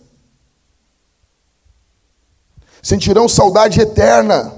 Sentirão 2.84 3.30
saudade 3.30 3.80
eterna. 3.80 4.54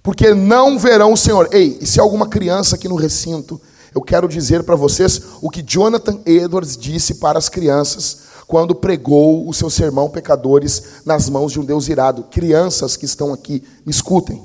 Porque 0.00 0.32
não 0.32 0.78
verão 0.78 1.12
o 1.12 1.16
Senhor. 1.16 1.48
Ei, 1.50 1.76
e 1.80 1.86
se 1.88 1.98
há 1.98 2.04
alguma 2.04 2.28
criança 2.28 2.76
aqui 2.76 2.86
no 2.86 2.94
recinto, 2.94 3.60
eu 3.92 4.00
quero 4.00 4.28
dizer 4.28 4.62
para 4.62 4.76
vocês 4.76 5.20
o 5.42 5.50
que 5.50 5.60
Jonathan 5.60 6.20
Edwards 6.24 6.76
disse 6.76 7.16
para 7.16 7.36
as 7.36 7.48
crianças 7.48 8.25
quando 8.46 8.74
pregou 8.74 9.48
o 9.48 9.52
seu 9.52 9.68
sermão 9.68 10.08
Pecadores 10.08 11.02
nas 11.04 11.28
mãos 11.28 11.52
de 11.52 11.60
um 11.60 11.64
Deus 11.64 11.88
irado. 11.88 12.24
Crianças 12.24 12.96
que 12.96 13.04
estão 13.04 13.32
aqui, 13.32 13.62
me 13.84 13.90
escutem. 13.90 14.42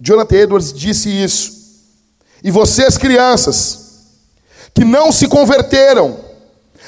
Jonathan 0.00 0.36
Edwards 0.36 0.72
disse 0.72 1.08
isso. 1.08 1.62
E 2.42 2.50
vocês, 2.50 2.98
crianças, 2.98 3.82
que 4.74 4.84
não 4.84 5.12
se 5.12 5.28
converteram, 5.28 6.18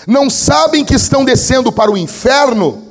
não 0.06 0.28
sabem 0.28 0.84
que 0.84 0.94
estão 0.94 1.24
descendo 1.24 1.72
para 1.72 1.90
o 1.90 1.96
inferno, 1.96 2.82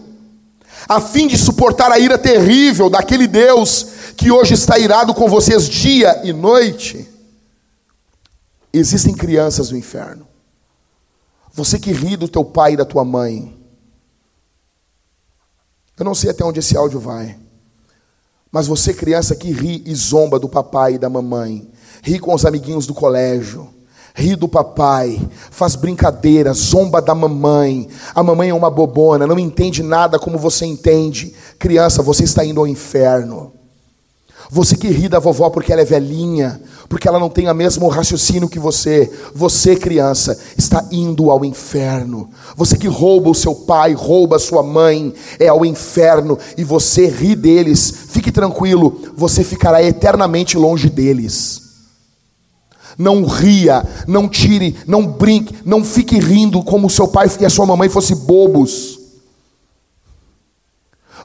a 0.87 0.99
fim 0.99 1.27
de 1.27 1.37
suportar 1.37 1.91
a 1.91 1.99
ira 1.99 2.17
terrível 2.17 2.89
daquele 2.89 3.27
Deus 3.27 3.87
que 4.17 4.31
hoje 4.31 4.53
está 4.53 4.77
irado 4.77 5.13
com 5.13 5.29
vocês 5.29 5.67
dia 5.67 6.21
e 6.23 6.33
noite. 6.33 7.07
Existem 8.71 9.13
crianças 9.13 9.71
no 9.71 9.77
inferno. 9.77 10.27
Você 11.53 11.77
que 11.77 11.91
ri 11.91 12.17
do 12.17 12.27
teu 12.27 12.43
pai 12.43 12.73
e 12.73 12.77
da 12.77 12.83
tua 12.83 13.05
mãe. 13.05 13.55
Eu 15.97 16.03
não 16.03 16.15
sei 16.15 16.31
até 16.31 16.43
onde 16.43 16.59
esse 16.59 16.75
áudio 16.75 16.99
vai. 16.99 17.37
Mas 18.51 18.65
você, 18.65 18.93
criança 18.93 19.35
que 19.35 19.51
ri 19.51 19.83
e 19.85 19.93
zomba 19.95 20.39
do 20.39 20.49
papai 20.49 20.95
e 20.95 20.97
da 20.97 21.09
mamãe, 21.09 21.69
ri 22.01 22.19
com 22.19 22.33
os 22.33 22.45
amiguinhos 22.45 22.87
do 22.87 22.93
colégio, 22.93 23.67
ri 24.15 24.35
do 24.35 24.47
papai, 24.47 25.19
faz 25.51 25.75
brincadeira, 25.75 26.53
zomba 26.53 27.01
da 27.01 27.13
mamãe. 27.13 27.87
A 28.13 28.23
mamãe 28.23 28.49
é 28.49 28.53
uma 28.53 28.69
bobona, 28.71 29.27
não 29.27 29.39
entende 29.39 29.83
nada 29.83 30.17
como 30.17 30.37
você 30.37 30.65
entende. 30.65 31.33
Criança, 31.59 32.01
você 32.01 32.23
está 32.23 32.43
indo 32.43 32.59
ao 32.59 32.67
inferno. 32.67 33.53
Você 34.49 34.75
que 34.75 34.87
ri 34.87 35.07
da 35.07 35.19
vovó 35.19 35.49
porque 35.49 35.71
ela 35.71 35.81
é 35.81 35.85
velhinha, 35.85 36.61
porque 36.93 37.07
ela 37.07 37.17
não 37.17 37.27
tem 37.27 37.49
o 37.49 37.55
mesmo 37.55 37.87
raciocínio 37.87 38.47
que 38.47 38.59
você. 38.59 39.11
Você, 39.33 39.75
criança, 39.75 40.39
está 40.55 40.85
indo 40.91 41.31
ao 41.31 41.43
inferno. 41.43 42.29
Você 42.55 42.77
que 42.77 42.87
rouba 42.87 43.31
o 43.31 43.33
seu 43.33 43.55
pai, 43.55 43.93
rouba 43.93 44.35
a 44.35 44.39
sua 44.39 44.61
mãe, 44.61 45.11
é 45.39 45.47
ao 45.47 45.65
inferno 45.65 46.37
e 46.55 46.63
você 46.63 47.07
ri 47.07 47.35
deles. 47.35 47.91
Fique 48.09 48.31
tranquilo, 48.31 49.11
você 49.15 49.43
ficará 49.43 49.81
eternamente 49.81 50.55
longe 50.55 50.87
deles. 50.87 51.63
Não 52.95 53.25
ria, 53.25 53.83
não 54.07 54.29
tire, 54.29 54.75
não 54.85 55.07
brinque, 55.07 55.55
não 55.65 55.83
fique 55.83 56.19
rindo 56.19 56.61
como 56.61 56.91
seu 56.91 57.07
pai 57.07 57.27
e 57.39 57.45
a 57.47 57.49
sua 57.49 57.65
mamãe 57.65 57.89
fossem 57.89 58.15
bobos. 58.15 58.99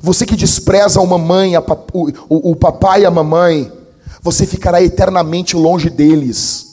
Você 0.00 0.24
que 0.24 0.34
despreza 0.34 0.98
a 0.98 1.04
mamãe, 1.04 1.56
a, 1.56 1.60
o, 1.92 2.08
o, 2.26 2.52
o 2.52 2.56
papai 2.56 3.02
e 3.02 3.04
a 3.04 3.10
mamãe, 3.10 3.70
você 4.20 4.46
ficará 4.46 4.82
eternamente 4.82 5.56
longe 5.56 5.88
deles. 5.90 6.66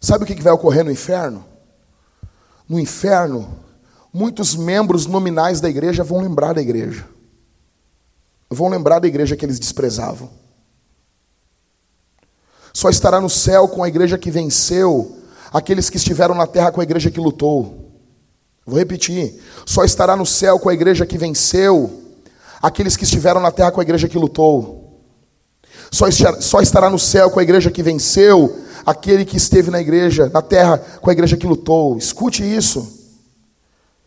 Sabe 0.00 0.24
o 0.24 0.26
que 0.26 0.42
vai 0.42 0.52
ocorrer 0.52 0.84
no 0.84 0.90
inferno? 0.90 1.44
No 2.68 2.80
inferno, 2.80 3.56
muitos 4.12 4.56
membros 4.56 5.06
nominais 5.06 5.60
da 5.60 5.68
igreja 5.68 6.02
vão 6.02 6.20
lembrar 6.20 6.54
da 6.54 6.60
igreja. 6.60 7.06
Vão 8.50 8.68
lembrar 8.68 8.98
da 8.98 9.06
igreja 9.06 9.36
que 9.36 9.44
eles 9.44 9.58
desprezavam. 9.58 10.28
Só 12.72 12.88
estará 12.88 13.20
no 13.20 13.30
céu 13.30 13.68
com 13.68 13.84
a 13.84 13.88
igreja 13.88 14.18
que 14.18 14.30
venceu 14.30 15.18
aqueles 15.52 15.90
que 15.90 15.98
estiveram 15.98 16.34
na 16.34 16.46
terra 16.46 16.72
com 16.72 16.80
a 16.80 16.84
igreja 16.84 17.10
que 17.10 17.20
lutou. 17.20 17.81
Vou 18.64 18.78
repetir. 18.78 19.40
Só 19.66 19.84
estará 19.84 20.16
no 20.16 20.24
céu 20.24 20.58
com 20.58 20.68
a 20.68 20.74
igreja 20.74 21.04
que 21.04 21.18
venceu 21.18 22.00
aqueles 22.62 22.96
que 22.96 23.04
estiveram 23.04 23.40
na 23.40 23.50
terra 23.50 23.72
com 23.72 23.80
a 23.80 23.82
igreja 23.82 24.08
que 24.08 24.18
lutou. 24.18 25.00
Só, 25.90 26.06
só 26.40 26.60
estará 26.60 26.88
no 26.88 26.98
céu 26.98 27.30
com 27.30 27.40
a 27.40 27.42
igreja 27.42 27.70
que 27.70 27.82
venceu 27.82 28.64
aquele 28.86 29.24
que 29.24 29.36
esteve 29.36 29.70
na 29.70 29.80
igreja, 29.80 30.28
na 30.28 30.40
terra 30.40 30.78
com 30.78 31.10
a 31.10 31.12
igreja 31.12 31.36
que 31.36 31.46
lutou. 31.46 31.98
Escute 31.98 32.42
isso. 32.42 33.00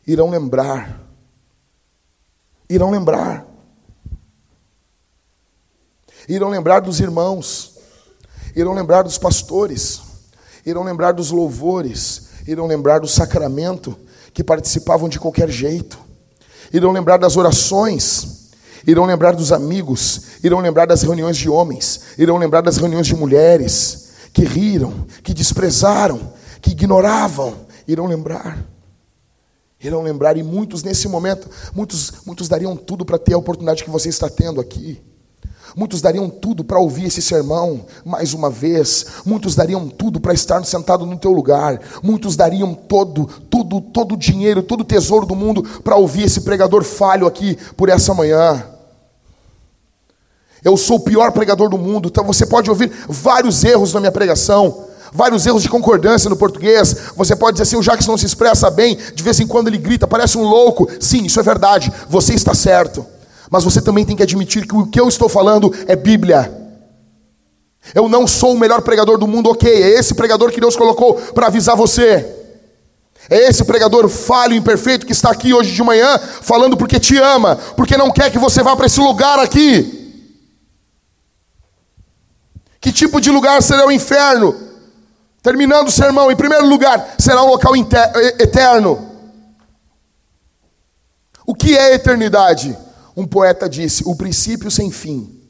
Irão 0.07 0.29
lembrar. 0.29 1.01
Irão 2.69 2.89
lembrar. 2.89 3.45
Irão 6.27 6.49
lembrar 6.49 6.79
dos 6.79 6.99
irmãos. 6.99 7.75
Irão 8.55 8.73
lembrar 8.73 9.03
dos 9.03 9.17
pastores. 9.17 10.01
Irão 10.65 10.83
lembrar 10.83 11.11
dos 11.11 11.29
louvores. 11.29 12.29
Irão 12.47 12.67
lembrar 12.67 12.99
do 12.99 13.07
sacramento 13.07 13.97
que 14.35 14.43
participavam 14.43 15.07
de 15.07 15.17
qualquer 15.17 15.49
jeito. 15.49 15.97
Irão 16.73 16.91
lembrar 16.91 17.15
das 17.15 17.37
orações, 17.37 18.49
irão 18.85 19.05
lembrar 19.05 19.31
dos 19.31 19.53
amigos, 19.53 20.43
irão 20.43 20.59
lembrar 20.59 20.85
das 20.85 21.01
reuniões 21.03 21.37
de 21.37 21.49
homens, 21.49 22.01
irão 22.17 22.37
lembrar 22.37 22.59
das 22.59 22.75
reuniões 22.75 23.07
de 23.07 23.15
mulheres 23.15 24.09
que 24.33 24.43
riram, 24.43 25.07
que 25.23 25.33
desprezaram, 25.33 26.33
que 26.61 26.71
ignoravam, 26.71 27.55
irão 27.87 28.07
lembrar. 28.07 28.61
Irão 29.79 30.01
lembrar 30.01 30.35
e 30.35 30.43
muitos 30.43 30.83
nesse 30.83 31.07
momento, 31.07 31.49
muitos 31.73 32.11
muitos 32.25 32.49
dariam 32.49 32.75
tudo 32.75 33.05
para 33.05 33.17
ter 33.17 33.35
a 33.35 33.37
oportunidade 33.37 33.85
que 33.85 33.89
você 33.89 34.09
está 34.09 34.29
tendo 34.29 34.59
aqui. 34.59 35.01
Muitos 35.75 35.99
dariam 35.99 36.29
tudo 36.29 36.63
para 36.63 36.79
ouvir 36.79 37.07
esse 37.07 37.21
sermão 37.21 37.81
mais 38.05 38.33
uma 38.33 38.49
vez. 38.49 39.05
Muitos 39.25 39.55
dariam 39.55 39.89
tudo 39.89 40.21
para 40.21 40.33
estar 40.33 40.63
sentado 40.63 41.05
no 41.05 41.17
teu 41.17 41.33
lugar. 41.33 41.79
Muitos 42.01 42.37
dariam 42.37 42.73
todo, 42.73 43.25
todo, 43.49 43.81
todo 43.81 44.15
o 44.15 44.17
dinheiro, 44.17 44.63
todo 44.63 44.81
o 44.81 44.85
tesouro 44.85 45.25
do 45.25 45.35
mundo 45.35 45.61
para 45.83 45.97
ouvir 45.97 46.23
esse 46.23 46.41
pregador 46.41 46.83
falho 46.83 47.27
aqui 47.27 47.57
por 47.75 47.89
essa 47.89 48.13
manhã. 48.13 48.63
Eu 50.63 50.77
sou 50.77 50.97
o 50.97 51.01
pior 51.01 51.31
pregador 51.33 51.69
do 51.69 51.77
mundo, 51.77 52.07
então 52.07 52.23
você 52.23 52.45
pode 52.45 52.69
ouvir 52.69 52.89
vários 53.09 53.63
erros 53.63 53.93
na 53.93 53.99
minha 53.99 54.11
pregação 54.11 54.85
vários 55.13 55.45
erros 55.45 55.63
de 55.63 55.69
concordância 55.69 56.29
no 56.29 56.35
português. 56.35 56.95
Você 57.15 57.35
pode 57.35 57.53
dizer 57.53 57.63
assim: 57.63 57.77
o 57.77 57.81
Jacques 57.81 58.05
não 58.05 58.17
se 58.17 58.25
expressa 58.25 58.69
bem, 58.69 58.97
de 59.13 59.23
vez 59.23 59.39
em 59.39 59.47
quando 59.47 59.69
ele 59.69 59.77
grita, 59.77 60.05
parece 60.05 60.37
um 60.37 60.43
louco. 60.43 60.89
Sim, 60.99 61.25
isso 61.25 61.39
é 61.39 61.43
verdade, 61.43 61.91
você 62.09 62.33
está 62.33 62.53
certo. 62.53 63.05
Mas 63.49 63.63
você 63.63 63.81
também 63.81 64.05
tem 64.05 64.15
que 64.15 64.23
admitir 64.23 64.67
que 64.67 64.75
o 64.75 64.87
que 64.87 64.99
eu 64.99 65.07
estou 65.07 65.29
falando 65.29 65.73
é 65.87 65.95
Bíblia. 65.95 66.65
Eu 67.93 68.09
não 68.09 68.25
sou 68.27 68.53
o 68.53 68.59
melhor 68.59 68.81
pregador 68.81 69.17
do 69.17 69.27
mundo, 69.27 69.49
ok. 69.49 69.71
É 69.71 69.99
esse 69.99 70.15
pregador 70.15 70.51
que 70.51 70.59
Deus 70.59 70.75
colocou 70.75 71.15
para 71.15 71.47
avisar 71.47 71.75
você. 71.75 72.25
É 73.29 73.49
esse 73.49 73.63
pregador 73.63 74.07
falho, 74.07 74.55
imperfeito, 74.55 75.05
que 75.05 75.11
está 75.11 75.31
aqui 75.31 75.53
hoje 75.53 75.73
de 75.73 75.83
manhã, 75.83 76.17
falando 76.17 76.77
porque 76.77 76.99
te 76.99 77.17
ama, 77.17 77.55
porque 77.75 77.97
não 77.97 78.11
quer 78.11 78.31
que 78.31 78.37
você 78.37 78.61
vá 78.61 78.75
para 78.75 78.85
esse 78.85 78.99
lugar 78.99 79.39
aqui. 79.39 80.03
Que 82.79 82.91
tipo 82.91 83.19
de 83.19 83.31
lugar 83.31 83.61
será 83.63 83.85
o 83.85 83.91
inferno? 83.91 84.55
Terminando 85.41 85.87
o 85.87 85.91
sermão, 85.91 86.31
em 86.31 86.35
primeiro 86.35 86.67
lugar, 86.67 87.15
será 87.17 87.43
um 87.43 87.49
local 87.49 87.73
eterno. 87.75 89.11
O 91.45 91.53
que 91.53 91.75
é 91.77 91.93
eternidade? 91.93 92.77
Um 93.15 93.25
poeta 93.25 93.69
disse: 93.69 94.03
o 94.05 94.15
princípio 94.15 94.69
sem 94.69 94.91
fim. 94.91 95.41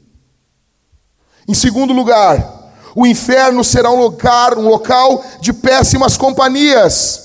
Em 1.48 1.54
segundo 1.54 1.92
lugar, 1.92 2.72
o 2.94 3.06
inferno 3.06 3.62
será 3.62 3.90
um 3.90 4.00
lugar, 4.00 4.56
um 4.56 4.68
local 4.68 5.24
de 5.40 5.52
péssimas 5.52 6.16
companhias. 6.16 7.24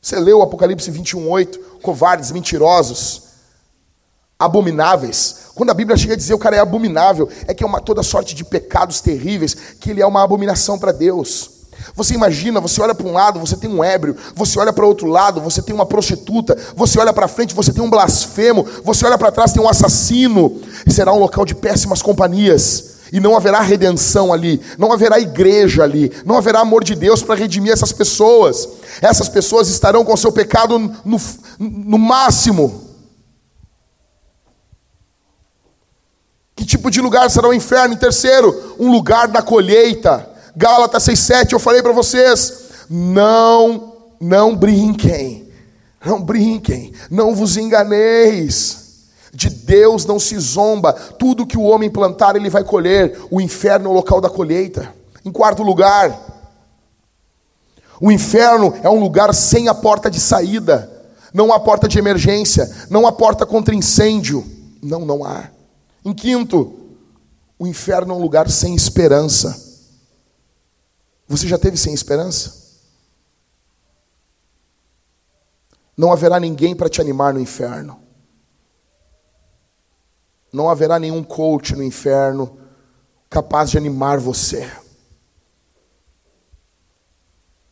Você 0.00 0.18
leu 0.18 0.42
Apocalipse 0.42 0.90
21:8, 0.90 1.58
covardes, 1.82 2.30
mentirosos, 2.30 3.22
abomináveis. 4.38 5.50
Quando 5.54 5.70
a 5.70 5.74
Bíblia 5.74 5.96
chega 5.96 6.14
a 6.14 6.16
dizer 6.16 6.32
o 6.32 6.38
cara 6.38 6.56
é 6.56 6.58
abominável, 6.58 7.28
é 7.46 7.52
que 7.52 7.62
é 7.62 7.66
uma 7.66 7.80
toda 7.80 8.02
sorte 8.02 8.34
de 8.34 8.44
pecados 8.44 9.00
terríveis, 9.00 9.54
que 9.78 9.90
ele 9.90 10.00
é 10.00 10.06
uma 10.06 10.22
abominação 10.22 10.78
para 10.78 10.92
Deus. 10.92 11.59
Você 11.94 12.14
imagina, 12.14 12.60
você 12.60 12.80
olha 12.80 12.94
para 12.94 13.06
um 13.06 13.12
lado, 13.12 13.40
você 13.40 13.56
tem 13.56 13.70
um 13.70 13.82
ébrio, 13.82 14.16
você 14.34 14.58
olha 14.58 14.72
para 14.72 14.86
outro 14.86 15.06
lado, 15.06 15.40
você 15.40 15.62
tem 15.62 15.74
uma 15.74 15.86
prostituta, 15.86 16.56
você 16.74 16.98
olha 16.98 17.12
para 17.12 17.28
frente, 17.28 17.54
você 17.54 17.72
tem 17.72 17.82
um 17.82 17.90
blasfemo, 17.90 18.66
você 18.84 19.04
olha 19.06 19.18
para 19.18 19.32
trás, 19.32 19.52
tem 19.52 19.62
um 19.62 19.68
assassino. 19.68 20.60
Será 20.88 21.12
um 21.12 21.18
local 21.18 21.44
de 21.44 21.54
péssimas 21.54 22.02
companhias. 22.02 22.90
E 23.12 23.18
não 23.18 23.36
haverá 23.36 23.60
redenção 23.60 24.32
ali, 24.32 24.60
não 24.78 24.92
haverá 24.92 25.18
igreja 25.18 25.82
ali, 25.82 26.12
não 26.24 26.36
haverá 26.36 26.60
amor 26.60 26.84
de 26.84 26.94
Deus 26.94 27.22
para 27.22 27.34
redimir 27.34 27.72
essas 27.72 27.92
pessoas. 27.92 28.68
Essas 29.02 29.28
pessoas 29.28 29.68
estarão 29.68 30.04
com 30.04 30.16
seu 30.16 30.30
pecado 30.30 30.78
no, 31.04 31.20
no 31.58 31.98
máximo. 31.98 32.88
Que 36.54 36.64
tipo 36.64 36.90
de 36.90 37.00
lugar 37.00 37.28
será 37.30 37.48
o 37.48 37.54
inferno? 37.54 37.94
Em 37.94 37.96
terceiro, 37.96 38.76
um 38.78 38.92
lugar 38.92 39.26
da 39.26 39.42
colheita. 39.42 40.29
Gálatas 40.60 41.04
6,7, 41.04 41.52
eu 41.52 41.58
falei 41.58 41.82
para 41.82 41.90
vocês, 41.90 42.64
não, 42.90 43.94
não 44.20 44.54
brinquem, 44.54 45.48
não 46.04 46.20
brinquem, 46.20 46.92
não 47.10 47.34
vos 47.34 47.56
enganeis. 47.56 49.06
De 49.32 49.48
Deus 49.48 50.04
não 50.04 50.18
se 50.18 50.38
zomba, 50.38 50.92
tudo 50.92 51.46
que 51.46 51.56
o 51.56 51.62
homem 51.62 51.88
plantar 51.88 52.36
ele 52.36 52.50
vai 52.50 52.62
colher, 52.62 53.18
o 53.30 53.40
inferno 53.40 53.86
é 53.86 53.88
o 53.88 53.94
local 53.94 54.20
da 54.20 54.28
colheita. 54.28 54.92
Em 55.24 55.32
quarto 55.32 55.62
lugar, 55.62 56.14
o 57.98 58.12
inferno 58.12 58.74
é 58.82 58.90
um 58.90 59.00
lugar 59.00 59.32
sem 59.34 59.66
a 59.66 59.72
porta 59.74 60.10
de 60.10 60.20
saída, 60.20 60.90
não 61.32 61.54
há 61.54 61.58
porta 61.58 61.88
de 61.88 61.98
emergência, 61.98 62.70
não 62.90 63.06
há 63.06 63.12
porta 63.12 63.46
contra 63.46 63.74
incêndio, 63.74 64.44
não, 64.82 65.06
não 65.06 65.24
há. 65.24 65.44
Em 66.04 66.12
quinto, 66.12 66.74
o 67.58 67.66
inferno 67.66 68.12
é 68.12 68.16
um 68.16 68.20
lugar 68.20 68.50
sem 68.50 68.74
esperança. 68.74 69.69
Você 71.30 71.46
já 71.46 71.56
teve 71.56 71.76
sem 71.76 71.94
esperança? 71.94 72.58
Não 75.96 76.12
haverá 76.12 76.40
ninguém 76.40 76.74
para 76.74 76.88
te 76.88 77.00
animar 77.00 77.32
no 77.32 77.38
inferno. 77.38 78.02
Não 80.52 80.68
haverá 80.68 80.98
nenhum 80.98 81.22
coach 81.22 81.76
no 81.76 81.84
inferno 81.84 82.58
capaz 83.28 83.70
de 83.70 83.78
animar 83.78 84.18
você. 84.18 84.68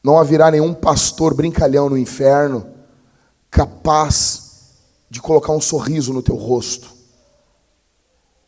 Não 0.05 0.17
haverá 0.17 0.53
nenhum 0.53 0.73
pastor 0.73 1.35
brincalhão 1.35 1.91
no 1.91 1.99
inferno 1.99 2.73
capaz 3.51 4.77
de 5.11 5.21
colocar 5.21 5.51
um 5.53 5.61
sorriso 5.61 6.13
no 6.13 6.23
teu 6.23 6.37
rosto. 6.37 6.95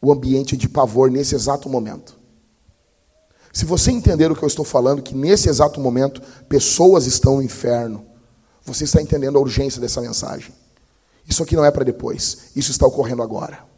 O 0.01 0.13
ambiente 0.13 0.57
de 0.57 0.69
pavor 0.69 1.11
nesse 1.11 1.35
exato 1.35 1.69
momento. 1.69 2.20
Se 3.53 3.65
você 3.65 3.91
entender 3.91 4.31
o 4.31 4.37
que 4.37 4.45
eu 4.45 4.49
estou 4.49 4.65
falando, 4.65 5.03
que 5.03 5.15
nesse 5.15 5.49
exato 5.49 5.81
momento 5.81 6.23
pessoas 6.49 7.07
estão 7.07 7.37
no 7.37 7.43
inferno, 7.43 8.07
você 8.65 8.85
está 8.85 9.03
entendendo 9.03 9.37
a 9.37 9.41
urgência 9.41 9.81
dessa 9.81 10.01
mensagem. 10.01 10.55
Isso 11.29 11.43
aqui 11.43 11.57
não 11.57 11.65
é 11.65 11.71
para 11.71 11.85
depois, 11.85 12.51
isso 12.55 12.71
está 12.71 12.87
ocorrendo 12.87 13.23
agora. 13.23 13.69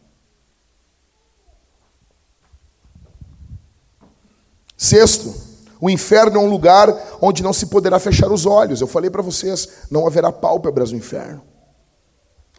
Sexto, 4.77 5.33
o 5.79 5.89
inferno 5.89 6.37
é 6.37 6.39
um 6.39 6.49
lugar 6.49 7.17
onde 7.21 7.41
não 7.41 7.53
se 7.53 7.67
poderá 7.67 7.99
fechar 7.99 8.31
os 8.31 8.45
olhos. 8.45 8.81
Eu 8.81 8.87
falei 8.87 9.09
para 9.09 9.21
vocês, 9.21 9.67
não 9.89 10.05
haverá 10.05 10.31
pálpebras 10.31 10.91
no 10.91 10.97
inferno. 10.97 11.41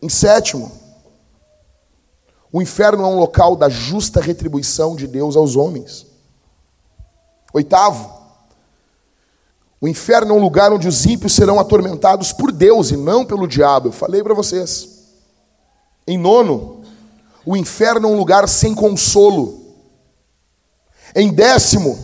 Em 0.03 0.09
sétimo, 0.09 0.73
o 2.53 2.61
inferno 2.61 3.05
é 3.05 3.07
um 3.07 3.19
local 3.19 3.57
da 3.57 3.69
justa 3.69 4.21
retribuição 4.21 4.97
de 4.97 5.07
Deus 5.07 5.37
aos 5.37 5.57
homens. 5.57 6.14
Oitavo, 7.55 8.13
o 9.81 9.87
inferno 9.87 10.35
é 10.35 10.37
um 10.37 10.43
lugar 10.43 10.73
onde 10.73 10.89
os 10.89 11.07
ímpios 11.07 11.35
serão 11.35 11.61
atormentados 11.61 12.33
por 12.33 12.51
Deus 12.51 12.91
e 12.91 12.97
não 12.97 13.25
pelo 13.25 13.47
diabo. 13.47 13.89
Eu 13.89 13.93
falei 13.93 14.25
para 14.25 14.35
vocês. 14.35 14.89
Em 16.05 16.19
nono, 16.19 16.83
o 17.47 17.57
inferno 17.57 18.09
é 18.09 18.11
um 18.11 18.17
lugar 18.17 18.49
sem 18.49 18.75
consolo. 18.75 19.63
Em 21.15 21.33
décimo, 21.33 21.97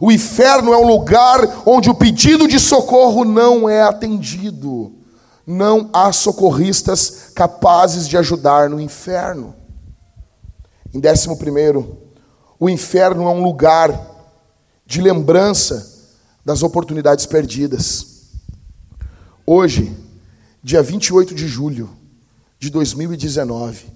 o 0.00 0.10
inferno 0.10 0.72
é 0.72 0.76
um 0.76 0.86
lugar 0.86 1.62
onde 1.64 1.88
o 1.88 1.94
pedido 1.94 2.48
de 2.48 2.58
socorro 2.58 3.24
não 3.24 3.68
é 3.68 3.82
atendido. 3.82 4.92
Não 5.46 5.90
há 5.92 6.10
socorristas 6.10 7.30
capazes 7.36 8.08
de 8.08 8.18
ajudar 8.18 8.68
no 8.68 8.80
inferno. 8.80 9.54
Em 10.92 10.98
décimo 10.98 11.36
primeiro, 11.36 11.98
o 12.58 12.68
inferno 12.68 13.28
é 13.28 13.30
um 13.30 13.44
lugar 13.44 14.11
de 14.92 15.00
lembrança 15.00 15.90
das 16.44 16.62
oportunidades 16.62 17.24
perdidas. 17.24 18.26
Hoje, 19.46 19.96
dia 20.62 20.82
28 20.82 21.34
de 21.34 21.48
julho 21.48 21.88
de 22.58 22.68
2019, 22.68 23.90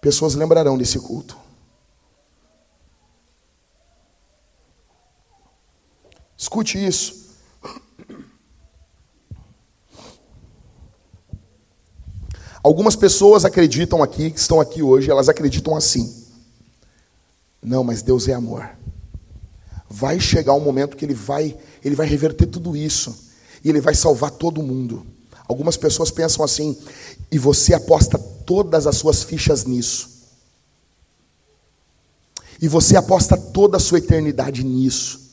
pessoas 0.00 0.34
lembrarão 0.34 0.76
desse 0.76 0.98
culto. 0.98 1.38
Escute 6.36 6.84
isso. 6.84 7.28
Algumas 12.64 12.96
pessoas 12.96 13.44
acreditam 13.44 14.02
aqui, 14.02 14.32
que 14.32 14.40
estão 14.40 14.60
aqui 14.60 14.82
hoje, 14.82 15.08
elas 15.08 15.28
acreditam 15.28 15.76
assim. 15.76 16.26
Não, 17.62 17.84
mas 17.84 18.02
Deus 18.02 18.26
é 18.26 18.34
amor. 18.34 18.76
Vai 19.88 20.20
chegar 20.20 20.54
um 20.54 20.60
momento 20.60 20.96
que 20.96 21.04
ele 21.04 21.14
vai, 21.14 21.56
ele 21.84 21.94
vai 21.94 22.06
reverter 22.06 22.46
tudo 22.46 22.76
isso 22.76 23.28
e 23.64 23.68
ele 23.68 23.80
vai 23.80 23.94
salvar 23.94 24.30
todo 24.30 24.62
mundo. 24.62 25.06
Algumas 25.48 25.76
pessoas 25.76 26.10
pensam 26.10 26.44
assim, 26.44 26.76
e 27.30 27.38
você 27.38 27.72
aposta 27.72 28.18
todas 28.18 28.86
as 28.86 28.96
suas 28.96 29.22
fichas 29.22 29.64
nisso. 29.64 30.18
E 32.60 32.68
você 32.68 32.96
aposta 32.96 33.36
toda 33.36 33.76
a 33.76 33.80
sua 33.80 33.98
eternidade 33.98 34.64
nisso. 34.64 35.28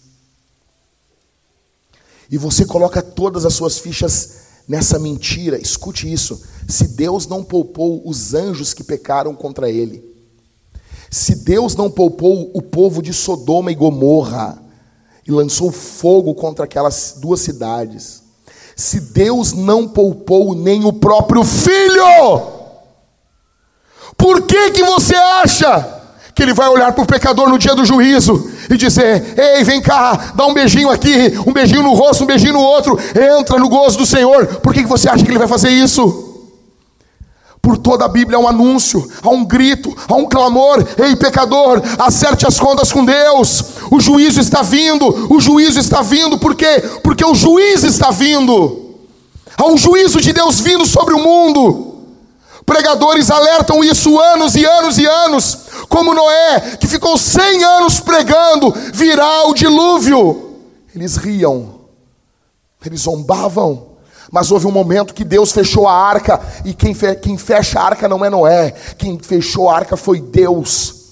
E 2.30 2.38
você 2.38 2.66
coloca 2.66 3.02
todas 3.02 3.46
as 3.46 3.54
suas 3.54 3.80
fichas 3.80 4.46
nessa 4.68 5.00
mentira. 5.00 5.58
Escute 5.58 6.12
isso. 6.12 6.42
Se 6.68 6.88
Deus 6.90 7.28
não 7.28 7.44
poupou 7.44 8.08
os 8.08 8.34
anjos 8.34 8.74
que 8.74 8.84
pecaram 8.84 9.36
contra 9.36 9.70
ele, 9.70 10.04
se 11.10 11.36
Deus 11.36 11.76
não 11.76 11.90
poupou 11.90 12.52
o 12.54 12.62
povo 12.62 13.02
de 13.02 13.14
Sodoma 13.14 13.72
e 13.72 13.76
Gomorra 13.76 14.62
e 15.28 15.32
lançou 15.32 15.72
fogo 15.72 16.34
contra 16.36 16.66
aquelas 16.66 17.16
duas 17.20 17.42
cidades, 17.42 18.24
se 18.76 19.00
Deus 19.00 19.54
não 19.54 19.88
poupou 19.88 20.54
nem 20.54 20.84
o 20.84 20.94
próprio 20.94 21.44
filho, 21.44 22.42
por 24.18 24.42
que 24.44 24.72
que 24.72 24.84
você 24.84 25.16
acha 25.16 25.94
que 26.36 26.44
ele 26.44 26.54
vai 26.54 26.68
olhar 26.68 26.92
para 26.92 27.04
o 27.04 27.08
pecador 27.08 27.50
no 27.50 27.58
dia 27.58 27.74
do 27.74 27.86
juízo 27.86 28.52
e 28.70 28.76
dizer: 28.76 29.40
Ei, 29.40 29.64
vem 29.64 29.82
cá, 29.82 30.34
dá 30.36 30.46
um 30.46 30.54
beijinho 30.54 30.90
aqui, 30.90 31.34
um 31.48 31.54
beijinho 31.54 31.82
no 31.82 31.94
rosto, 31.94 32.26
um 32.26 32.28
beijinho 32.28 32.54
no 32.54 32.60
outro, 32.60 33.00
entra 33.40 33.58
no 33.58 33.70
gozo 33.70 33.98
do 33.98 34.06
Senhor. 34.06 34.46
Por 34.58 34.74
que, 34.74 34.84
que 34.84 34.90
você 34.90 35.08
acha 35.08 35.24
que 35.24 35.32
ele 35.32 35.40
vai 35.40 35.48
fazer 35.48 35.70
isso? 35.70 36.35
Por 37.66 37.80
toda 37.80 38.06
a 38.06 38.08
Bíblia 38.08 38.38
há 38.38 38.40
um 38.40 38.48
anúncio, 38.48 39.10
há 39.24 39.30
um 39.30 39.44
grito, 39.44 39.92
há 40.08 40.14
um 40.14 40.28
clamor: 40.28 40.86
Ei, 41.00 41.16
pecador, 41.16 41.82
acerte 41.98 42.46
as 42.46 42.60
contas 42.60 42.92
com 42.92 43.04
Deus. 43.04 43.64
O 43.90 44.00
juízo 44.00 44.40
está 44.40 44.62
vindo, 44.62 45.34
o 45.34 45.42
juízo 45.42 45.80
está 45.80 46.04
vindo, 46.04 46.38
por 46.38 46.54
quê? 46.54 46.80
Porque 47.02 47.26
o 47.26 47.34
juiz 47.34 47.84
está 47.84 48.12
vindo. 48.12 49.00
Há 49.58 49.66
um 49.66 49.76
juízo 49.76 50.22
de 50.22 50.32
Deus 50.32 50.60
vindo 50.60 50.86
sobre 50.86 51.16
o 51.16 51.24
mundo. 51.24 52.04
Pregadores 52.68 53.32
alertam 53.32 53.84
isso 53.84 54.20
anos 54.20 54.56
e 54.56 54.64
anos 54.64 55.00
e 55.00 55.08
anos, 55.08 55.58
como 55.90 56.14
Noé, 56.14 56.78
que 56.80 56.86
ficou 56.86 57.18
cem 57.18 57.64
anos 57.64 58.00
pregando, 58.00 58.72
virá 58.94 59.48
o 59.48 59.56
dilúvio. 59.56 60.54
Eles 60.94 61.18
riam, 61.18 61.80
eles 62.86 63.02
zombavam, 63.02 63.95
mas 64.36 64.52
houve 64.52 64.68
um 64.68 64.72
momento 64.72 65.14
que 65.14 65.24
Deus 65.24 65.54
fechou 65.54 65.88
a 65.88 65.94
arca, 65.94 66.42
e 66.66 66.74
quem, 66.74 66.94
fe 66.94 67.16
quem 67.16 67.38
fecha 67.38 67.80
a 67.80 67.86
arca 67.86 68.06
não 68.10 68.26
é 68.26 68.30
Noé, 68.30 68.72
quem 68.98 69.18
fechou 69.18 69.70
a 69.70 69.78
arca 69.78 69.96
foi 69.96 70.20
Deus. 70.20 71.06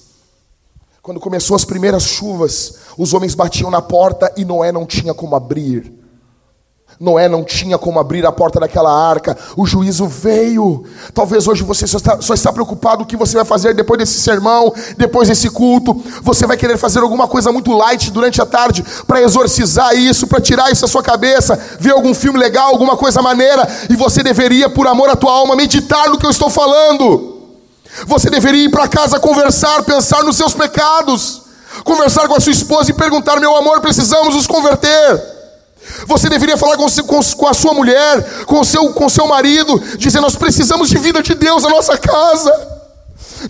Quando 1.00 1.18
começou 1.18 1.56
as 1.56 1.64
primeiras 1.64 2.02
chuvas, 2.02 2.80
os 2.98 3.14
homens 3.14 3.34
batiam 3.34 3.70
na 3.70 3.80
porta 3.80 4.30
e 4.36 4.44
Noé 4.44 4.70
não 4.70 4.84
tinha 4.84 5.14
como 5.14 5.34
abrir. 5.34 6.03
Noé 7.00 7.28
não 7.28 7.42
tinha 7.42 7.76
como 7.76 7.98
abrir 7.98 8.24
a 8.24 8.32
porta 8.32 8.60
daquela 8.60 8.92
arca, 8.92 9.36
o 9.56 9.66
juízo 9.66 10.06
veio. 10.06 10.84
Talvez 11.12 11.46
hoje 11.46 11.62
você 11.62 11.86
só 11.86 11.96
está, 11.96 12.20
só 12.20 12.34
está 12.34 12.52
preocupado 12.52 13.02
o 13.02 13.06
que 13.06 13.16
você 13.16 13.36
vai 13.36 13.44
fazer 13.44 13.74
depois 13.74 13.98
desse 13.98 14.20
sermão, 14.20 14.72
depois 14.96 15.28
desse 15.28 15.50
culto. 15.50 16.00
Você 16.22 16.46
vai 16.46 16.56
querer 16.56 16.78
fazer 16.78 17.00
alguma 17.00 17.26
coisa 17.26 17.50
muito 17.50 17.72
light 17.72 18.10
durante 18.10 18.40
a 18.40 18.46
tarde 18.46 18.84
para 19.06 19.20
exorcizar 19.20 19.94
isso, 19.94 20.26
para 20.26 20.40
tirar 20.40 20.70
isso 20.70 20.82
da 20.82 20.88
sua 20.88 21.02
cabeça, 21.02 21.58
ver 21.80 21.92
algum 21.92 22.14
filme 22.14 22.38
legal, 22.38 22.68
alguma 22.68 22.96
coisa 22.96 23.20
maneira, 23.20 23.66
e 23.90 23.96
você 23.96 24.22
deveria, 24.22 24.68
por 24.68 24.86
amor 24.86 25.08
à 25.08 25.16
tua 25.16 25.32
alma, 25.32 25.56
meditar 25.56 26.08
no 26.08 26.18
que 26.18 26.26
eu 26.26 26.30
estou 26.30 26.48
falando. 26.48 27.34
Você 28.06 28.28
deveria 28.28 28.64
ir 28.64 28.70
para 28.70 28.88
casa 28.88 29.20
conversar, 29.20 29.82
pensar 29.84 30.22
nos 30.24 30.36
seus 30.36 30.52
pecados, 30.52 31.42
conversar 31.84 32.28
com 32.28 32.34
a 32.34 32.40
sua 32.40 32.52
esposa 32.52 32.90
e 32.90 32.94
perguntar: 32.94 33.38
meu 33.38 33.56
amor, 33.56 33.80
precisamos 33.80 34.34
nos 34.34 34.46
converter. 34.46 35.33
Você 36.06 36.28
deveria 36.28 36.56
falar 36.56 36.76
com, 36.76 36.86
com, 37.36 37.48
a 37.48 37.54
sua 37.54 37.74
mulher, 37.74 38.44
com 38.46 38.60
o 38.60 38.64
seu, 38.64 38.92
com 38.92 39.08
seu 39.08 39.26
marido, 39.26 39.78
dizendo: 39.98 40.22
Nós 40.22 40.36
precisamos 40.36 40.88
de 40.88 40.98
vida 40.98 41.22
de 41.22 41.34
Deus 41.34 41.62
na 41.62 41.68
nossa 41.68 41.96
casa. 41.98 42.74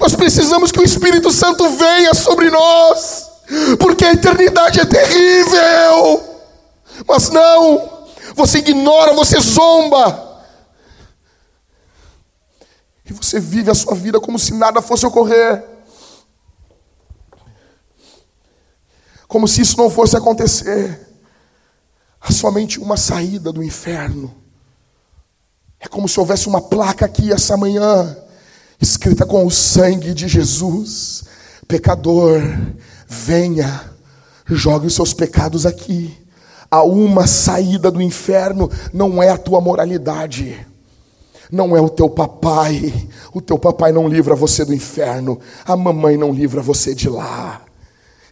Nós 0.00 0.14
precisamos 0.14 0.72
que 0.72 0.80
o 0.80 0.84
Espírito 0.84 1.30
Santo 1.30 1.68
venha 1.70 2.14
sobre 2.14 2.50
nós, 2.50 3.30
porque 3.78 4.04
a 4.04 4.12
eternidade 4.12 4.80
é 4.80 4.84
terrível. 4.84 6.22
Mas 7.06 7.30
não, 7.30 8.06
você 8.34 8.58
ignora, 8.58 9.14
você 9.14 9.38
zomba. 9.40 10.24
E 13.06 13.12
você 13.12 13.38
vive 13.38 13.70
a 13.70 13.74
sua 13.74 13.94
vida 13.94 14.18
como 14.18 14.38
se 14.38 14.54
nada 14.54 14.80
fosse 14.80 15.06
ocorrer. 15.06 15.62
Como 19.28 19.46
se 19.46 19.60
isso 19.60 19.76
não 19.76 19.90
fosse 19.90 20.16
acontecer. 20.16 21.03
Há 22.26 22.32
somente 22.32 22.80
uma 22.80 22.96
saída 22.96 23.52
do 23.52 23.62
inferno. 23.62 24.34
É 25.78 25.86
como 25.86 26.08
se 26.08 26.18
houvesse 26.18 26.48
uma 26.48 26.62
placa 26.62 27.04
aqui 27.04 27.30
essa 27.30 27.54
manhã, 27.54 28.16
escrita 28.80 29.26
com 29.26 29.44
o 29.44 29.50
sangue 29.50 30.14
de 30.14 30.26
Jesus: 30.26 31.24
Pecador, 31.68 32.40
venha, 33.06 33.92
jogue 34.46 34.86
os 34.86 34.94
seus 34.94 35.12
pecados 35.12 35.66
aqui. 35.66 36.16
Há 36.70 36.82
uma 36.82 37.26
saída 37.26 37.90
do 37.90 38.00
inferno, 38.00 38.70
não 38.92 39.22
é 39.22 39.28
a 39.28 39.38
tua 39.38 39.60
moralidade 39.60 40.66
não 41.54 41.76
é 41.76 41.80
o 41.80 41.88
teu 41.88 42.10
papai. 42.10 42.92
O 43.32 43.40
teu 43.40 43.58
papai 43.58 43.92
não 43.92 44.08
livra 44.08 44.34
você 44.34 44.64
do 44.64 44.74
inferno. 44.74 45.38
A 45.64 45.76
mamãe 45.76 46.16
não 46.16 46.32
livra 46.32 46.60
você 46.60 46.94
de 46.94 47.08
lá. 47.08 47.62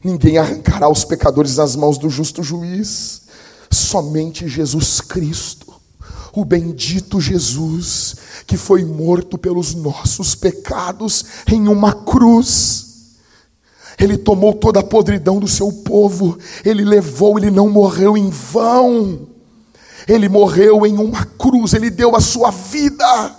Ninguém 0.02 0.38
arrancará 0.38 0.88
os 0.88 1.04
pecadores 1.04 1.54
das 1.54 1.76
mãos 1.76 1.96
do 1.96 2.10
justo 2.10 2.42
juiz. 2.42 3.21
Somente 3.72 4.46
Jesus 4.46 5.00
Cristo, 5.00 5.72
o 6.34 6.44
bendito 6.44 7.20
Jesus, 7.20 8.16
que 8.46 8.56
foi 8.56 8.84
morto 8.84 9.38
pelos 9.38 9.74
nossos 9.74 10.34
pecados 10.34 11.24
em 11.50 11.66
uma 11.68 11.92
cruz. 11.92 13.16
Ele 13.98 14.18
tomou 14.18 14.52
toda 14.52 14.80
a 14.80 14.84
podridão 14.84 15.38
do 15.38 15.48
seu 15.48 15.72
povo, 15.72 16.38
ele 16.64 16.84
levou, 16.84 17.38
ele 17.38 17.50
não 17.50 17.68
morreu 17.68 18.16
em 18.16 18.28
vão. 18.30 19.28
Ele 20.06 20.28
morreu 20.28 20.84
em 20.84 20.98
uma 20.98 21.24
cruz, 21.24 21.74
ele 21.74 21.88
deu 21.88 22.16
a 22.16 22.20
sua 22.20 22.50
vida. 22.50 23.36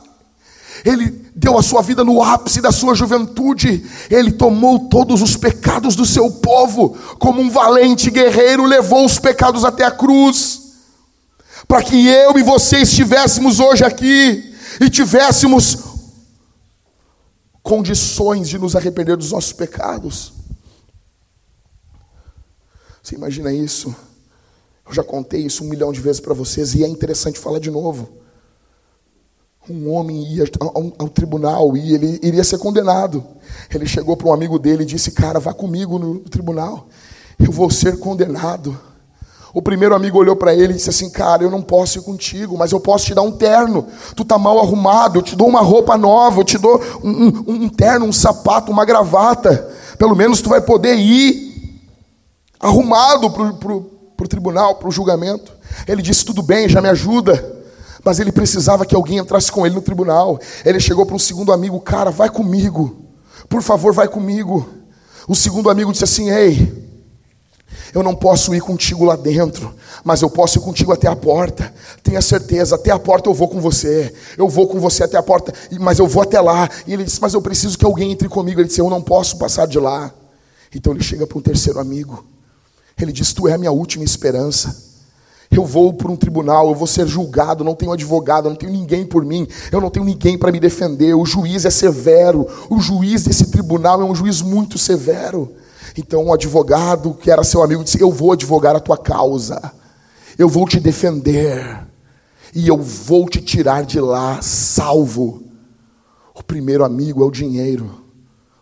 Ele 0.86 1.23
deu 1.36 1.58
a 1.58 1.64
sua 1.64 1.82
vida 1.82 2.04
no 2.04 2.22
ápice 2.22 2.62
da 2.62 2.72
sua 2.72 2.94
juventude. 2.94 3.86
Ele 4.10 4.32
tomou 4.32 4.88
todos 4.88 5.22
os 5.22 5.36
pecados 5.36 5.96
do 5.96 6.06
seu 6.06 6.30
povo, 6.30 6.98
como 7.20 7.42
um 7.42 7.50
valente 7.50 8.10
guerreiro, 8.10 8.66
levou 8.66 9.06
os 9.06 9.20
pecados 9.20 9.66
até 9.66 9.84
a 9.84 9.92
cruz, 9.92 10.62
para 11.68 11.82
que 11.82 12.08
eu 12.08 12.38
e 12.38 12.44
você 12.44 12.78
estivéssemos 12.78 13.60
hoje 13.60 13.84
aqui 13.84 14.54
e 14.80 14.90
tivéssemos 14.90 15.78
condições 17.62 18.50
de 18.50 18.60
nos 18.60 18.76
arrepender 18.76 19.16
dos 19.16 19.32
nossos 19.32 19.54
pecados. 19.54 20.34
Você 23.02 23.16
imagina 23.16 23.52
isso? 23.52 23.96
Eu 24.86 24.94
já 24.94 25.04
contei 25.04 25.46
isso 25.46 25.64
um 25.64 25.68
milhão 25.68 25.92
de 25.92 26.02
vezes 26.02 26.20
para 26.20 26.34
vocês 26.34 26.74
e 26.76 26.84
é 26.84 26.88
interessante 26.88 27.40
falar 27.40 27.60
de 27.60 27.72
novo 27.72 28.23
um 29.70 29.92
homem 29.92 30.22
ia 30.34 30.46
ao, 30.60 30.94
ao, 31.00 31.10
tribunal 31.10 31.78
e 31.78 31.94
ele 31.94 32.20
iria 32.22 32.44
ser 32.44 32.58
condenado. 32.58 33.24
Ele 33.74 33.86
chegou 33.86 34.18
para 34.18 34.28
um 34.28 34.34
amigo 34.34 34.60
dele 34.60 34.84
e 34.84 34.86
disse: 34.86 35.12
Cara, 35.12 35.40
vá 35.40 35.54
comigo 35.54 35.98
no 35.98 36.20
tribunal, 36.20 36.88
eu 37.40 37.52
vou 37.52 37.70
ser 37.70 37.98
condenado. 37.98 38.78
O 39.54 39.62
primeiro 39.62 39.94
amigo 39.94 40.18
olhou 40.18 40.36
para 40.36 40.54
ele 40.54 40.74
e 40.74 40.76
disse 40.76 40.90
assim: 40.90 41.10
Cara, 41.10 41.44
eu 41.44 41.50
não 41.50 41.62
posso 41.62 41.98
ir 41.98 42.02
contigo, 42.02 42.58
mas 42.58 42.72
eu 42.72 42.80
posso 42.80 43.06
te 43.06 43.16
dar 43.16 43.22
um 43.22 43.32
terno. 43.32 43.88
Tu 44.16 44.26
tá 44.26 44.38
mal 44.38 44.60
arrumado, 44.60 45.20
eu 45.20 45.24
te 45.24 45.36
dou 45.36 45.48
uma 45.48 45.62
roupa 45.62 45.98
nova, 45.98 46.42
eu 46.42 46.44
te 46.44 46.58
dou 46.58 46.82
um, 47.04 47.10
um, 47.10 47.44
um 47.48 47.70
terno, 47.70 48.06
um 48.06 48.14
sapato, 48.14 48.72
uma 48.72 48.84
gravata. 48.84 49.70
Pelo 49.98 50.16
menos 50.16 50.42
tu 50.42 50.50
vai 50.50 50.60
poder 50.60 50.96
ir 50.96 51.82
arrumado 52.60 53.30
para 53.30 53.74
o 53.74 54.28
tribunal, 54.28 54.76
para 54.76 54.90
o 54.90 54.92
julgamento. 54.92 55.54
Ele 55.88 56.02
disse: 56.02 56.26
Tudo 56.26 56.44
bem, 56.44 56.68
já 56.68 56.82
me 56.82 56.90
ajuda. 56.90 57.63
Mas 58.04 58.20
ele 58.20 58.32
precisava 58.32 58.86
que 58.86 58.96
alguém 58.96 59.18
entrasse 59.18 59.52
com 59.52 59.66
ele 59.66 59.76
no 59.76 59.82
tribunal. 59.82 60.40
Ele 60.66 60.80
chegou 60.80 61.06
para 61.06 61.16
um 61.16 61.20
segundo 61.20 61.54
amigo: 61.54 61.80
Cara, 61.80 62.12
vai 62.12 62.30
comigo. 62.30 62.98
Por 63.48 63.62
favor, 63.62 63.94
vai 63.94 64.08
comigo. 64.08 64.68
O 65.28 65.36
segundo 65.36 65.70
amigo 65.70 65.92
disse 65.92 66.04
assim: 66.04 66.30
Ei, 66.30 66.84
Eu 67.94 68.04
não 68.04 68.16
posso 68.16 68.54
ir 68.54 68.62
contigo 68.62 69.06
lá 69.06 69.16
dentro, 69.16 69.74
mas 70.04 70.22
eu 70.22 70.30
posso 70.30 70.58
ir 70.58 70.62
contigo 70.62 70.92
até 70.92 71.08
a 71.08 71.16
porta. 71.16 71.74
Tenha 72.02 72.22
certeza, 72.22 72.76
até 72.76 72.92
a 72.92 73.00
porta 73.00 73.30
eu 73.30 73.34
vou 73.34 73.48
com 73.48 73.62
você. 73.62 74.14
Eu 74.38 74.50
vou 74.50 74.68
com 74.68 74.80
você 74.80 75.04
até 75.04 75.16
a 75.16 75.24
porta, 75.24 75.54
mas 75.80 76.00
eu 76.00 76.08
vou 76.08 76.24
até 76.24 76.42
lá. 76.42 76.70
E 76.86 76.94
ele 76.94 77.04
disse: 77.04 77.22
Mas 77.22 77.34
eu 77.34 77.42
preciso 77.42 77.78
que 77.78 77.86
alguém 77.86 78.12
entre 78.12 78.28
comigo. 78.28 78.60
Ele 78.60 78.68
disse: 78.68 78.82
Eu 78.82 78.90
não 78.90 79.02
posso 79.02 79.38
passar 79.38 79.66
de 79.66 79.80
lá. 79.80 80.12
Então 80.76 80.92
ele 80.92 81.04
chega 81.04 81.26
para 81.26 81.38
um 81.38 81.42
terceiro 81.42 81.80
amigo. 81.80 82.26
Ele 83.00 83.14
diz: 83.14 83.32
Tu 83.32 83.48
é 83.48 83.54
a 83.54 83.58
minha 83.58 83.72
última 83.72 84.04
esperança. 84.04 84.93
Eu 85.52 85.66
vou 85.66 85.94
para 85.94 86.12
um 86.12 86.16
tribunal, 86.16 86.70
eu 86.70 86.76
vou 86.76 86.88
ser 86.88 87.08
julgado, 87.08 87.64
não 87.64 87.76
tenho 87.76 87.92
advogado, 87.92 88.50
não 88.50 88.56
tenho 88.56 88.72
ninguém 88.72 89.06
por 89.06 89.24
mim, 89.24 89.48
eu 89.72 89.80
não 89.80 89.90
tenho 89.90 90.06
ninguém 90.06 90.38
para 90.38 90.52
me 90.52 90.60
defender. 90.60 91.14
O 91.14 91.26
juiz 91.26 91.66
é 91.66 91.70
severo, 91.70 92.48
o 92.70 92.80
juiz 92.80 93.24
desse 93.24 93.52
tribunal 93.52 94.02
é 94.02 94.06
um 94.06 94.16
juiz 94.16 94.42
muito 94.42 94.78
severo. 94.78 95.54
Então, 95.98 96.26
um 96.26 96.34
advogado 96.34 97.14
que 97.14 97.30
era 97.30 97.44
seu 97.44 97.62
amigo 97.62 97.84
disse: 97.84 98.02
Eu 98.02 98.12
vou 98.12 98.32
advogar 98.32 98.76
a 98.76 98.80
tua 98.80 98.98
causa, 98.98 99.72
eu 100.38 100.50
vou 100.50 100.68
te 100.68 100.80
defender, 100.80 101.86
e 102.54 102.68
eu 102.68 102.78
vou 102.78 103.30
te 103.30 103.42
tirar 103.42 103.86
de 103.86 104.00
lá 104.00 104.42
salvo. 104.42 105.44
O 106.34 106.44
primeiro 106.44 106.84
amigo 106.84 107.22
é 107.24 107.26
o 107.26 107.32
dinheiro. 107.32 108.02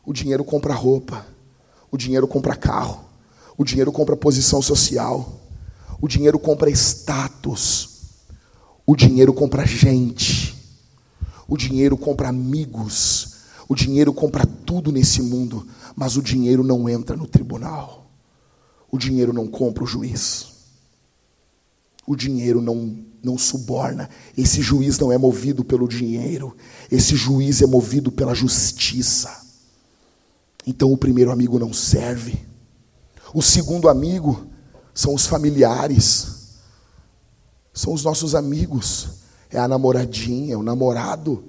O 0.06 0.12
dinheiro 0.12 0.44
compra 0.44 0.74
roupa, 0.74 1.26
o 1.90 1.96
dinheiro 1.96 2.28
compra 2.28 2.56
carro, 2.56 3.02
o 3.58 3.64
dinheiro 3.64 3.92
compra 3.92 4.18
posição 4.18 4.62
social. 4.62 5.41
O 6.02 6.08
dinheiro 6.08 6.40
compra 6.40 6.72
status. 6.72 7.90
O 8.88 8.96
dinheiro 8.96 9.32
compra 9.32 9.68
gente. 9.68 10.58
O 11.48 11.56
dinheiro 11.56 11.96
compra 11.96 12.30
amigos. 12.30 13.36
O 13.70 13.76
dinheiro 13.76 14.12
compra 14.12 14.46
tudo 14.46 14.92
nesse 14.92 15.22
mundo. 15.22 15.68
Mas 15.96 16.18
o 16.18 16.22
dinheiro 16.22 16.64
não 16.64 16.90
entra 16.90 17.16
no 17.16 17.28
tribunal. 17.28 18.10
O 18.90 18.98
dinheiro 18.98 19.32
não 19.32 19.48
compra 19.48 19.84
o 19.84 19.88
juiz. 19.88 20.48
O 22.08 22.16
dinheiro 22.16 22.60
não, 22.62 22.98
não 23.24 23.38
suborna. 23.38 24.10
Esse 24.36 24.60
juiz 24.60 24.98
não 24.98 25.12
é 25.12 25.20
movido 25.20 25.64
pelo 25.64 25.88
dinheiro. 25.88 26.58
Esse 26.92 27.16
juiz 27.16 27.62
é 27.62 27.68
movido 27.68 28.12
pela 28.12 28.34
justiça. 28.34 29.40
Então 30.66 30.92
o 30.92 30.98
primeiro 30.98 31.32
amigo 31.32 31.60
não 31.60 31.72
serve. 31.72 32.44
O 33.34 33.42
segundo 33.42 33.88
amigo 33.88 34.51
são 34.94 35.14
os 35.14 35.26
familiares, 35.26 36.28
são 37.74 37.94
os 37.94 38.04
nossos 38.04 38.36
amigos, 38.36 39.08
é 39.50 39.60
a 39.60 39.68
namoradinha, 39.68 40.54
é 40.54 40.58
o 40.58 40.64
namorado, 40.64 41.44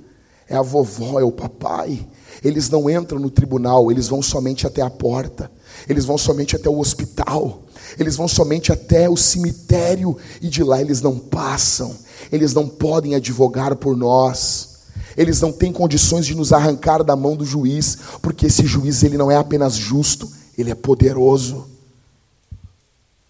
é 0.48 0.56
a 0.56 0.62
vovó, 0.62 1.18
é 1.18 1.24
o 1.24 1.32
papai. 1.32 2.06
Eles 2.42 2.68
não 2.68 2.88
entram 2.88 3.18
no 3.18 3.30
tribunal, 3.30 3.90
eles 3.90 4.08
vão 4.08 4.22
somente 4.22 4.66
até 4.66 4.82
a 4.82 4.90
porta, 4.90 5.50
eles 5.88 6.04
vão 6.04 6.18
somente 6.18 6.56
até 6.56 6.68
o 6.68 6.78
hospital, 6.78 7.62
eles 7.98 8.16
vão 8.16 8.26
somente 8.26 8.72
até 8.72 9.08
o 9.08 9.16
cemitério 9.16 10.16
e 10.40 10.48
de 10.48 10.62
lá 10.62 10.80
eles 10.80 11.00
não 11.00 11.18
passam, 11.18 11.94
eles 12.30 12.54
não 12.54 12.68
podem 12.68 13.14
advogar 13.14 13.76
por 13.76 13.96
nós. 13.96 14.70
Eles 15.16 15.40
não 15.40 15.52
têm 15.52 15.72
condições 15.72 16.24
de 16.24 16.34
nos 16.34 16.52
arrancar 16.52 17.04
da 17.04 17.14
mão 17.14 17.36
do 17.36 17.44
juiz, 17.44 17.98
porque 18.22 18.46
esse 18.46 18.64
juiz 18.64 19.02
ele 19.02 19.18
não 19.18 19.30
é 19.30 19.36
apenas 19.36 19.74
justo, 19.74 20.30
ele 20.56 20.70
é 20.70 20.74
poderoso. 20.74 21.66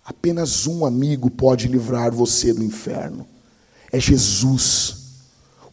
Apenas 0.04 0.66
um 0.66 0.84
amigo 0.84 1.30
pode 1.30 1.68
livrar 1.68 2.12
você 2.12 2.52
do 2.52 2.62
inferno. 2.62 3.26
É 3.92 4.00
Jesus. 4.00 4.96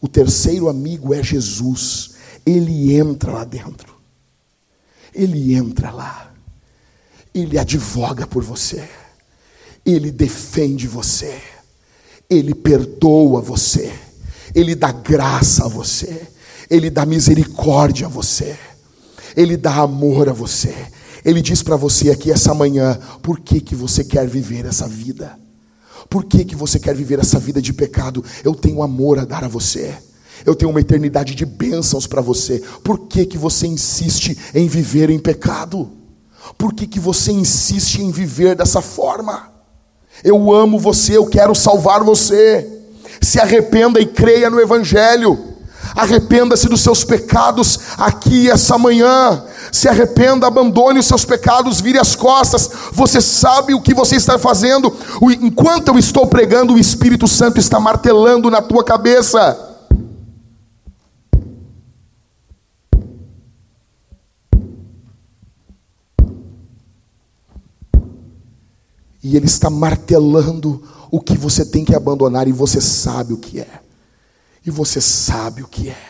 O 0.00 0.06
terceiro 0.06 0.68
amigo 0.68 1.12
é 1.12 1.22
Jesus. 1.22 2.12
Ele 2.46 2.94
entra 2.94 3.32
lá 3.32 3.44
dentro. 3.44 3.94
Ele 5.14 5.54
entra 5.54 5.90
lá. 5.90 6.32
Ele 7.34 7.58
advoga 7.58 8.26
por 8.26 8.42
você. 8.42 8.88
Ele 9.84 10.10
defende 10.10 10.86
você. 10.86 11.40
Ele 12.28 12.54
perdoa 12.54 13.40
você. 13.40 13.92
Ele 14.54 14.74
dá 14.74 14.92
graça 14.92 15.64
a 15.64 15.68
você. 15.68 16.28
Ele 16.68 16.88
dá 16.88 17.04
misericórdia 17.04 18.06
a 18.06 18.10
você. 18.10 18.56
Ele 19.36 19.56
dá 19.56 19.76
amor 19.76 20.28
a 20.28 20.32
você. 20.32 20.74
Ele 21.24 21.42
diz 21.42 21.62
para 21.62 21.76
você 21.76 22.10
aqui 22.10 22.30
essa 22.30 22.54
manhã, 22.54 22.98
por 23.22 23.40
que, 23.40 23.60
que 23.60 23.74
você 23.74 24.02
quer 24.04 24.26
viver 24.26 24.64
essa 24.64 24.88
vida? 24.88 25.38
Por 26.08 26.24
que, 26.24 26.44
que 26.44 26.56
você 26.56 26.78
quer 26.78 26.94
viver 26.94 27.18
essa 27.18 27.38
vida 27.38 27.60
de 27.60 27.72
pecado? 27.72 28.24
Eu 28.42 28.54
tenho 28.54 28.82
amor 28.82 29.18
a 29.18 29.24
dar 29.24 29.44
a 29.44 29.48
você. 29.48 29.94
Eu 30.44 30.54
tenho 30.54 30.70
uma 30.70 30.80
eternidade 30.80 31.34
de 31.34 31.44
bênçãos 31.44 32.06
para 32.06 32.20
você. 32.20 32.62
Por 32.82 33.06
que, 33.06 33.26
que 33.26 33.36
você 33.36 33.66
insiste 33.66 34.36
em 34.54 34.66
viver 34.66 35.10
em 35.10 35.18
pecado? 35.18 35.90
Por 36.56 36.72
que, 36.72 36.86
que 36.86 36.98
você 36.98 37.30
insiste 37.30 38.00
em 38.00 38.10
viver 38.10 38.56
dessa 38.56 38.80
forma? 38.80 39.52
Eu 40.24 40.52
amo 40.52 40.78
você, 40.78 41.16
eu 41.16 41.26
quero 41.26 41.54
salvar 41.54 42.02
você. 42.02 42.66
Se 43.20 43.38
arrependa 43.38 44.00
e 44.00 44.06
creia 44.06 44.48
no 44.48 44.58
Evangelho. 44.58 45.49
Arrependa-se 45.94 46.68
dos 46.68 46.80
seus 46.80 47.04
pecados 47.04 47.78
aqui 47.98 48.50
essa 48.50 48.78
manhã 48.78 49.44
se 49.72 49.88
arrependa, 49.88 50.46
abandone 50.46 50.98
os 50.98 51.06
seus 51.06 51.24
pecados, 51.24 51.80
vire 51.80 51.98
as 51.98 52.16
costas. 52.16 52.70
Você 52.92 53.20
sabe 53.20 53.74
o 53.74 53.80
que 53.80 53.94
você 53.94 54.16
está 54.16 54.38
fazendo. 54.38 54.94
Enquanto 55.40 55.88
eu 55.88 55.98
estou 55.98 56.26
pregando, 56.26 56.74
o 56.74 56.78
Espírito 56.78 57.28
Santo 57.28 57.58
está 57.58 57.78
martelando 57.78 58.50
na 58.50 58.60
tua 58.60 58.84
cabeça. 58.84 59.68
E 69.22 69.36
Ele 69.36 69.46
está 69.46 69.68
martelando 69.68 70.82
o 71.10 71.20
que 71.20 71.36
você 71.36 71.64
tem 71.64 71.84
que 71.84 71.94
abandonar, 71.94 72.48
e 72.48 72.52
você 72.52 72.80
sabe 72.80 73.34
o 73.34 73.38
que 73.38 73.60
é. 73.60 73.89
E 74.64 74.70
você 74.70 75.00
sabe 75.00 75.62
o 75.62 75.68
que 75.68 75.88
é. 75.88 76.09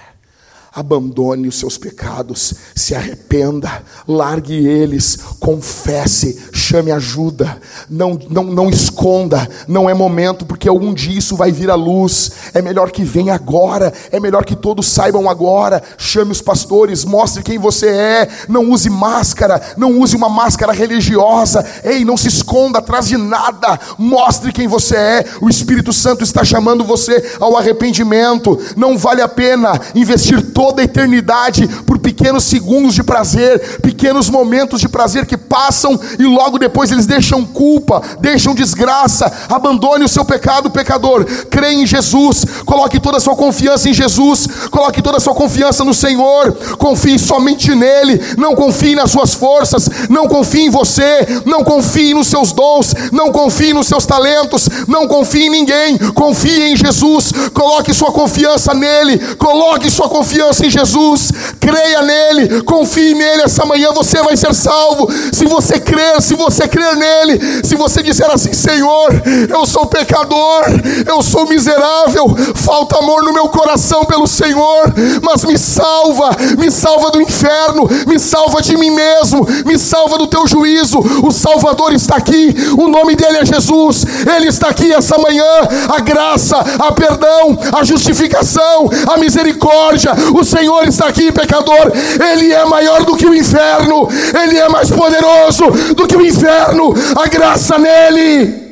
Abandone 0.72 1.48
os 1.48 1.58
seus 1.58 1.76
pecados, 1.76 2.54
se 2.76 2.94
arrependa, 2.94 3.82
largue 4.06 4.54
eles, 4.54 5.18
confesse, 5.40 6.44
chame 6.52 6.92
ajuda, 6.92 7.60
não, 7.88 8.16
não, 8.30 8.44
não 8.44 8.70
esconda, 8.70 9.48
não 9.66 9.90
é 9.90 9.94
momento, 9.94 10.46
porque 10.46 10.68
algum 10.68 10.94
dia 10.94 11.18
isso 11.18 11.34
vai 11.34 11.50
vir 11.50 11.70
à 11.70 11.74
luz. 11.74 12.30
É 12.54 12.62
melhor 12.62 12.92
que 12.92 13.02
venha 13.02 13.34
agora, 13.34 13.92
é 14.12 14.20
melhor 14.20 14.44
que 14.44 14.54
todos 14.54 14.86
saibam 14.86 15.28
agora. 15.28 15.82
Chame 15.98 16.30
os 16.30 16.40
pastores, 16.40 17.04
mostre 17.04 17.42
quem 17.42 17.58
você 17.58 17.88
é, 17.88 18.28
não 18.48 18.70
use 18.70 18.88
máscara, 18.88 19.60
não 19.76 19.98
use 19.98 20.14
uma 20.14 20.28
máscara 20.28 20.72
religiosa, 20.72 21.66
ei, 21.82 22.04
não 22.04 22.16
se 22.16 22.28
esconda 22.28 22.78
atrás 22.78 23.08
de 23.08 23.16
nada, 23.16 23.78
mostre 23.98 24.52
quem 24.52 24.68
você 24.68 24.94
é. 24.94 25.24
O 25.40 25.48
Espírito 25.48 25.92
Santo 25.92 26.22
está 26.22 26.44
chamando 26.44 26.84
você 26.84 27.34
ao 27.40 27.56
arrependimento, 27.56 28.56
não 28.76 28.96
vale 28.96 29.20
a 29.20 29.28
pena 29.28 29.72
investir 29.96 30.52
toda 30.60 30.82
a 30.82 30.84
eternidade 30.84 31.66
por 31.86 31.98
pequenos 31.98 32.44
segundos 32.44 32.94
de 32.94 33.02
prazer, 33.02 33.78
pequenos 33.80 34.28
momentos 34.28 34.78
de 34.78 34.90
prazer 34.90 35.24
que 35.24 35.34
passam 35.34 35.98
e 36.18 36.22
logo 36.24 36.58
depois 36.58 36.90
eles 36.90 37.06
deixam 37.06 37.46
culpa, 37.46 38.02
deixam 38.20 38.54
desgraça. 38.54 39.32
Abandone 39.48 40.04
o 40.04 40.08
seu 40.08 40.22
pecado, 40.22 40.70
pecador. 40.70 41.24
Crê 41.48 41.72
em 41.72 41.86
Jesus, 41.86 42.44
coloque 42.66 43.00
toda 43.00 43.16
a 43.16 43.20
sua 43.20 43.34
confiança 43.34 43.88
em 43.88 43.94
Jesus, 43.94 44.46
coloque 44.70 45.00
toda 45.00 45.16
a 45.16 45.20
sua 45.20 45.34
confiança 45.34 45.82
no 45.82 45.94
Senhor. 45.94 46.52
Confie 46.76 47.18
somente 47.18 47.74
nele, 47.74 48.20
não 48.36 48.54
confie 48.54 48.94
nas 48.94 49.10
suas 49.10 49.32
forças, 49.32 49.88
não 50.10 50.28
confie 50.28 50.66
em 50.66 50.70
você, 50.70 51.26
não 51.46 51.64
confie 51.64 52.12
nos 52.12 52.26
seus 52.26 52.52
dons, 52.52 52.92
não 53.10 53.32
confie 53.32 53.72
nos 53.72 53.86
seus 53.86 54.04
talentos, 54.04 54.68
não 54.86 55.08
confie 55.08 55.46
em 55.46 55.50
ninguém. 55.50 55.96
Confie 56.12 56.64
em 56.64 56.76
Jesus, 56.76 57.32
coloque 57.54 57.94
sua 57.94 58.12
confiança 58.12 58.74
nele, 58.74 59.36
coloque 59.36 59.90
sua 59.90 60.06
confiança 60.06 60.49
confiança 60.50 60.66
em 60.66 60.70
Jesus, 60.70 61.32
creia 61.60 62.02
nele, 62.02 62.62
confie 62.62 63.14
nele. 63.14 63.42
Essa 63.42 63.64
manhã 63.64 63.92
você 63.92 64.20
vai 64.22 64.36
ser 64.36 64.52
salvo. 64.54 65.08
Se 65.32 65.44
você 65.46 65.78
crer, 65.78 66.20
se 66.20 66.34
você 66.34 66.66
crer 66.66 66.96
nele, 66.96 67.64
se 67.64 67.76
você 67.76 68.02
disser 68.02 68.30
assim: 68.30 68.52
Senhor, 68.52 69.10
eu 69.48 69.64
sou 69.64 69.86
pecador, 69.86 70.64
eu 71.06 71.22
sou 71.22 71.46
miserável, 71.46 72.34
falta 72.56 72.98
amor 72.98 73.22
no 73.22 73.32
meu 73.32 73.48
coração 73.48 74.04
pelo 74.04 74.26
Senhor, 74.26 74.92
mas 75.22 75.44
me 75.44 75.56
salva, 75.56 76.30
me 76.58 76.70
salva 76.70 77.10
do 77.10 77.20
inferno, 77.20 77.88
me 78.06 78.18
salva 78.18 78.60
de 78.60 78.76
mim 78.76 78.90
mesmo, 78.90 79.46
me 79.64 79.78
salva 79.78 80.18
do 80.18 80.26
teu 80.26 80.46
juízo. 80.46 80.98
O 81.24 81.30
Salvador 81.30 81.92
está 81.92 82.16
aqui, 82.16 82.54
o 82.76 82.88
nome 82.88 83.14
dele 83.14 83.38
é 83.38 83.44
Jesus, 83.44 84.04
ele 84.36 84.48
está 84.48 84.68
aqui 84.68 84.92
essa 84.92 85.16
manhã. 85.18 85.44
A 85.88 86.00
graça, 86.00 86.56
a 86.78 86.92
perdão, 86.92 87.58
a 87.72 87.84
justificação, 87.84 88.90
a 89.06 89.16
misericórdia, 89.16 90.12
o 90.34 90.39
Senhor 90.44 90.86
está 90.86 91.06
aqui, 91.08 91.30
pecador. 91.32 91.92
Ele 92.32 92.52
é 92.52 92.64
maior 92.64 93.04
do 93.04 93.16
que 93.16 93.26
o 93.26 93.34
inferno. 93.34 94.08
Ele 94.42 94.58
é 94.58 94.68
mais 94.68 94.90
poderoso 94.90 95.94
do 95.94 96.06
que 96.06 96.16
o 96.16 96.24
inferno. 96.24 96.94
A 97.16 97.28
graça 97.28 97.78
nele. 97.78 98.70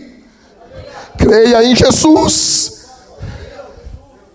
Creia 1.17 1.65
em 1.65 1.75
Jesus. 1.75 2.87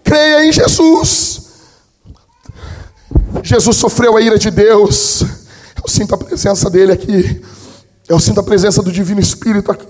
Creia 0.03 0.45
em 0.45 0.51
Jesus. 0.51 1.41
Jesus 3.41 3.77
sofreu 3.77 4.15
a 4.15 4.21
ira 4.21 4.37
de 4.37 4.51
Deus. 4.51 5.23
Eu 5.81 5.87
sinto 5.87 6.15
a 6.15 6.17
presença 6.17 6.69
dele 6.69 6.91
aqui. 6.91 7.41
Eu 8.07 8.19
sinto 8.19 8.39
a 8.39 8.43
presença 8.43 8.81
do 8.81 8.91
Divino 8.91 9.19
Espírito 9.19 9.71
aqui. 9.71 9.87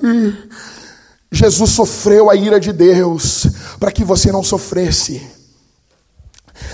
Jesus 1.31 1.71
sofreu 1.71 2.29
a 2.29 2.35
ira 2.35 2.59
de 2.59 2.71
Deus 2.71 3.47
para 3.79 3.91
que 3.91 4.03
você 4.03 4.31
não 4.31 4.43
sofresse. 4.43 5.21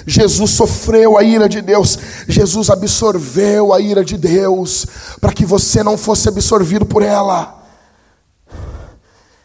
Jesus 0.05 0.51
sofreu 0.51 1.17
a 1.17 1.23
ira 1.23 1.47
de 1.47 1.61
Deus, 1.61 1.97
Jesus 2.27 2.69
absorveu 2.69 3.73
a 3.73 3.79
ira 3.79 4.03
de 4.03 4.17
Deus 4.17 4.85
para 5.19 5.33
que 5.33 5.45
você 5.45 5.83
não 5.83 5.97
fosse 5.97 6.29
absorvido 6.29 6.85
por 6.85 7.03
ela. 7.03 7.63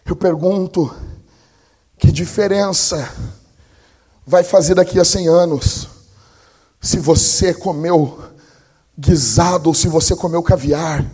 Eu 0.06 0.14
pergunto, 0.14 0.94
que 1.98 2.12
diferença 2.12 3.08
vai 4.26 4.44
fazer 4.44 4.74
daqui 4.74 4.98
a 5.00 5.04
100 5.04 5.28
anos 5.28 5.88
se 6.80 6.98
você 6.98 7.54
comeu 7.54 8.18
guisado 8.98 9.68
ou 9.68 9.74
se 9.74 9.88
você 9.88 10.14
comeu 10.14 10.42
caviar? 10.42 11.04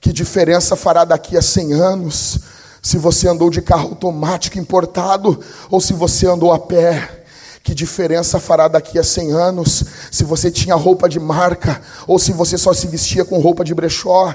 Que 0.00 0.12
diferença 0.12 0.76
fará 0.76 1.04
daqui 1.04 1.36
a 1.36 1.42
100 1.42 1.72
anos 1.74 2.38
se 2.82 2.98
você 2.98 3.28
andou 3.28 3.48
de 3.50 3.62
carro 3.62 3.90
automático 3.90 4.58
importado 4.58 5.38
ou 5.70 5.80
se 5.80 5.92
você 5.92 6.26
andou 6.26 6.52
a 6.52 6.58
pé? 6.58 7.23
Que 7.64 7.74
diferença 7.74 8.38
fará 8.38 8.68
daqui 8.68 8.98
a 8.98 9.02
100 9.02 9.32
anos 9.32 9.84
se 10.10 10.22
você 10.22 10.50
tinha 10.50 10.74
roupa 10.74 11.08
de 11.08 11.18
marca 11.18 11.80
ou 12.06 12.18
se 12.18 12.30
você 12.30 12.58
só 12.58 12.74
se 12.74 12.86
vestia 12.86 13.24
com 13.24 13.38
roupa 13.38 13.64
de 13.64 13.74
brechó? 13.74 14.34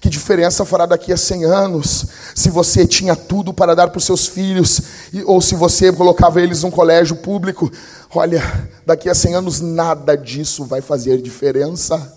Que 0.00 0.08
diferença 0.08 0.64
fará 0.64 0.86
daqui 0.86 1.12
a 1.12 1.16
100 1.16 1.44
anos 1.44 2.06
se 2.36 2.48
você 2.48 2.86
tinha 2.86 3.16
tudo 3.16 3.52
para 3.52 3.74
dar 3.74 3.88
para 3.88 3.98
os 3.98 4.04
seus 4.04 4.28
filhos 4.28 4.80
ou 5.26 5.40
se 5.40 5.56
você 5.56 5.92
colocava 5.92 6.40
eles 6.40 6.62
num 6.62 6.70
colégio 6.70 7.16
público? 7.16 7.68
Olha, 8.14 8.70
daqui 8.86 9.10
a 9.10 9.14
100 9.14 9.34
anos 9.34 9.60
nada 9.60 10.16
disso 10.16 10.64
vai 10.64 10.80
fazer 10.80 11.20
diferença. 11.20 12.16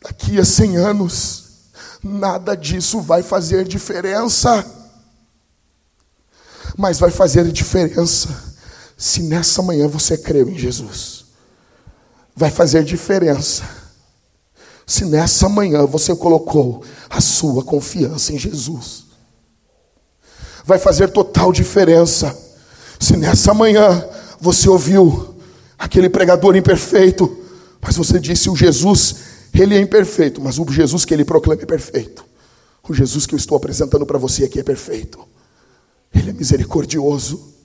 Daqui 0.00 0.38
a 0.38 0.44
100 0.44 0.76
anos, 0.76 1.44
nada 2.00 2.56
disso 2.56 3.00
vai 3.00 3.24
fazer 3.24 3.64
diferença. 3.64 4.64
Mas 6.76 7.00
vai 7.00 7.10
fazer 7.10 7.50
diferença 7.50 8.47
se 8.98 9.22
nessa 9.22 9.62
manhã 9.62 9.86
você 9.86 10.18
creu 10.18 10.50
em 10.50 10.58
Jesus. 10.58 11.24
Vai 12.36 12.50
fazer 12.50 12.84
diferença 12.84 13.62
se 14.84 15.04
nessa 15.04 15.48
manhã 15.50 15.84
você 15.84 16.16
colocou 16.16 16.82
a 17.10 17.20
sua 17.20 17.62
confiança 17.62 18.32
em 18.32 18.38
Jesus. 18.38 19.04
Vai 20.64 20.78
fazer 20.78 21.10
total 21.10 21.52
diferença 21.52 22.36
se 22.98 23.16
nessa 23.16 23.54
manhã 23.54 24.06
você 24.40 24.68
ouviu 24.68 25.36
aquele 25.78 26.08
pregador 26.08 26.56
imperfeito, 26.56 27.44
mas 27.80 27.96
você 27.96 28.18
disse: 28.18 28.50
o 28.50 28.56
Jesus 28.56 29.16
ele 29.52 29.76
é 29.76 29.80
imperfeito, 29.80 30.40
mas 30.40 30.58
o 30.58 30.66
Jesus 30.70 31.04
que 31.04 31.12
ele 31.12 31.24
proclama 31.24 31.62
é 31.62 31.66
perfeito. 31.66 32.24
O 32.88 32.94
Jesus 32.94 33.26
que 33.26 33.34
eu 33.34 33.38
estou 33.38 33.56
apresentando 33.56 34.06
para 34.06 34.18
você 34.18 34.44
aqui 34.44 34.58
é 34.58 34.62
perfeito. 34.62 35.18
Ele 36.14 36.30
é 36.30 36.32
misericordioso. 36.32 37.57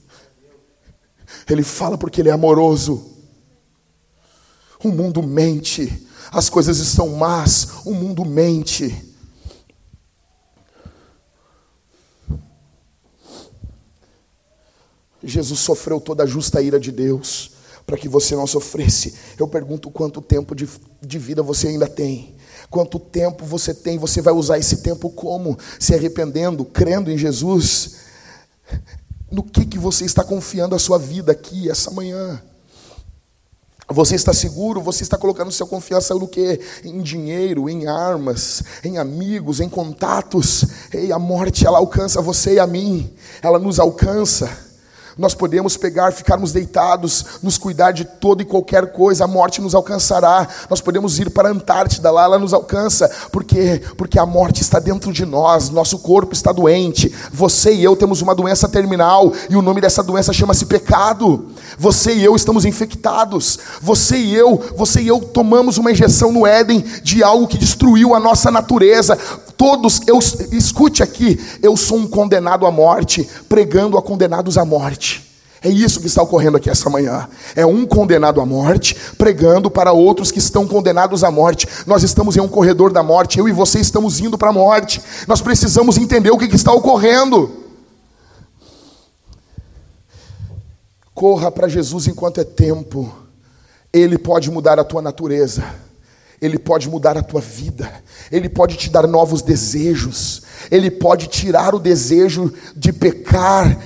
Ele 1.49 1.63
fala 1.63 1.97
porque 1.97 2.21
ele 2.21 2.29
é 2.29 2.33
amoroso. 2.33 3.11
O 4.83 4.89
mundo 4.89 5.23
mente, 5.23 6.05
as 6.31 6.49
coisas 6.49 6.79
estão 6.79 7.09
más, 7.09 7.85
o 7.85 7.93
mundo 7.93 8.25
mente. 8.25 9.13
Jesus 15.23 15.61
sofreu 15.61 16.01
toda 16.01 16.23
a 16.23 16.25
justa 16.25 16.61
ira 16.61 16.79
de 16.79 16.91
Deus 16.91 17.51
para 17.85 17.97
que 17.97 18.09
você 18.09 18.35
não 18.35 18.47
sofresse. 18.47 19.13
Eu 19.37 19.47
pergunto 19.47 19.89
quanto 19.89 20.21
tempo 20.21 20.53
de, 20.55 20.67
de 21.01 21.19
vida 21.19 21.41
você 21.41 21.69
ainda 21.69 21.87
tem. 21.87 22.35
Quanto 22.69 22.99
tempo 22.99 23.45
você 23.45 23.73
tem? 23.73 23.97
Você 23.97 24.21
vai 24.21 24.33
usar 24.33 24.57
esse 24.57 24.77
tempo 24.77 25.09
como? 25.09 25.57
Se 25.79 25.93
arrependendo, 25.93 26.65
crendo 26.65 27.11
em 27.11 27.17
Jesus? 27.17 27.97
No 29.33 29.41
que, 29.41 29.65
que 29.65 29.79
você 29.79 30.05
está 30.05 30.23
confiando 30.23 30.75
a 30.75 30.79
sua 30.79 30.99
vida 30.99 31.31
aqui, 31.31 31.67
essa 31.67 31.89
manhã? 31.89 32.39
Você 33.89 34.13
está 34.13 34.31
seguro? 34.31 34.79
Você 34.79 35.01
está 35.01 35.17
colocando 35.17 35.51
sua 35.51 35.65
confiança 35.65 36.13
no 36.13 36.27
que? 36.27 36.59
Em 36.83 37.01
dinheiro, 37.01 37.67
em 37.67 37.87
armas, 37.87 38.61
em 38.83 38.99
amigos, 38.99 39.59
em 39.59 39.67
contatos. 39.67 40.65
Ei, 40.93 41.11
a 41.11 41.17
morte 41.17 41.65
ela 41.65 41.79
alcança 41.79 42.21
você 42.21 42.53
e 42.53 42.59
a 42.59 42.67
mim. 42.67 43.11
Ela 43.41 43.57
nos 43.57 43.79
alcança. 43.79 44.55
Nós 45.17 45.33
podemos 45.33 45.77
pegar, 45.77 46.11
ficarmos 46.11 46.51
deitados, 46.51 47.25
nos 47.43 47.57
cuidar 47.57 47.91
de 47.91 48.03
toda 48.03 48.41
e 48.41 48.45
qualquer 48.45 48.91
coisa, 48.91 49.25
a 49.25 49.27
morte 49.27 49.61
nos 49.61 49.75
alcançará. 49.75 50.47
Nós 50.69 50.81
podemos 50.81 51.19
ir 51.19 51.29
para 51.29 51.49
a 51.49 51.51
Antártida, 51.51 52.09
lá 52.09 52.23
ela 52.23 52.39
nos 52.39 52.53
alcança. 52.53 53.09
Por 53.31 53.43
quê? 53.43 53.81
Porque 53.95 54.17
a 54.17 54.25
morte 54.25 54.61
está 54.61 54.79
dentro 54.79 55.13
de 55.13 55.25
nós, 55.25 55.69
nosso 55.69 55.99
corpo 55.99 56.33
está 56.33 56.51
doente. 56.51 57.13
Você 57.31 57.73
e 57.73 57.83
eu 57.83 57.95
temos 57.95 58.21
uma 58.21 58.33
doença 58.33 58.67
terminal 58.67 59.31
e 59.49 59.55
o 59.55 59.61
nome 59.61 59.81
dessa 59.81 60.01
doença 60.01 60.33
chama-se 60.33 60.65
pecado. 60.65 61.47
Você 61.77 62.13
e 62.13 62.23
eu 62.23 62.35
estamos 62.35 62.65
infectados. 62.65 63.59
Você 63.81 64.17
e 64.17 64.35
eu, 64.35 64.61
você 64.75 65.01
e 65.01 65.07
eu 65.07 65.19
tomamos 65.19 65.77
uma 65.77 65.91
injeção 65.91 66.31
no 66.31 66.47
Éden 66.47 66.83
de 67.03 67.23
algo 67.23 67.47
que 67.47 67.57
destruiu 67.57 68.15
a 68.15 68.19
nossa 68.19 68.49
natureza. 68.49 69.17
Todos, 69.55 70.01
eu 70.07 70.17
escute 70.51 71.03
aqui, 71.03 71.39
eu 71.61 71.77
sou 71.77 71.97
um 71.97 72.07
condenado 72.07 72.65
à 72.65 72.71
morte, 72.71 73.27
pregando 73.47 73.97
a 73.97 74.01
condenados 74.01 74.57
à 74.57 74.65
morte. 74.65 75.02
É 75.63 75.69
isso 75.69 76.01
que 76.01 76.07
está 76.07 76.21
ocorrendo 76.21 76.57
aqui 76.57 76.69
essa 76.69 76.89
manhã. 76.89 77.29
É 77.55 77.65
um 77.65 77.85
condenado 77.85 78.41
à 78.41 78.45
morte, 78.45 78.95
pregando 79.17 79.71
para 79.71 79.93
outros 79.93 80.29
que 80.29 80.39
estão 80.39 80.67
condenados 80.67 81.23
à 81.23 81.31
morte. 81.31 81.65
Nós 81.87 82.03
estamos 82.03 82.35
em 82.35 82.41
um 82.41 82.49
corredor 82.49 82.91
da 82.91 83.01
morte, 83.01 83.39
eu 83.39 83.47
e 83.47 83.53
você 83.53 83.79
estamos 83.79 84.19
indo 84.19 84.37
para 84.37 84.49
a 84.49 84.53
morte. 84.53 85.01
Nós 85.25 85.39
precisamos 85.39 85.97
entender 85.97 86.31
o 86.31 86.37
que 86.37 86.53
está 86.53 86.73
ocorrendo. 86.73 87.49
Corra 91.13 91.49
para 91.49 91.69
Jesus 91.69 92.07
enquanto 92.07 92.41
é 92.41 92.43
tempo. 92.43 93.13
Ele 93.93 94.17
pode 94.17 94.51
mudar 94.51 94.77
a 94.79 94.83
tua 94.83 95.01
natureza. 95.01 95.63
Ele 96.41 96.59
pode 96.59 96.89
mudar 96.89 97.17
a 97.17 97.23
tua 97.23 97.39
vida, 97.39 97.89
Ele 98.29 98.49
pode 98.49 98.75
te 98.75 98.89
dar 98.89 99.07
novos 99.07 99.41
desejos, 99.41 100.41
Ele 100.69 100.91
pode 100.91 101.27
tirar 101.27 101.73
o 101.73 101.79
desejo 101.79 102.51
de 102.75 102.91
pecar 102.91 103.79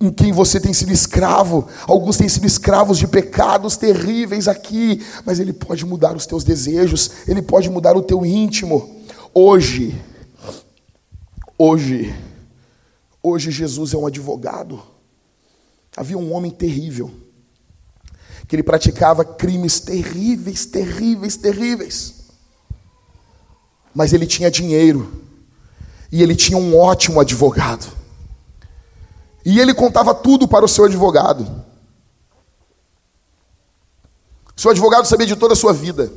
em 0.00 0.10
quem 0.10 0.32
você 0.32 0.60
tem 0.60 0.72
sido 0.72 0.92
escravo. 0.92 1.68
Alguns 1.86 2.16
têm 2.16 2.28
sido 2.28 2.46
escravos 2.46 2.98
de 2.98 3.06
pecados 3.06 3.76
terríveis 3.76 4.48
aqui, 4.48 5.04
mas 5.24 5.40
Ele 5.40 5.52
pode 5.52 5.84
mudar 5.84 6.14
os 6.14 6.26
teus 6.26 6.44
desejos, 6.44 7.10
Ele 7.26 7.42
pode 7.42 7.70
mudar 7.70 7.96
o 7.96 8.02
teu 8.02 8.24
íntimo. 8.24 9.02
Hoje, 9.32 10.00
hoje, 11.58 12.14
hoje 13.22 13.50
Jesus 13.50 13.94
é 13.94 13.96
um 13.96 14.06
advogado. 14.06 14.82
Havia 15.96 16.18
um 16.18 16.32
homem 16.32 16.50
terrível 16.50 17.10
que 18.46 18.54
ele 18.54 18.62
praticava 18.62 19.24
crimes 19.24 19.80
terríveis, 19.80 20.66
terríveis, 20.66 21.36
terríveis. 21.36 22.14
Mas 23.94 24.12
ele 24.12 24.26
tinha 24.26 24.50
dinheiro, 24.50 25.24
e 26.12 26.22
ele 26.22 26.36
tinha 26.36 26.58
um 26.58 26.76
ótimo 26.78 27.18
advogado. 27.18 27.95
E 29.46 29.60
ele 29.60 29.72
contava 29.72 30.12
tudo 30.12 30.48
para 30.48 30.64
o 30.64 30.68
seu 30.68 30.86
advogado. 30.86 31.64
Seu 34.56 34.72
advogado 34.72 35.06
sabia 35.06 35.24
de 35.24 35.36
toda 35.36 35.52
a 35.52 35.56
sua 35.56 35.72
vida. 35.72 36.12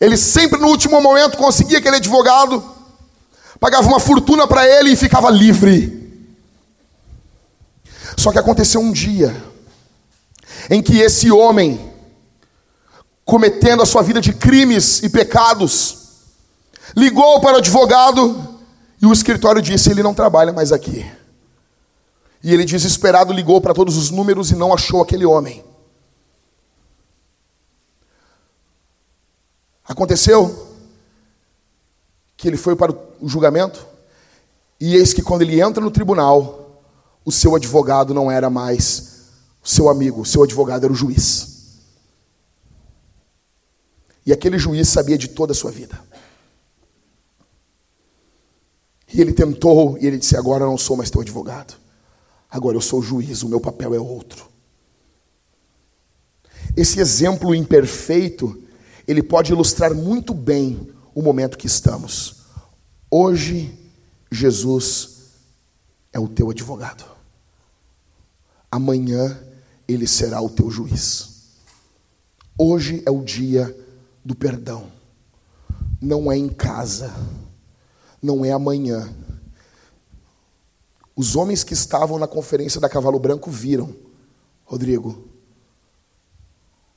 Ele 0.00 0.16
sempre 0.16 0.58
no 0.58 0.66
último 0.66 1.00
momento 1.00 1.38
conseguia 1.38 1.78
aquele 1.78 1.98
advogado, 1.98 2.64
pagava 3.60 3.86
uma 3.86 4.00
fortuna 4.00 4.48
para 4.48 4.66
ele 4.66 4.90
e 4.90 4.96
ficava 4.96 5.30
livre. 5.30 6.34
Só 8.16 8.32
que 8.32 8.38
aconteceu 8.40 8.80
um 8.80 8.90
dia 8.90 9.40
em 10.68 10.82
que 10.82 10.98
esse 10.98 11.30
homem, 11.30 11.92
cometendo 13.24 13.84
a 13.84 13.86
sua 13.86 14.02
vida 14.02 14.20
de 14.20 14.32
crimes 14.32 15.00
e 15.04 15.08
pecados, 15.08 15.98
ligou 16.96 17.40
para 17.40 17.54
o 17.54 17.58
advogado 17.58 18.57
e 19.00 19.06
o 19.06 19.12
escritório 19.12 19.62
disse: 19.62 19.90
ele 19.90 20.02
não 20.02 20.14
trabalha 20.14 20.52
mais 20.52 20.72
aqui. 20.72 21.10
E 22.42 22.52
ele, 22.52 22.64
desesperado, 22.64 23.32
ligou 23.32 23.60
para 23.60 23.74
todos 23.74 23.96
os 23.96 24.10
números 24.10 24.50
e 24.50 24.56
não 24.56 24.72
achou 24.72 25.02
aquele 25.02 25.26
homem. 25.26 25.64
Aconteceu 29.84 30.66
que 32.36 32.46
ele 32.46 32.56
foi 32.56 32.76
para 32.76 32.92
o 33.20 33.28
julgamento, 33.28 33.84
e 34.78 34.94
eis 34.94 35.12
que 35.12 35.22
quando 35.22 35.42
ele 35.42 35.60
entra 35.60 35.82
no 35.82 35.90
tribunal, 35.90 36.82
o 37.24 37.32
seu 37.32 37.56
advogado 37.56 38.14
não 38.14 38.30
era 38.30 38.48
mais 38.48 39.08
seu 39.62 39.88
amigo, 39.88 40.24
seu 40.24 40.44
advogado 40.44 40.84
era 40.84 40.92
o 40.92 40.96
juiz. 40.96 41.80
E 44.24 44.32
aquele 44.32 44.58
juiz 44.58 44.88
sabia 44.88 45.18
de 45.18 45.28
toda 45.28 45.52
a 45.52 45.54
sua 45.54 45.70
vida. 45.70 45.98
E 49.12 49.20
ele 49.20 49.32
tentou, 49.32 49.96
e 49.98 50.06
ele 50.06 50.18
disse: 50.18 50.36
Agora 50.36 50.64
eu 50.64 50.70
não 50.70 50.78
sou 50.78 50.96
mais 50.96 51.10
teu 51.10 51.20
advogado. 51.20 51.74
Agora 52.50 52.76
eu 52.76 52.80
sou 52.80 53.00
o 53.00 53.02
juiz, 53.02 53.42
o 53.42 53.48
meu 53.48 53.60
papel 53.60 53.94
é 53.94 53.98
outro. 53.98 54.46
Esse 56.76 57.00
exemplo 57.00 57.54
imperfeito, 57.54 58.62
ele 59.06 59.22
pode 59.22 59.52
ilustrar 59.52 59.94
muito 59.94 60.32
bem 60.32 60.88
o 61.14 61.22
momento 61.22 61.58
que 61.58 61.66
estamos. 61.66 62.36
Hoje, 63.10 63.76
Jesus 64.30 65.18
é 66.12 66.18
o 66.18 66.28
teu 66.28 66.50
advogado. 66.50 67.04
Amanhã, 68.70 69.38
ele 69.86 70.06
será 70.06 70.40
o 70.40 70.50
teu 70.50 70.70
juiz. 70.70 71.38
Hoje 72.56 73.02
é 73.06 73.10
o 73.10 73.22
dia 73.22 73.74
do 74.24 74.34
perdão. 74.34 74.86
Não 76.00 76.30
é 76.30 76.36
em 76.36 76.48
casa, 76.48 77.12
não 78.22 78.44
é 78.44 78.52
amanhã. 78.52 79.12
Os 81.16 81.34
homens 81.34 81.64
que 81.64 81.74
estavam 81.74 82.18
na 82.18 82.26
conferência 82.26 82.80
da 82.80 82.88
Cavalo 82.88 83.18
Branco 83.18 83.50
viram, 83.50 83.94
Rodrigo, 84.64 85.28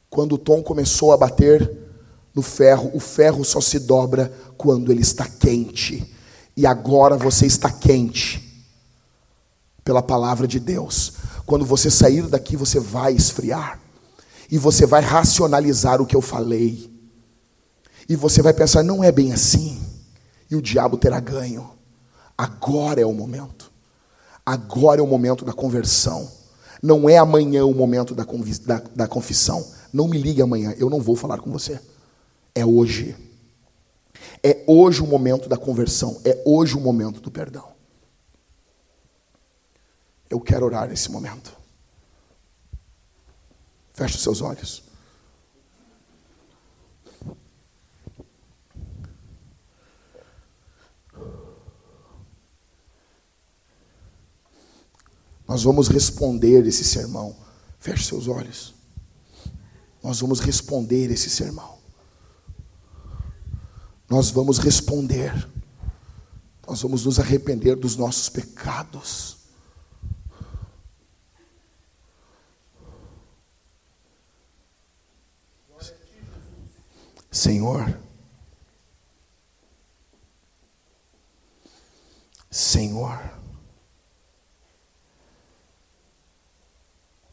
quando 0.09 0.33
o 0.33 0.37
tom 0.37 0.61
começou 0.61 1.11
a 1.11 1.17
bater 1.17 1.79
no 2.33 2.41
ferro, 2.41 2.91
o 2.93 2.99
ferro 2.99 3.43
só 3.43 3.59
se 3.59 3.79
dobra 3.79 4.31
quando 4.57 4.91
ele 4.91 5.01
está 5.01 5.27
quente. 5.27 6.13
E 6.55 6.65
agora 6.65 7.17
você 7.17 7.45
está 7.45 7.71
quente 7.71 8.67
pela 9.83 10.01
palavra 10.01 10.47
de 10.47 10.59
Deus. 10.59 11.13
Quando 11.45 11.65
você 11.65 11.89
sair 11.89 12.27
daqui, 12.27 12.55
você 12.55 12.79
vai 12.79 13.13
esfriar. 13.13 13.79
E 14.49 14.57
você 14.57 14.85
vai 14.85 15.01
racionalizar 15.01 16.01
o 16.01 16.05
que 16.05 16.15
eu 16.15 16.21
falei. 16.21 16.91
E 18.07 18.15
você 18.15 18.41
vai 18.41 18.53
pensar, 18.53 18.83
não 18.83 19.03
é 19.03 19.11
bem 19.11 19.33
assim. 19.33 19.90
E 20.51 20.55
o 20.55 20.61
diabo 20.61 20.97
terá 20.97 21.19
ganho. 21.21 21.71
Agora 22.37 22.99
é 22.99 23.05
o 23.05 23.13
momento. 23.13 23.71
Agora 24.45 24.99
é 24.99 25.03
o 25.03 25.07
momento 25.07 25.45
da 25.45 25.53
conversão. 25.53 26.29
Não 26.83 27.09
é 27.09 27.17
amanhã 27.17 27.65
o 27.65 27.73
momento 27.73 28.13
da, 28.13 28.25
da, 28.25 28.83
da 28.93 29.07
confissão. 29.07 29.65
Não 29.93 30.09
me 30.09 30.17
ligue 30.17 30.41
amanhã, 30.41 30.75
eu 30.77 30.89
não 30.89 30.99
vou 30.99 31.15
falar 31.15 31.37
com 31.39 31.49
você. 31.49 31.79
É 32.53 32.65
hoje. 32.65 33.15
É 34.43 34.63
hoje 34.67 35.01
o 35.01 35.07
momento 35.07 35.47
da 35.47 35.55
conversão. 35.55 36.19
É 36.25 36.41
hoje 36.45 36.75
o 36.75 36.81
momento 36.81 37.21
do 37.21 37.31
perdão. 37.31 37.71
Eu 40.29 40.39
quero 40.41 40.65
orar 40.65 40.89
nesse 40.89 41.11
momento. 41.11 41.55
Feche 43.93 44.15
os 44.15 44.23
seus 44.23 44.41
olhos. 44.41 44.90
Nós 55.51 55.63
vamos 55.63 55.89
responder 55.89 56.65
esse 56.65 56.85
sermão. 56.85 57.35
Feche 57.79 58.05
seus 58.05 58.27
olhos 58.27 58.73
nós 60.03 60.19
vamos 60.19 60.39
responder 60.39 61.11
esse 61.11 61.29
sermão. 61.29 61.77
Nós 64.09 64.31
vamos 64.31 64.57
responder. 64.57 65.47
Nós 66.67 66.81
vamos 66.81 67.05
nos 67.05 67.19
arrepender 67.19 67.75
dos 67.75 67.95
nossos 67.95 68.29
pecados. 68.29 69.37
Senhor, 77.29 77.97
Senhor, 82.49 83.40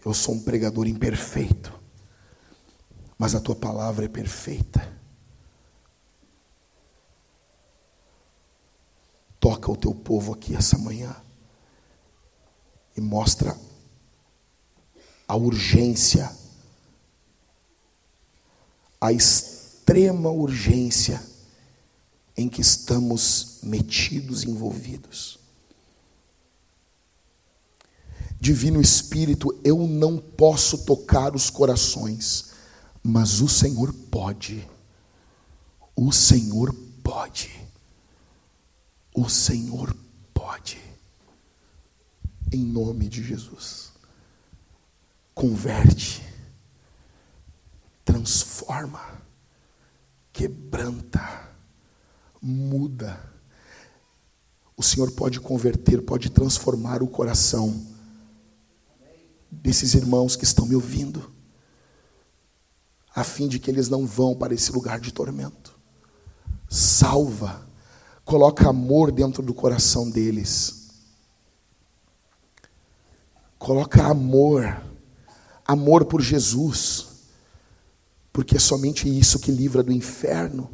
eu 0.04 0.14
sou 0.14 0.34
um 0.34 0.42
pregador 0.42 0.86
imperfeito 0.86 1.78
mas 3.18 3.34
a 3.34 3.40
tua 3.40 3.56
palavra 3.56 4.04
é 4.04 4.08
perfeita. 4.08 4.96
Toca 9.40 9.70
o 9.70 9.76
teu 9.76 9.92
povo 9.92 10.32
aqui 10.32 10.54
essa 10.54 10.78
manhã 10.78 11.14
e 12.96 13.00
mostra 13.00 13.58
a 15.26 15.36
urgência, 15.36 16.30
a 19.00 19.12
extrema 19.12 20.30
urgência 20.30 21.20
em 22.36 22.48
que 22.48 22.60
estamos 22.60 23.58
metidos, 23.64 24.44
envolvidos. 24.44 25.40
Divino 28.40 28.80
Espírito, 28.80 29.58
eu 29.64 29.86
não 29.86 30.18
posso 30.18 30.84
tocar 30.84 31.34
os 31.34 31.50
corações 31.50 32.48
mas 33.02 33.40
o 33.40 33.48
Senhor 33.48 33.90
pode. 34.10 34.68
O 35.96 36.12
Senhor 36.12 36.74
pode. 37.02 37.50
O 39.14 39.28
Senhor 39.30 39.96
pode. 40.34 40.78
Em 42.52 42.64
nome 42.64 43.08
de 43.08 43.22
Jesus. 43.22 43.92
Converte, 45.34 46.22
transforma, 48.04 49.22
quebranta, 50.32 51.48
muda. 52.42 53.18
O 54.76 54.82
Senhor 54.82 55.12
pode 55.12 55.40
converter, 55.40 56.02
pode 56.02 56.28
transformar 56.28 57.02
o 57.02 57.08
coração 57.08 57.86
desses 59.50 59.94
irmãos 59.94 60.36
que 60.36 60.44
estão 60.44 60.66
me 60.66 60.74
ouvindo 60.74 61.38
a 63.18 63.24
fim 63.24 63.48
de 63.48 63.58
que 63.58 63.68
eles 63.68 63.88
não 63.88 64.06
vão 64.06 64.34
para 64.34 64.54
esse 64.54 64.70
lugar 64.70 65.00
de 65.00 65.12
tormento. 65.12 65.76
Salva, 66.68 67.66
coloca 68.24 68.68
amor 68.68 69.10
dentro 69.10 69.42
do 69.42 69.52
coração 69.52 70.08
deles. 70.08 70.88
Coloca 73.58 74.04
amor, 74.04 74.80
amor 75.66 76.04
por 76.04 76.22
Jesus, 76.22 77.06
porque 78.32 78.56
é 78.56 78.60
somente 78.60 79.08
isso 79.08 79.40
que 79.40 79.50
livra 79.50 79.82
do 79.82 79.90
inferno. 79.90 80.70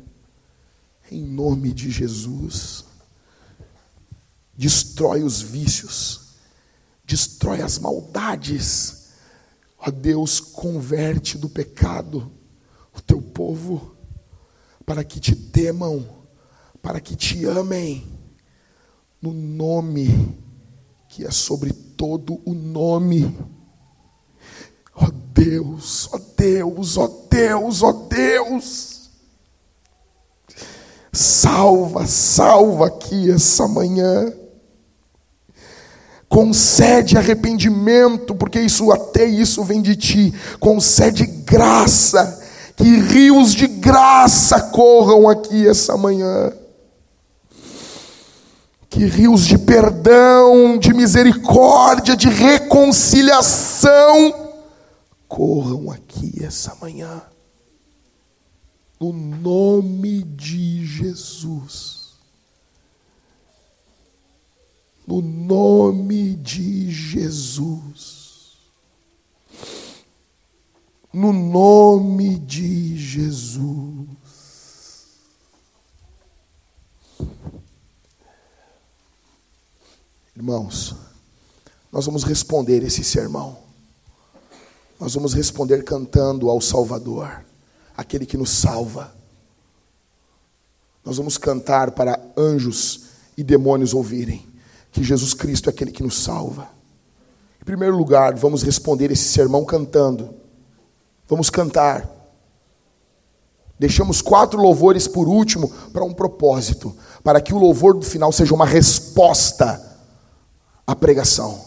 Em 1.10 1.22
nome 1.22 1.72
de 1.72 1.90
Jesus, 1.90 2.84
destrói 4.54 5.22
os 5.22 5.40
vícios, 5.40 6.23
destrói 7.06 7.60
as 7.60 7.78
maldades 7.78 9.04
Ó 9.86 9.90
Deus, 9.90 10.40
converte 10.40 11.36
do 11.36 11.48
pecado 11.48 12.32
o 12.96 13.02
teu 13.02 13.20
povo, 13.20 13.94
para 14.86 15.04
que 15.04 15.20
te 15.20 15.34
temam, 15.34 16.06
para 16.80 17.00
que 17.00 17.14
te 17.14 17.44
amem, 17.44 18.06
no 19.20 19.32
nome 19.32 20.38
que 21.08 21.26
é 21.26 21.30
sobre 21.30 21.72
todo 21.72 22.40
o 22.46 22.54
nome. 22.54 23.36
Ó 24.94 25.10
Deus, 25.34 26.08
ó 26.12 26.18
Deus, 26.34 26.96
ó 26.96 27.08
Deus, 27.28 27.82
ó 27.82 27.92
Deus. 27.92 29.10
Salva, 31.12 32.06
salva 32.06 32.86
aqui 32.86 33.30
essa 33.30 33.68
manhã 33.68 34.32
concede 36.34 37.16
arrependimento, 37.16 38.34
porque 38.34 38.60
isso 38.60 38.90
até 38.90 39.24
isso 39.24 39.62
vem 39.62 39.80
de 39.80 39.94
ti. 39.94 40.34
Concede 40.58 41.26
graça, 41.26 42.42
que 42.74 42.82
rios 42.82 43.54
de 43.54 43.68
graça 43.68 44.60
corram 44.60 45.28
aqui 45.28 45.68
essa 45.68 45.96
manhã. 45.96 46.52
Que 48.90 49.04
rios 49.04 49.46
de 49.46 49.56
perdão, 49.56 50.76
de 50.76 50.92
misericórdia, 50.92 52.16
de 52.16 52.28
reconciliação 52.28 54.50
corram 55.28 55.92
aqui 55.92 56.44
essa 56.44 56.76
manhã. 56.80 57.22
No 59.00 59.12
nome 59.12 60.24
de 60.24 60.84
Jesus. 60.84 61.93
No 65.06 65.20
nome 65.20 66.34
de 66.36 66.90
Jesus. 66.90 68.58
No 71.12 71.32
nome 71.32 72.38
de 72.38 72.96
Jesus. 72.96 74.08
Irmãos, 80.34 80.96
nós 81.92 82.06
vamos 82.06 82.24
responder 82.24 82.82
esse 82.82 83.04
sermão. 83.04 83.58
Nós 84.98 85.14
vamos 85.14 85.34
responder 85.34 85.84
cantando 85.84 86.48
ao 86.48 86.60
Salvador, 86.60 87.44
aquele 87.96 88.26
que 88.26 88.36
nos 88.36 88.50
salva. 88.50 89.14
Nós 91.04 91.18
vamos 91.18 91.36
cantar 91.36 91.92
para 91.92 92.18
anjos 92.36 93.04
e 93.36 93.44
demônios 93.44 93.92
ouvirem 93.92 94.53
que 94.94 95.02
Jesus 95.02 95.34
Cristo 95.34 95.68
é 95.68 95.70
aquele 95.70 95.90
que 95.90 96.04
nos 96.04 96.22
salva. 96.22 96.68
Em 97.60 97.64
primeiro 97.64 97.96
lugar, 97.96 98.36
vamos 98.36 98.62
responder 98.62 99.10
esse 99.10 99.24
sermão 99.24 99.64
cantando. 99.64 100.36
Vamos 101.28 101.50
cantar. 101.50 102.08
Deixamos 103.76 104.22
quatro 104.22 104.62
louvores 104.62 105.08
por 105.08 105.26
último 105.26 105.68
para 105.92 106.04
um 106.04 106.14
propósito, 106.14 106.96
para 107.24 107.40
que 107.40 107.52
o 107.52 107.58
louvor 107.58 107.94
do 107.94 108.06
final 108.06 108.30
seja 108.30 108.54
uma 108.54 108.64
resposta 108.64 109.98
à 110.86 110.94
pregação. 110.94 111.60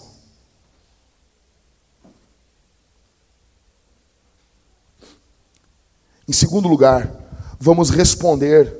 Em 6.25 6.33
segundo 6.33 6.69
lugar, 6.69 7.11
vamos 7.59 7.89
responder 7.89 8.73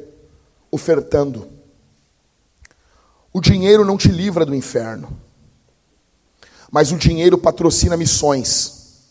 ofertando. 0.71 1.56
O 3.37 3.39
dinheiro 3.39 3.85
não 3.85 3.99
te 3.99 4.07
livra 4.07 4.43
do 4.43 4.55
inferno, 4.55 5.15
mas 6.71 6.91
o 6.91 6.97
dinheiro 6.97 7.37
patrocina 7.37 7.95
missões. 7.95 9.03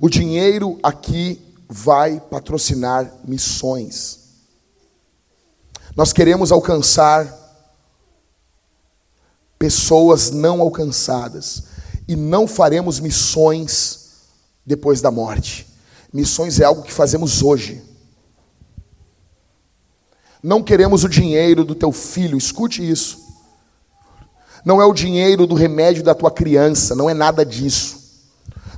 O 0.00 0.08
dinheiro 0.08 0.78
aqui 0.82 1.38
vai 1.68 2.18
patrocinar 2.18 3.12
missões. 3.26 4.20
Nós 5.94 6.14
queremos 6.14 6.50
alcançar 6.50 7.30
pessoas 9.58 10.30
não 10.30 10.62
alcançadas 10.62 11.64
e 12.08 12.16
não 12.16 12.48
faremos 12.48 13.00
missões 13.00 14.22
depois 14.64 15.02
da 15.02 15.10
morte. 15.10 15.66
Missões 16.10 16.58
é 16.58 16.64
algo 16.64 16.82
que 16.82 16.90
fazemos 16.90 17.42
hoje. 17.42 17.83
Não 20.44 20.62
queremos 20.62 21.04
o 21.04 21.08
dinheiro 21.08 21.64
do 21.64 21.74
teu 21.74 21.90
filho, 21.90 22.36
escute 22.36 22.86
isso. 22.86 23.18
Não 24.62 24.78
é 24.78 24.84
o 24.84 24.92
dinheiro 24.92 25.46
do 25.46 25.54
remédio 25.54 26.02
da 26.02 26.14
tua 26.14 26.30
criança, 26.30 26.94
não 26.94 27.08
é 27.08 27.14
nada 27.14 27.46
disso. 27.46 27.96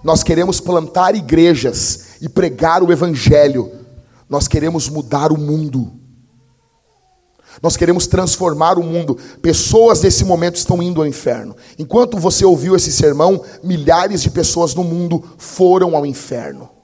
Nós 0.04 0.22
queremos 0.22 0.60
plantar 0.60 1.16
igrejas 1.16 2.22
e 2.22 2.28
pregar 2.28 2.84
o 2.84 2.92
evangelho. 2.92 3.72
Nós 4.30 4.46
queremos 4.46 4.88
mudar 4.88 5.32
o 5.32 5.36
mundo. 5.36 5.90
Nós 7.60 7.76
queremos 7.76 8.06
transformar 8.06 8.78
o 8.78 8.84
mundo. 8.84 9.18
Pessoas 9.42 10.00
nesse 10.02 10.24
momento 10.24 10.54
estão 10.54 10.80
indo 10.80 11.00
ao 11.00 11.06
inferno. 11.06 11.56
Enquanto 11.76 12.16
você 12.16 12.44
ouviu 12.44 12.76
esse 12.76 12.92
sermão, 12.92 13.42
milhares 13.64 14.22
de 14.22 14.30
pessoas 14.30 14.72
no 14.72 14.84
mundo 14.84 15.24
foram 15.36 15.96
ao 15.96 16.06
inferno. 16.06 16.75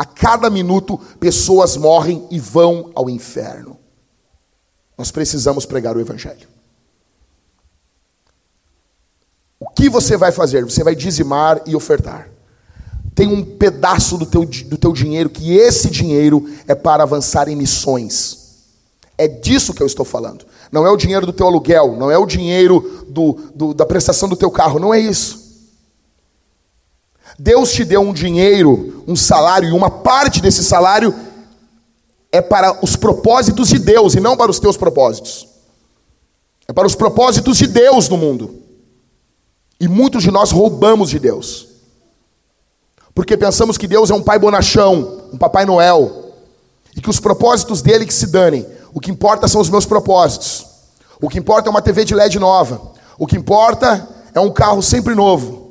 A 0.00 0.04
cada 0.06 0.48
minuto, 0.48 0.98
pessoas 1.20 1.76
morrem 1.76 2.26
e 2.30 2.40
vão 2.40 2.90
ao 2.94 3.10
inferno. 3.10 3.76
Nós 4.96 5.10
precisamos 5.10 5.66
pregar 5.66 5.94
o 5.94 6.00
Evangelho. 6.00 6.48
O 9.58 9.68
que 9.68 9.90
você 9.90 10.16
vai 10.16 10.32
fazer? 10.32 10.64
Você 10.64 10.82
vai 10.82 10.94
dizimar 10.94 11.60
e 11.66 11.76
ofertar. 11.76 12.30
Tem 13.14 13.28
um 13.28 13.44
pedaço 13.44 14.16
do 14.16 14.24
teu, 14.24 14.46
do 14.46 14.78
teu 14.78 14.94
dinheiro 14.94 15.28
que 15.28 15.52
esse 15.54 15.90
dinheiro 15.90 16.50
é 16.66 16.74
para 16.74 17.02
avançar 17.02 17.46
em 17.50 17.54
missões. 17.54 18.38
É 19.18 19.28
disso 19.28 19.74
que 19.74 19.82
eu 19.82 19.86
estou 19.86 20.06
falando. 20.06 20.46
Não 20.72 20.86
é 20.86 20.90
o 20.90 20.96
dinheiro 20.96 21.26
do 21.26 21.32
teu 21.34 21.46
aluguel, 21.46 21.94
não 21.98 22.10
é 22.10 22.16
o 22.16 22.24
dinheiro 22.24 23.04
do, 23.06 23.34
do, 23.54 23.74
da 23.74 23.84
prestação 23.84 24.30
do 24.30 24.36
teu 24.36 24.50
carro, 24.50 24.78
não 24.78 24.94
é 24.94 24.98
isso. 24.98 25.39
Deus 27.42 27.72
te 27.72 27.86
deu 27.86 28.02
um 28.02 28.12
dinheiro, 28.12 29.02
um 29.08 29.16
salário, 29.16 29.70
e 29.70 29.72
uma 29.72 29.88
parte 29.88 30.42
desse 30.42 30.62
salário 30.62 31.14
é 32.30 32.42
para 32.42 32.84
os 32.84 32.96
propósitos 32.96 33.68
de 33.68 33.78
Deus 33.78 34.14
e 34.14 34.20
não 34.20 34.36
para 34.36 34.50
os 34.50 34.60
teus 34.60 34.76
propósitos. 34.76 35.48
É 36.68 36.72
para 36.74 36.86
os 36.86 36.94
propósitos 36.94 37.56
de 37.56 37.66
Deus 37.66 38.10
no 38.10 38.18
mundo. 38.18 38.60
E 39.80 39.88
muitos 39.88 40.22
de 40.22 40.30
nós 40.30 40.50
roubamos 40.50 41.08
de 41.08 41.18
Deus. 41.18 41.68
Porque 43.14 43.38
pensamos 43.38 43.78
que 43.78 43.88
Deus 43.88 44.10
é 44.10 44.14
um 44.14 44.22
pai 44.22 44.38
bonachão, 44.38 45.22
um 45.32 45.38
papai 45.38 45.64
Noel, 45.64 46.34
e 46.94 47.00
que 47.00 47.08
os 47.08 47.20
propósitos 47.20 47.80
dele 47.80 48.04
que 48.04 48.12
se 48.12 48.26
danem. 48.26 48.66
O 48.92 49.00
que 49.00 49.10
importa 49.10 49.48
são 49.48 49.62
os 49.62 49.70
meus 49.70 49.86
propósitos. 49.86 50.66
O 51.18 51.30
que 51.30 51.38
importa 51.38 51.70
é 51.70 51.72
uma 51.72 51.80
TV 51.80 52.04
de 52.04 52.14
LED 52.14 52.38
nova. 52.38 52.92
O 53.18 53.26
que 53.26 53.38
importa 53.38 54.06
é 54.34 54.40
um 54.40 54.52
carro 54.52 54.82
sempre 54.82 55.14
novo. 55.14 55.69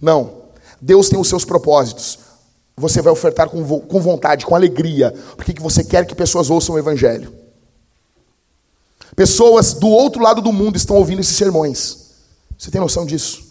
Não. 0.00 0.40
Deus 0.80 1.08
tem 1.08 1.18
os 1.18 1.28
seus 1.28 1.44
propósitos. 1.44 2.18
Você 2.76 3.02
vai 3.02 3.12
ofertar 3.12 3.48
com, 3.48 3.62
com 3.80 4.00
vontade, 4.00 4.46
com 4.46 4.54
alegria, 4.54 5.14
porque 5.36 5.52
que 5.52 5.60
você 5.60 5.84
quer 5.84 6.06
que 6.06 6.14
pessoas 6.14 6.48
ouçam 6.48 6.74
o 6.74 6.78
Evangelho. 6.78 7.32
Pessoas 9.14 9.74
do 9.74 9.88
outro 9.88 10.22
lado 10.22 10.40
do 10.40 10.52
mundo 10.52 10.76
estão 10.76 10.96
ouvindo 10.96 11.20
esses 11.20 11.36
sermões. 11.36 11.98
Você 12.56 12.70
tem 12.70 12.80
noção 12.80 13.04
disso? 13.04 13.50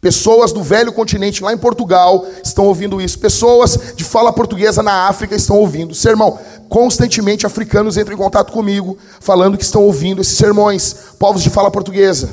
Pessoas 0.00 0.50
do 0.50 0.62
velho 0.62 0.92
continente, 0.92 1.42
lá 1.42 1.52
em 1.52 1.58
Portugal, 1.58 2.26
estão 2.42 2.66
ouvindo 2.66 3.00
isso. 3.00 3.18
Pessoas 3.18 3.94
de 3.94 4.02
fala 4.02 4.32
portuguesa 4.32 4.82
na 4.82 5.06
África 5.08 5.34
estão 5.34 5.58
ouvindo. 5.58 5.94
Sermão, 5.94 6.38
constantemente 6.68 7.44
africanos 7.44 7.98
entram 7.98 8.14
em 8.14 8.18
contato 8.18 8.50
comigo, 8.50 8.96
falando 9.20 9.58
que 9.58 9.64
estão 9.64 9.84
ouvindo 9.84 10.22
esses 10.22 10.38
sermões. 10.38 10.94
Povos 11.18 11.42
de 11.42 11.50
fala 11.50 11.70
portuguesa. 11.70 12.30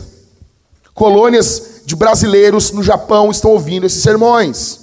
Colônias 0.94 1.77
de 1.88 1.95
brasileiros 1.95 2.73
no 2.73 2.84
Japão 2.84 3.31
estão 3.31 3.51
ouvindo 3.51 3.85
esses 3.85 4.03
sermões. 4.03 4.80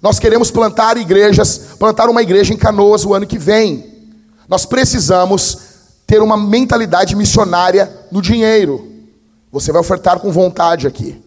Nós 0.00 0.20
queremos 0.20 0.52
plantar 0.52 0.96
igrejas, 0.96 1.70
plantar 1.80 2.08
uma 2.08 2.22
igreja 2.22 2.54
em 2.54 2.56
Canoas 2.56 3.04
o 3.04 3.12
ano 3.12 3.26
que 3.26 3.36
vem. 3.36 4.14
Nós 4.48 4.64
precisamos 4.64 5.58
ter 6.06 6.22
uma 6.22 6.36
mentalidade 6.36 7.16
missionária 7.16 7.92
no 8.12 8.22
dinheiro. 8.22 8.88
Você 9.50 9.72
vai 9.72 9.80
ofertar 9.80 10.20
com 10.20 10.30
vontade 10.30 10.86
aqui 10.86 11.20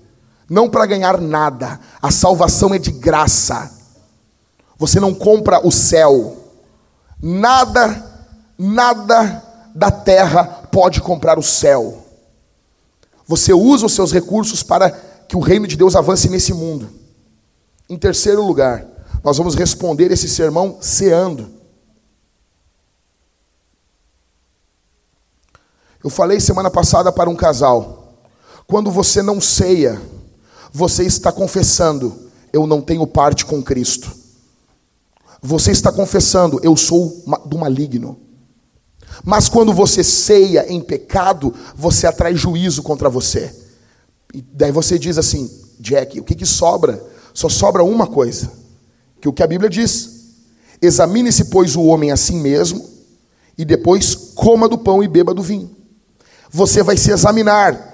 não 0.50 0.70
para 0.70 0.86
ganhar 0.86 1.20
nada. 1.20 1.78
A 2.02 2.10
salvação 2.10 2.74
é 2.74 2.80
de 2.80 2.92
graça. 2.92 3.70
Você 4.78 4.98
não 4.98 5.14
compra 5.14 5.60
o 5.68 5.74
céu. 5.74 6.38
Nada, 7.22 8.02
nada 8.58 9.44
da 9.76 9.92
terra 9.92 10.46
pode 10.72 11.02
comprar 11.02 11.38
o 11.38 11.44
céu. 11.44 12.05
Você 13.28 13.54
usa 13.54 13.86
os 13.86 13.94
seus 13.94 14.12
recursos 14.12 14.62
para 14.62 14.92
que 14.92 15.36
o 15.36 15.40
reino 15.40 15.68
de 15.68 15.76
Deus 15.76 15.96
avance 15.96 16.30
nesse 16.30 16.54
mundo. 16.54 16.90
Em 17.90 17.98
terceiro 17.98 18.46
lugar, 18.46 18.86
nós 19.24 19.38
vamos 19.38 19.56
responder 19.56 20.12
esse 20.12 20.30
sermão 20.30 20.78
ceando. 20.82 21.50
Eu 26.04 26.10
falei 26.10 26.40
semana 26.40 26.70
passada 26.70 27.12
para 27.12 27.30
um 27.30 27.36
casal: 27.36 28.22
quando 28.68 28.92
você 28.92 29.24
não 29.24 29.42
ceia, 29.42 30.00
você 30.72 31.04
está 31.04 31.32
confessando: 31.32 32.30
eu 32.54 32.68
não 32.68 32.82
tenho 32.82 33.08
parte 33.08 33.46
com 33.46 33.64
Cristo. 33.64 34.12
Você 35.42 35.72
está 35.72 35.92
confessando: 35.92 36.60
eu 36.62 36.78
sou 36.78 37.24
do 37.46 37.58
maligno. 37.58 38.25
Mas 39.24 39.50
quando 39.50 39.74
você 39.74 40.04
ceia 40.04 40.66
em 40.72 40.82
pecado, 40.82 41.54
você 41.76 42.08
atrai 42.08 42.36
juízo 42.36 42.84
contra 42.84 43.10
você. 43.10 43.54
E 44.34 44.42
daí 44.42 44.72
você 44.72 45.00
diz 45.00 45.18
assim: 45.18 45.50
Jack, 45.80 46.20
o 46.20 46.24
que, 46.24 46.36
que 46.36 46.46
sobra? 46.46 47.04
Só 47.34 47.50
sobra 47.50 47.84
uma 47.84 48.08
coisa: 48.08 48.52
que 49.22 49.28
o 49.28 49.34
que 49.34 49.44
a 49.44 49.48
Bíblia 49.48 49.70
diz. 49.70 50.14
Examine-se, 50.82 51.46
pois, 51.46 51.76
o 51.76 51.84
homem 51.84 52.12
a 52.12 52.18
si 52.18 52.34
mesmo, 52.34 52.86
e 53.58 53.64
depois 53.64 54.14
coma 54.36 54.68
do 54.68 54.78
pão 54.78 55.02
e 55.02 55.08
beba 55.08 55.34
do 55.34 55.42
vinho. 55.42 55.72
Você 56.52 56.84
vai 56.84 56.98
se 56.98 57.12
examinar. 57.12 57.94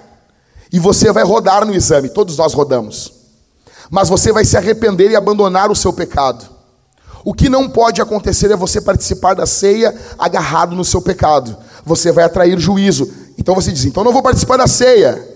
E 0.72 0.78
você 0.78 1.12
vai 1.12 1.22
rodar 1.22 1.66
no 1.66 1.74
exame, 1.74 2.08
todos 2.08 2.38
nós 2.38 2.54
rodamos. 2.54 3.12
Mas 3.90 4.08
você 4.08 4.32
vai 4.32 4.44
se 4.44 4.56
arrepender 4.56 5.10
e 5.10 5.16
abandonar 5.16 5.70
o 5.70 5.76
seu 5.76 5.92
pecado. 5.92 6.48
O 7.24 7.32
que 7.32 7.48
não 7.48 7.68
pode 7.68 8.00
acontecer 8.00 8.50
é 8.50 8.56
você 8.56 8.80
participar 8.80 9.34
da 9.34 9.46
ceia 9.46 9.94
agarrado 10.18 10.74
no 10.74 10.84
seu 10.84 11.00
pecado. 11.00 11.56
Você 11.84 12.10
vai 12.10 12.24
atrair 12.24 12.58
juízo. 12.58 13.12
Então 13.38 13.54
você 13.54 13.70
diz: 13.70 13.84
então 13.84 14.02
não 14.02 14.12
vou 14.12 14.22
participar 14.22 14.56
da 14.56 14.66
ceia. 14.66 15.28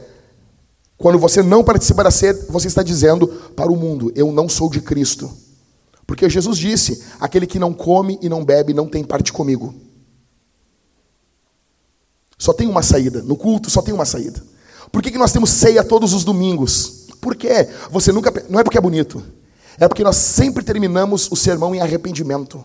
Quando 0.98 1.18
você 1.18 1.42
não 1.42 1.62
participa 1.62 2.02
da 2.02 2.10
ceia, 2.10 2.34
você 2.48 2.66
está 2.66 2.82
dizendo 2.82 3.28
para 3.54 3.70
o 3.70 3.76
mundo: 3.76 4.12
eu 4.16 4.32
não 4.32 4.48
sou 4.48 4.68
de 4.68 4.80
Cristo. 4.80 5.30
Porque 6.06 6.28
Jesus 6.28 6.58
disse: 6.58 7.04
aquele 7.20 7.46
que 7.46 7.58
não 7.58 7.72
come 7.72 8.18
e 8.20 8.28
não 8.28 8.44
bebe 8.44 8.74
não 8.74 8.88
tem 8.88 9.04
parte 9.04 9.32
comigo. 9.32 9.74
Só 12.38 12.52
tem 12.52 12.66
uma 12.66 12.82
saída. 12.82 13.22
No 13.22 13.36
culto 13.36 13.70
só 13.70 13.80
tem 13.80 13.94
uma 13.94 14.04
saída. 14.04 14.42
Por 14.90 15.02
que, 15.02 15.10
que 15.10 15.18
nós 15.18 15.32
temos 15.32 15.50
ceia 15.50 15.82
todos 15.82 16.12
os 16.12 16.24
domingos? 16.24 17.06
Por 17.20 17.34
quê? 17.34 17.68
Você 17.90 18.12
nunca. 18.12 18.32
Não 18.48 18.60
é 18.60 18.64
porque 18.64 18.78
é 18.78 18.80
bonito. 18.80 19.22
É 19.78 19.86
porque 19.89 20.05
nós 20.05 20.16
sempre 20.16 20.65
terminamos 20.65 21.31
o 21.31 21.36
sermão 21.36 21.74
em 21.74 21.81
arrependimento 21.81 22.65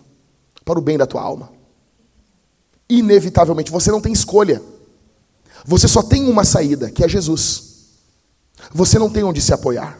para 0.64 0.78
o 0.78 0.82
bem 0.82 0.96
da 0.96 1.06
tua 1.06 1.22
alma. 1.22 1.50
Inevitavelmente, 2.88 3.70
você 3.70 3.90
não 3.90 4.00
tem 4.00 4.12
escolha. 4.12 4.62
Você 5.64 5.86
só 5.86 6.02
tem 6.02 6.28
uma 6.28 6.44
saída, 6.44 6.90
que 6.90 7.04
é 7.04 7.08
Jesus. 7.08 7.72
Você 8.72 8.98
não 8.98 9.10
tem 9.10 9.22
onde 9.22 9.40
se 9.40 9.52
apoiar. 9.52 9.98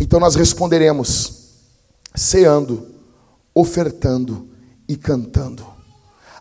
Então 0.00 0.20
nós 0.20 0.34
responderemos 0.34 1.38
ceando, 2.14 2.86
ofertando 3.54 4.48
e 4.88 4.96
cantando. 4.96 5.66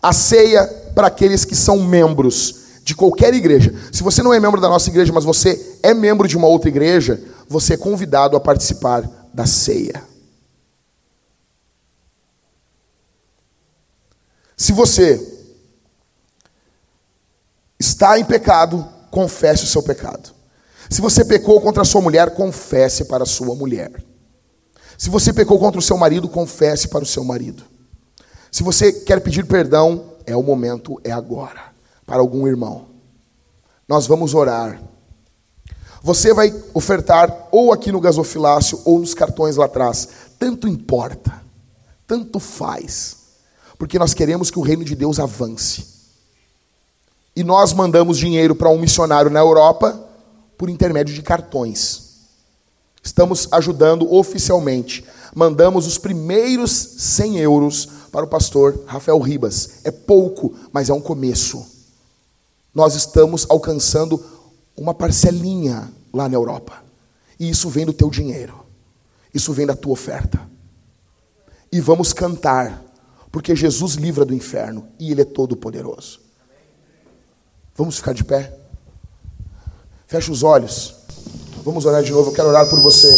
A 0.02 0.14
ceia 0.14 0.66
para 0.94 1.08
aqueles 1.08 1.44
que 1.44 1.56
são 1.56 1.80
membros 1.80 2.56
de 2.84 2.96
qualquer 2.96 3.34
igreja. 3.34 3.74
Se 3.92 4.04
você 4.04 4.24
não 4.24 4.34
é 4.34 4.40
membro 4.40 4.62
da 4.62 4.70
nossa 4.70 4.90
igreja, 4.90 5.12
mas 5.12 5.26
você 5.26 5.80
é 5.84 5.94
membro 5.94 6.28
de 6.28 6.38
uma 6.38 6.48
outra 6.48 6.70
igreja, 6.70 7.22
você 7.48 7.74
é 7.74 7.78
convidado 7.78 8.38
a 8.38 8.40
participar 8.40 9.17
da 9.38 9.46
ceia. 9.46 10.04
Se 14.58 14.72
você 14.72 15.22
está 17.80 18.18
em 18.18 18.26
pecado, 18.26 18.84
confesse 19.12 19.64
o 19.64 19.68
seu 19.68 19.84
pecado. 19.84 20.34
Se 20.90 21.02
você 21.02 21.24
pecou 21.24 21.62
contra 21.62 21.84
a 21.84 21.86
sua 21.86 22.02
mulher, 22.02 22.34
confesse 22.34 23.06
para 23.06 23.26
a 23.26 23.28
sua 23.28 23.54
mulher. 23.54 24.04
Se 24.98 25.08
você 25.08 25.32
pecou 25.32 25.60
contra 25.60 25.78
o 25.78 25.84
seu 25.84 26.00
marido, 26.00 26.28
confesse 26.28 26.88
para 26.88 27.04
o 27.04 27.08
seu 27.08 27.24
marido. 27.24 27.64
Se 28.52 28.64
você 28.64 28.92
quer 28.92 29.22
pedir 29.22 29.46
perdão, 29.46 30.16
é 30.26 30.36
o 30.36 30.42
momento, 30.42 31.00
é 31.04 31.12
agora, 31.12 31.76
para 32.08 32.22
algum 32.22 32.48
irmão. 32.48 32.88
Nós 33.88 34.08
vamos 34.08 34.34
orar. 34.34 34.82
Você 36.02 36.34
vai 36.34 36.54
ofertar 36.74 37.48
ou 37.52 37.74
aqui 37.74 37.92
no 37.92 38.00
gasofilácio 38.00 38.80
ou 38.86 39.00
nos 39.00 39.14
cartões 39.14 39.56
lá 39.56 39.66
atrás. 39.66 40.08
Tanto 40.40 40.68
importa, 40.68 41.42
tanto 42.06 42.40
faz, 42.40 43.18
porque 43.78 44.00
nós 44.00 44.14
queremos 44.14 44.52
que 44.52 44.60
o 44.60 44.64
reino 44.64 44.86
de 44.86 44.96
Deus 44.96 45.20
avance. 45.20 45.86
E 47.36 47.44
nós 47.44 47.74
mandamos 47.74 48.18
dinheiro 48.18 48.56
para 48.56 48.70
um 48.70 48.80
missionário 48.80 49.30
na 49.30 49.40
Europa 49.40 50.08
por 50.58 50.70
intermédio 50.70 51.14
de 51.14 51.22
cartões. 51.22 52.08
Estamos 53.04 53.48
ajudando 53.52 54.12
oficialmente. 54.12 55.06
Mandamos 55.36 55.86
os 55.86 55.98
primeiros 55.98 56.72
100 56.72 57.38
euros 57.38 57.88
para 58.12 58.26
o 58.26 58.28
pastor 58.28 58.84
Rafael 58.86 59.20
Ribas. 59.20 59.70
É 59.84 59.92
pouco, 59.92 60.54
mas 60.74 60.90
é 60.90 60.94
um 60.94 61.00
começo. 61.00 61.66
Nós 62.74 62.96
estamos 62.96 63.46
alcançando 63.50 64.24
uma 64.78 64.94
parcelinha 64.94 65.92
lá 66.14 66.30
na 66.30 66.36
Europa. 66.36 66.84
E 67.40 67.50
isso 67.50 67.70
vem 67.70 67.86
do 67.86 67.94
teu 67.94 68.10
dinheiro. 68.10 68.66
Isso 69.34 69.52
vem 69.52 69.66
da 69.66 69.76
tua 69.76 69.94
oferta. 69.94 70.40
E 71.72 71.82
vamos 71.82 72.14
cantar, 72.14 72.84
porque 73.32 73.56
Jesus 73.56 73.96
livra 73.96 74.24
do 74.24 74.34
inferno 74.34 74.88
e 75.00 75.12
Ele 75.12 75.22
é 75.22 75.26
todo 75.26 75.58
poderoso. 75.58 76.22
Vamos 77.76 77.98
ficar 77.98 78.14
de 78.14 78.24
pé? 78.24 78.58
Feche 80.08 80.32
os 80.32 80.44
olhos. 80.44 80.96
Vamos 81.64 81.86
orar 81.86 82.02
de 82.02 82.12
novo. 82.12 82.30
Eu 82.30 82.34
quero 82.34 82.48
orar 82.48 82.70
por 82.70 82.80
você. 82.80 83.10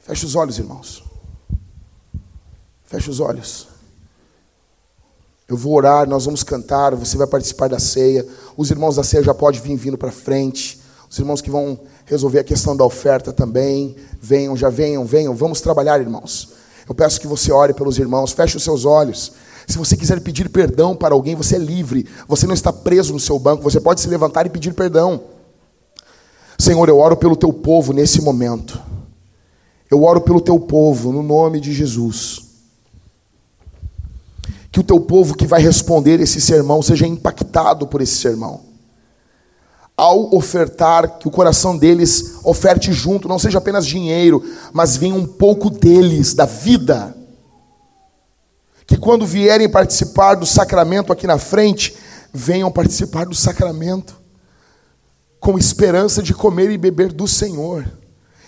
Feche 0.00 0.26
os 0.26 0.34
olhos, 0.34 0.58
irmãos. 0.58 1.02
Feche 2.84 3.08
os 3.08 3.18
olhos. 3.18 3.71
Eu 5.52 5.58
vou 5.58 5.74
orar, 5.74 6.08
nós 6.08 6.24
vamos 6.24 6.42
cantar, 6.42 6.94
você 6.94 7.14
vai 7.14 7.26
participar 7.26 7.68
da 7.68 7.78
ceia. 7.78 8.26
Os 8.56 8.70
irmãos 8.70 8.96
da 8.96 9.04
ceia 9.04 9.22
já 9.22 9.34
podem 9.34 9.60
vir 9.60 9.76
vindo 9.76 9.98
para 9.98 10.10
frente. 10.10 10.80
Os 11.10 11.18
irmãos 11.18 11.42
que 11.42 11.50
vão 11.50 11.78
resolver 12.06 12.38
a 12.38 12.44
questão 12.44 12.74
da 12.74 12.86
oferta 12.86 13.34
também, 13.34 13.94
venham, 14.18 14.56
já 14.56 14.70
venham, 14.70 15.04
venham. 15.04 15.34
Vamos 15.34 15.60
trabalhar, 15.60 16.00
irmãos. 16.00 16.54
Eu 16.88 16.94
peço 16.94 17.20
que 17.20 17.26
você 17.26 17.52
ore 17.52 17.74
pelos 17.74 17.98
irmãos, 17.98 18.32
feche 18.32 18.56
os 18.56 18.64
seus 18.64 18.86
olhos. 18.86 19.32
Se 19.66 19.76
você 19.76 19.94
quiser 19.94 20.22
pedir 20.22 20.48
perdão 20.48 20.96
para 20.96 21.12
alguém, 21.12 21.34
você 21.34 21.56
é 21.56 21.58
livre. 21.58 22.08
Você 22.26 22.46
não 22.46 22.54
está 22.54 22.72
preso 22.72 23.12
no 23.12 23.20
seu 23.20 23.38
banco, 23.38 23.62
você 23.62 23.78
pode 23.78 24.00
se 24.00 24.08
levantar 24.08 24.46
e 24.46 24.48
pedir 24.48 24.72
perdão. 24.72 25.20
Senhor, 26.58 26.88
eu 26.88 26.98
oro 26.98 27.14
pelo 27.14 27.36
teu 27.36 27.52
povo 27.52 27.92
nesse 27.92 28.22
momento. 28.22 28.80
Eu 29.90 30.02
oro 30.02 30.22
pelo 30.22 30.40
teu 30.40 30.58
povo, 30.58 31.12
no 31.12 31.22
nome 31.22 31.60
de 31.60 31.74
Jesus. 31.74 32.51
Que 34.72 34.80
o 34.80 34.82
teu 34.82 34.98
povo 34.98 35.36
que 35.36 35.46
vai 35.46 35.62
responder 35.62 36.18
esse 36.18 36.40
sermão 36.40 36.82
seja 36.82 37.06
impactado 37.06 37.86
por 37.86 38.00
esse 38.00 38.16
sermão. 38.16 38.72
Ao 39.96 40.34
ofertar, 40.34 41.18
que 41.18 41.28
o 41.28 41.30
coração 41.30 41.76
deles 41.76 42.36
oferte 42.42 42.92
junto, 42.92 43.28
não 43.28 43.38
seja 43.38 43.58
apenas 43.58 43.86
dinheiro, 43.86 44.42
mas 44.72 44.96
venha 44.96 45.14
um 45.14 45.26
pouco 45.26 45.70
deles, 45.70 46.34
da 46.34 46.46
vida. 46.46 47.14
Que 48.86 48.96
quando 48.96 49.26
vierem 49.26 49.70
participar 49.70 50.34
do 50.34 50.46
sacramento 50.46 51.12
aqui 51.12 51.26
na 51.26 51.38
frente, 51.38 51.94
venham 52.32 52.72
participar 52.72 53.26
do 53.26 53.34
sacramento 53.34 54.20
com 55.38 55.58
esperança 55.58 56.22
de 56.22 56.32
comer 56.32 56.70
e 56.70 56.78
beber 56.78 57.12
do 57.12 57.26
Senhor 57.28 57.84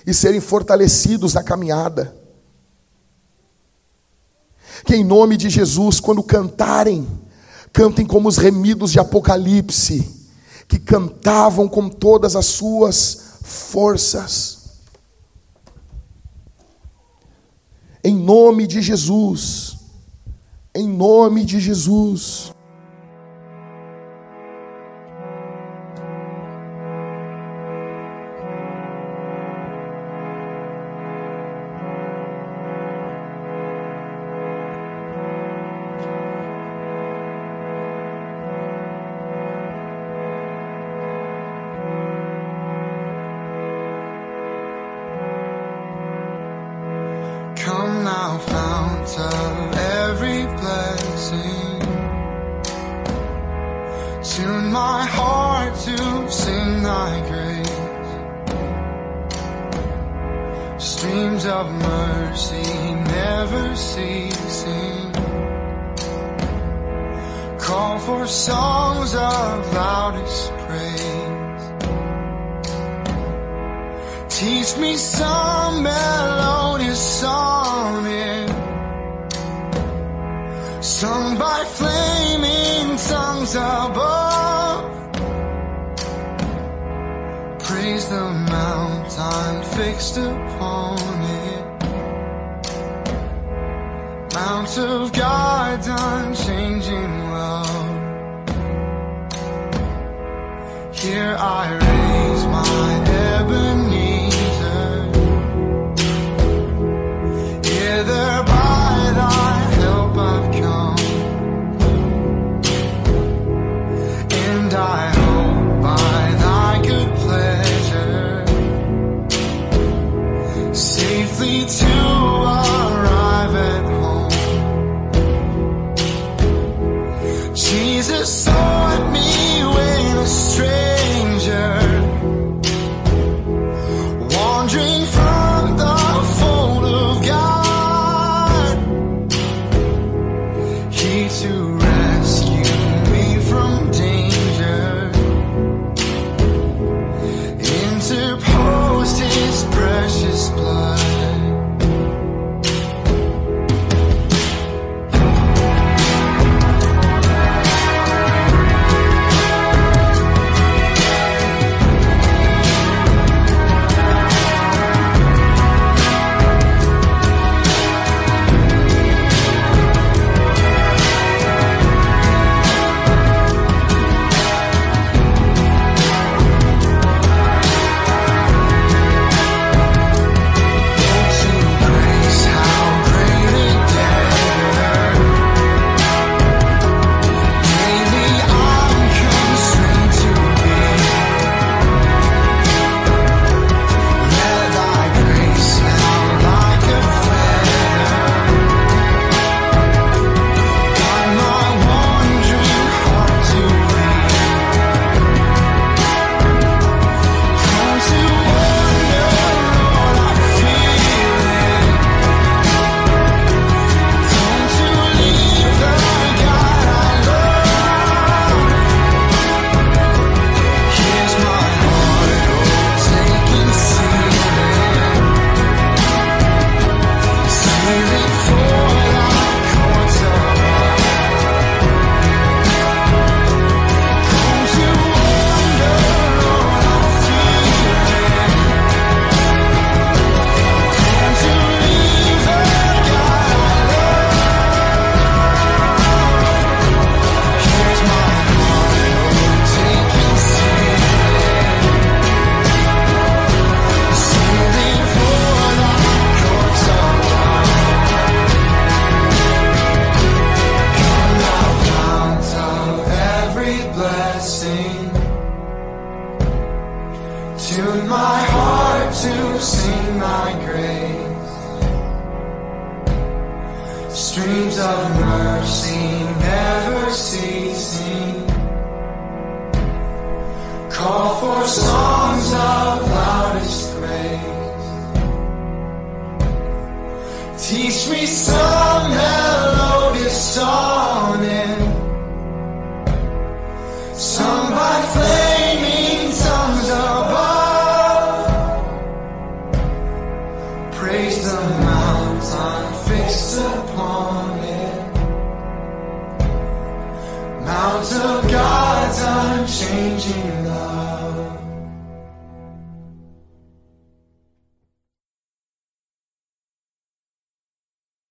e 0.06 0.14
serem 0.14 0.40
fortalecidos 0.40 1.34
na 1.34 1.42
caminhada. 1.42 2.14
Que 4.84 4.96
em 4.96 5.04
nome 5.04 5.36
de 5.36 5.50
Jesus, 5.50 6.00
quando 6.00 6.22
cantarem, 6.22 7.06
cantem 7.72 8.06
como 8.06 8.28
os 8.28 8.36
remidos 8.38 8.92
de 8.92 8.98
Apocalipse, 8.98 10.08
que 10.66 10.78
cantavam 10.78 11.68
com 11.68 11.88
todas 11.88 12.36
as 12.36 12.46
suas 12.46 13.38
forças. 13.42 14.64
Em 18.02 18.14
nome 18.14 18.66
de 18.66 18.80
Jesus, 18.80 19.76
em 20.74 20.88
nome 20.88 21.44
de 21.44 21.60
Jesus. 21.60 22.53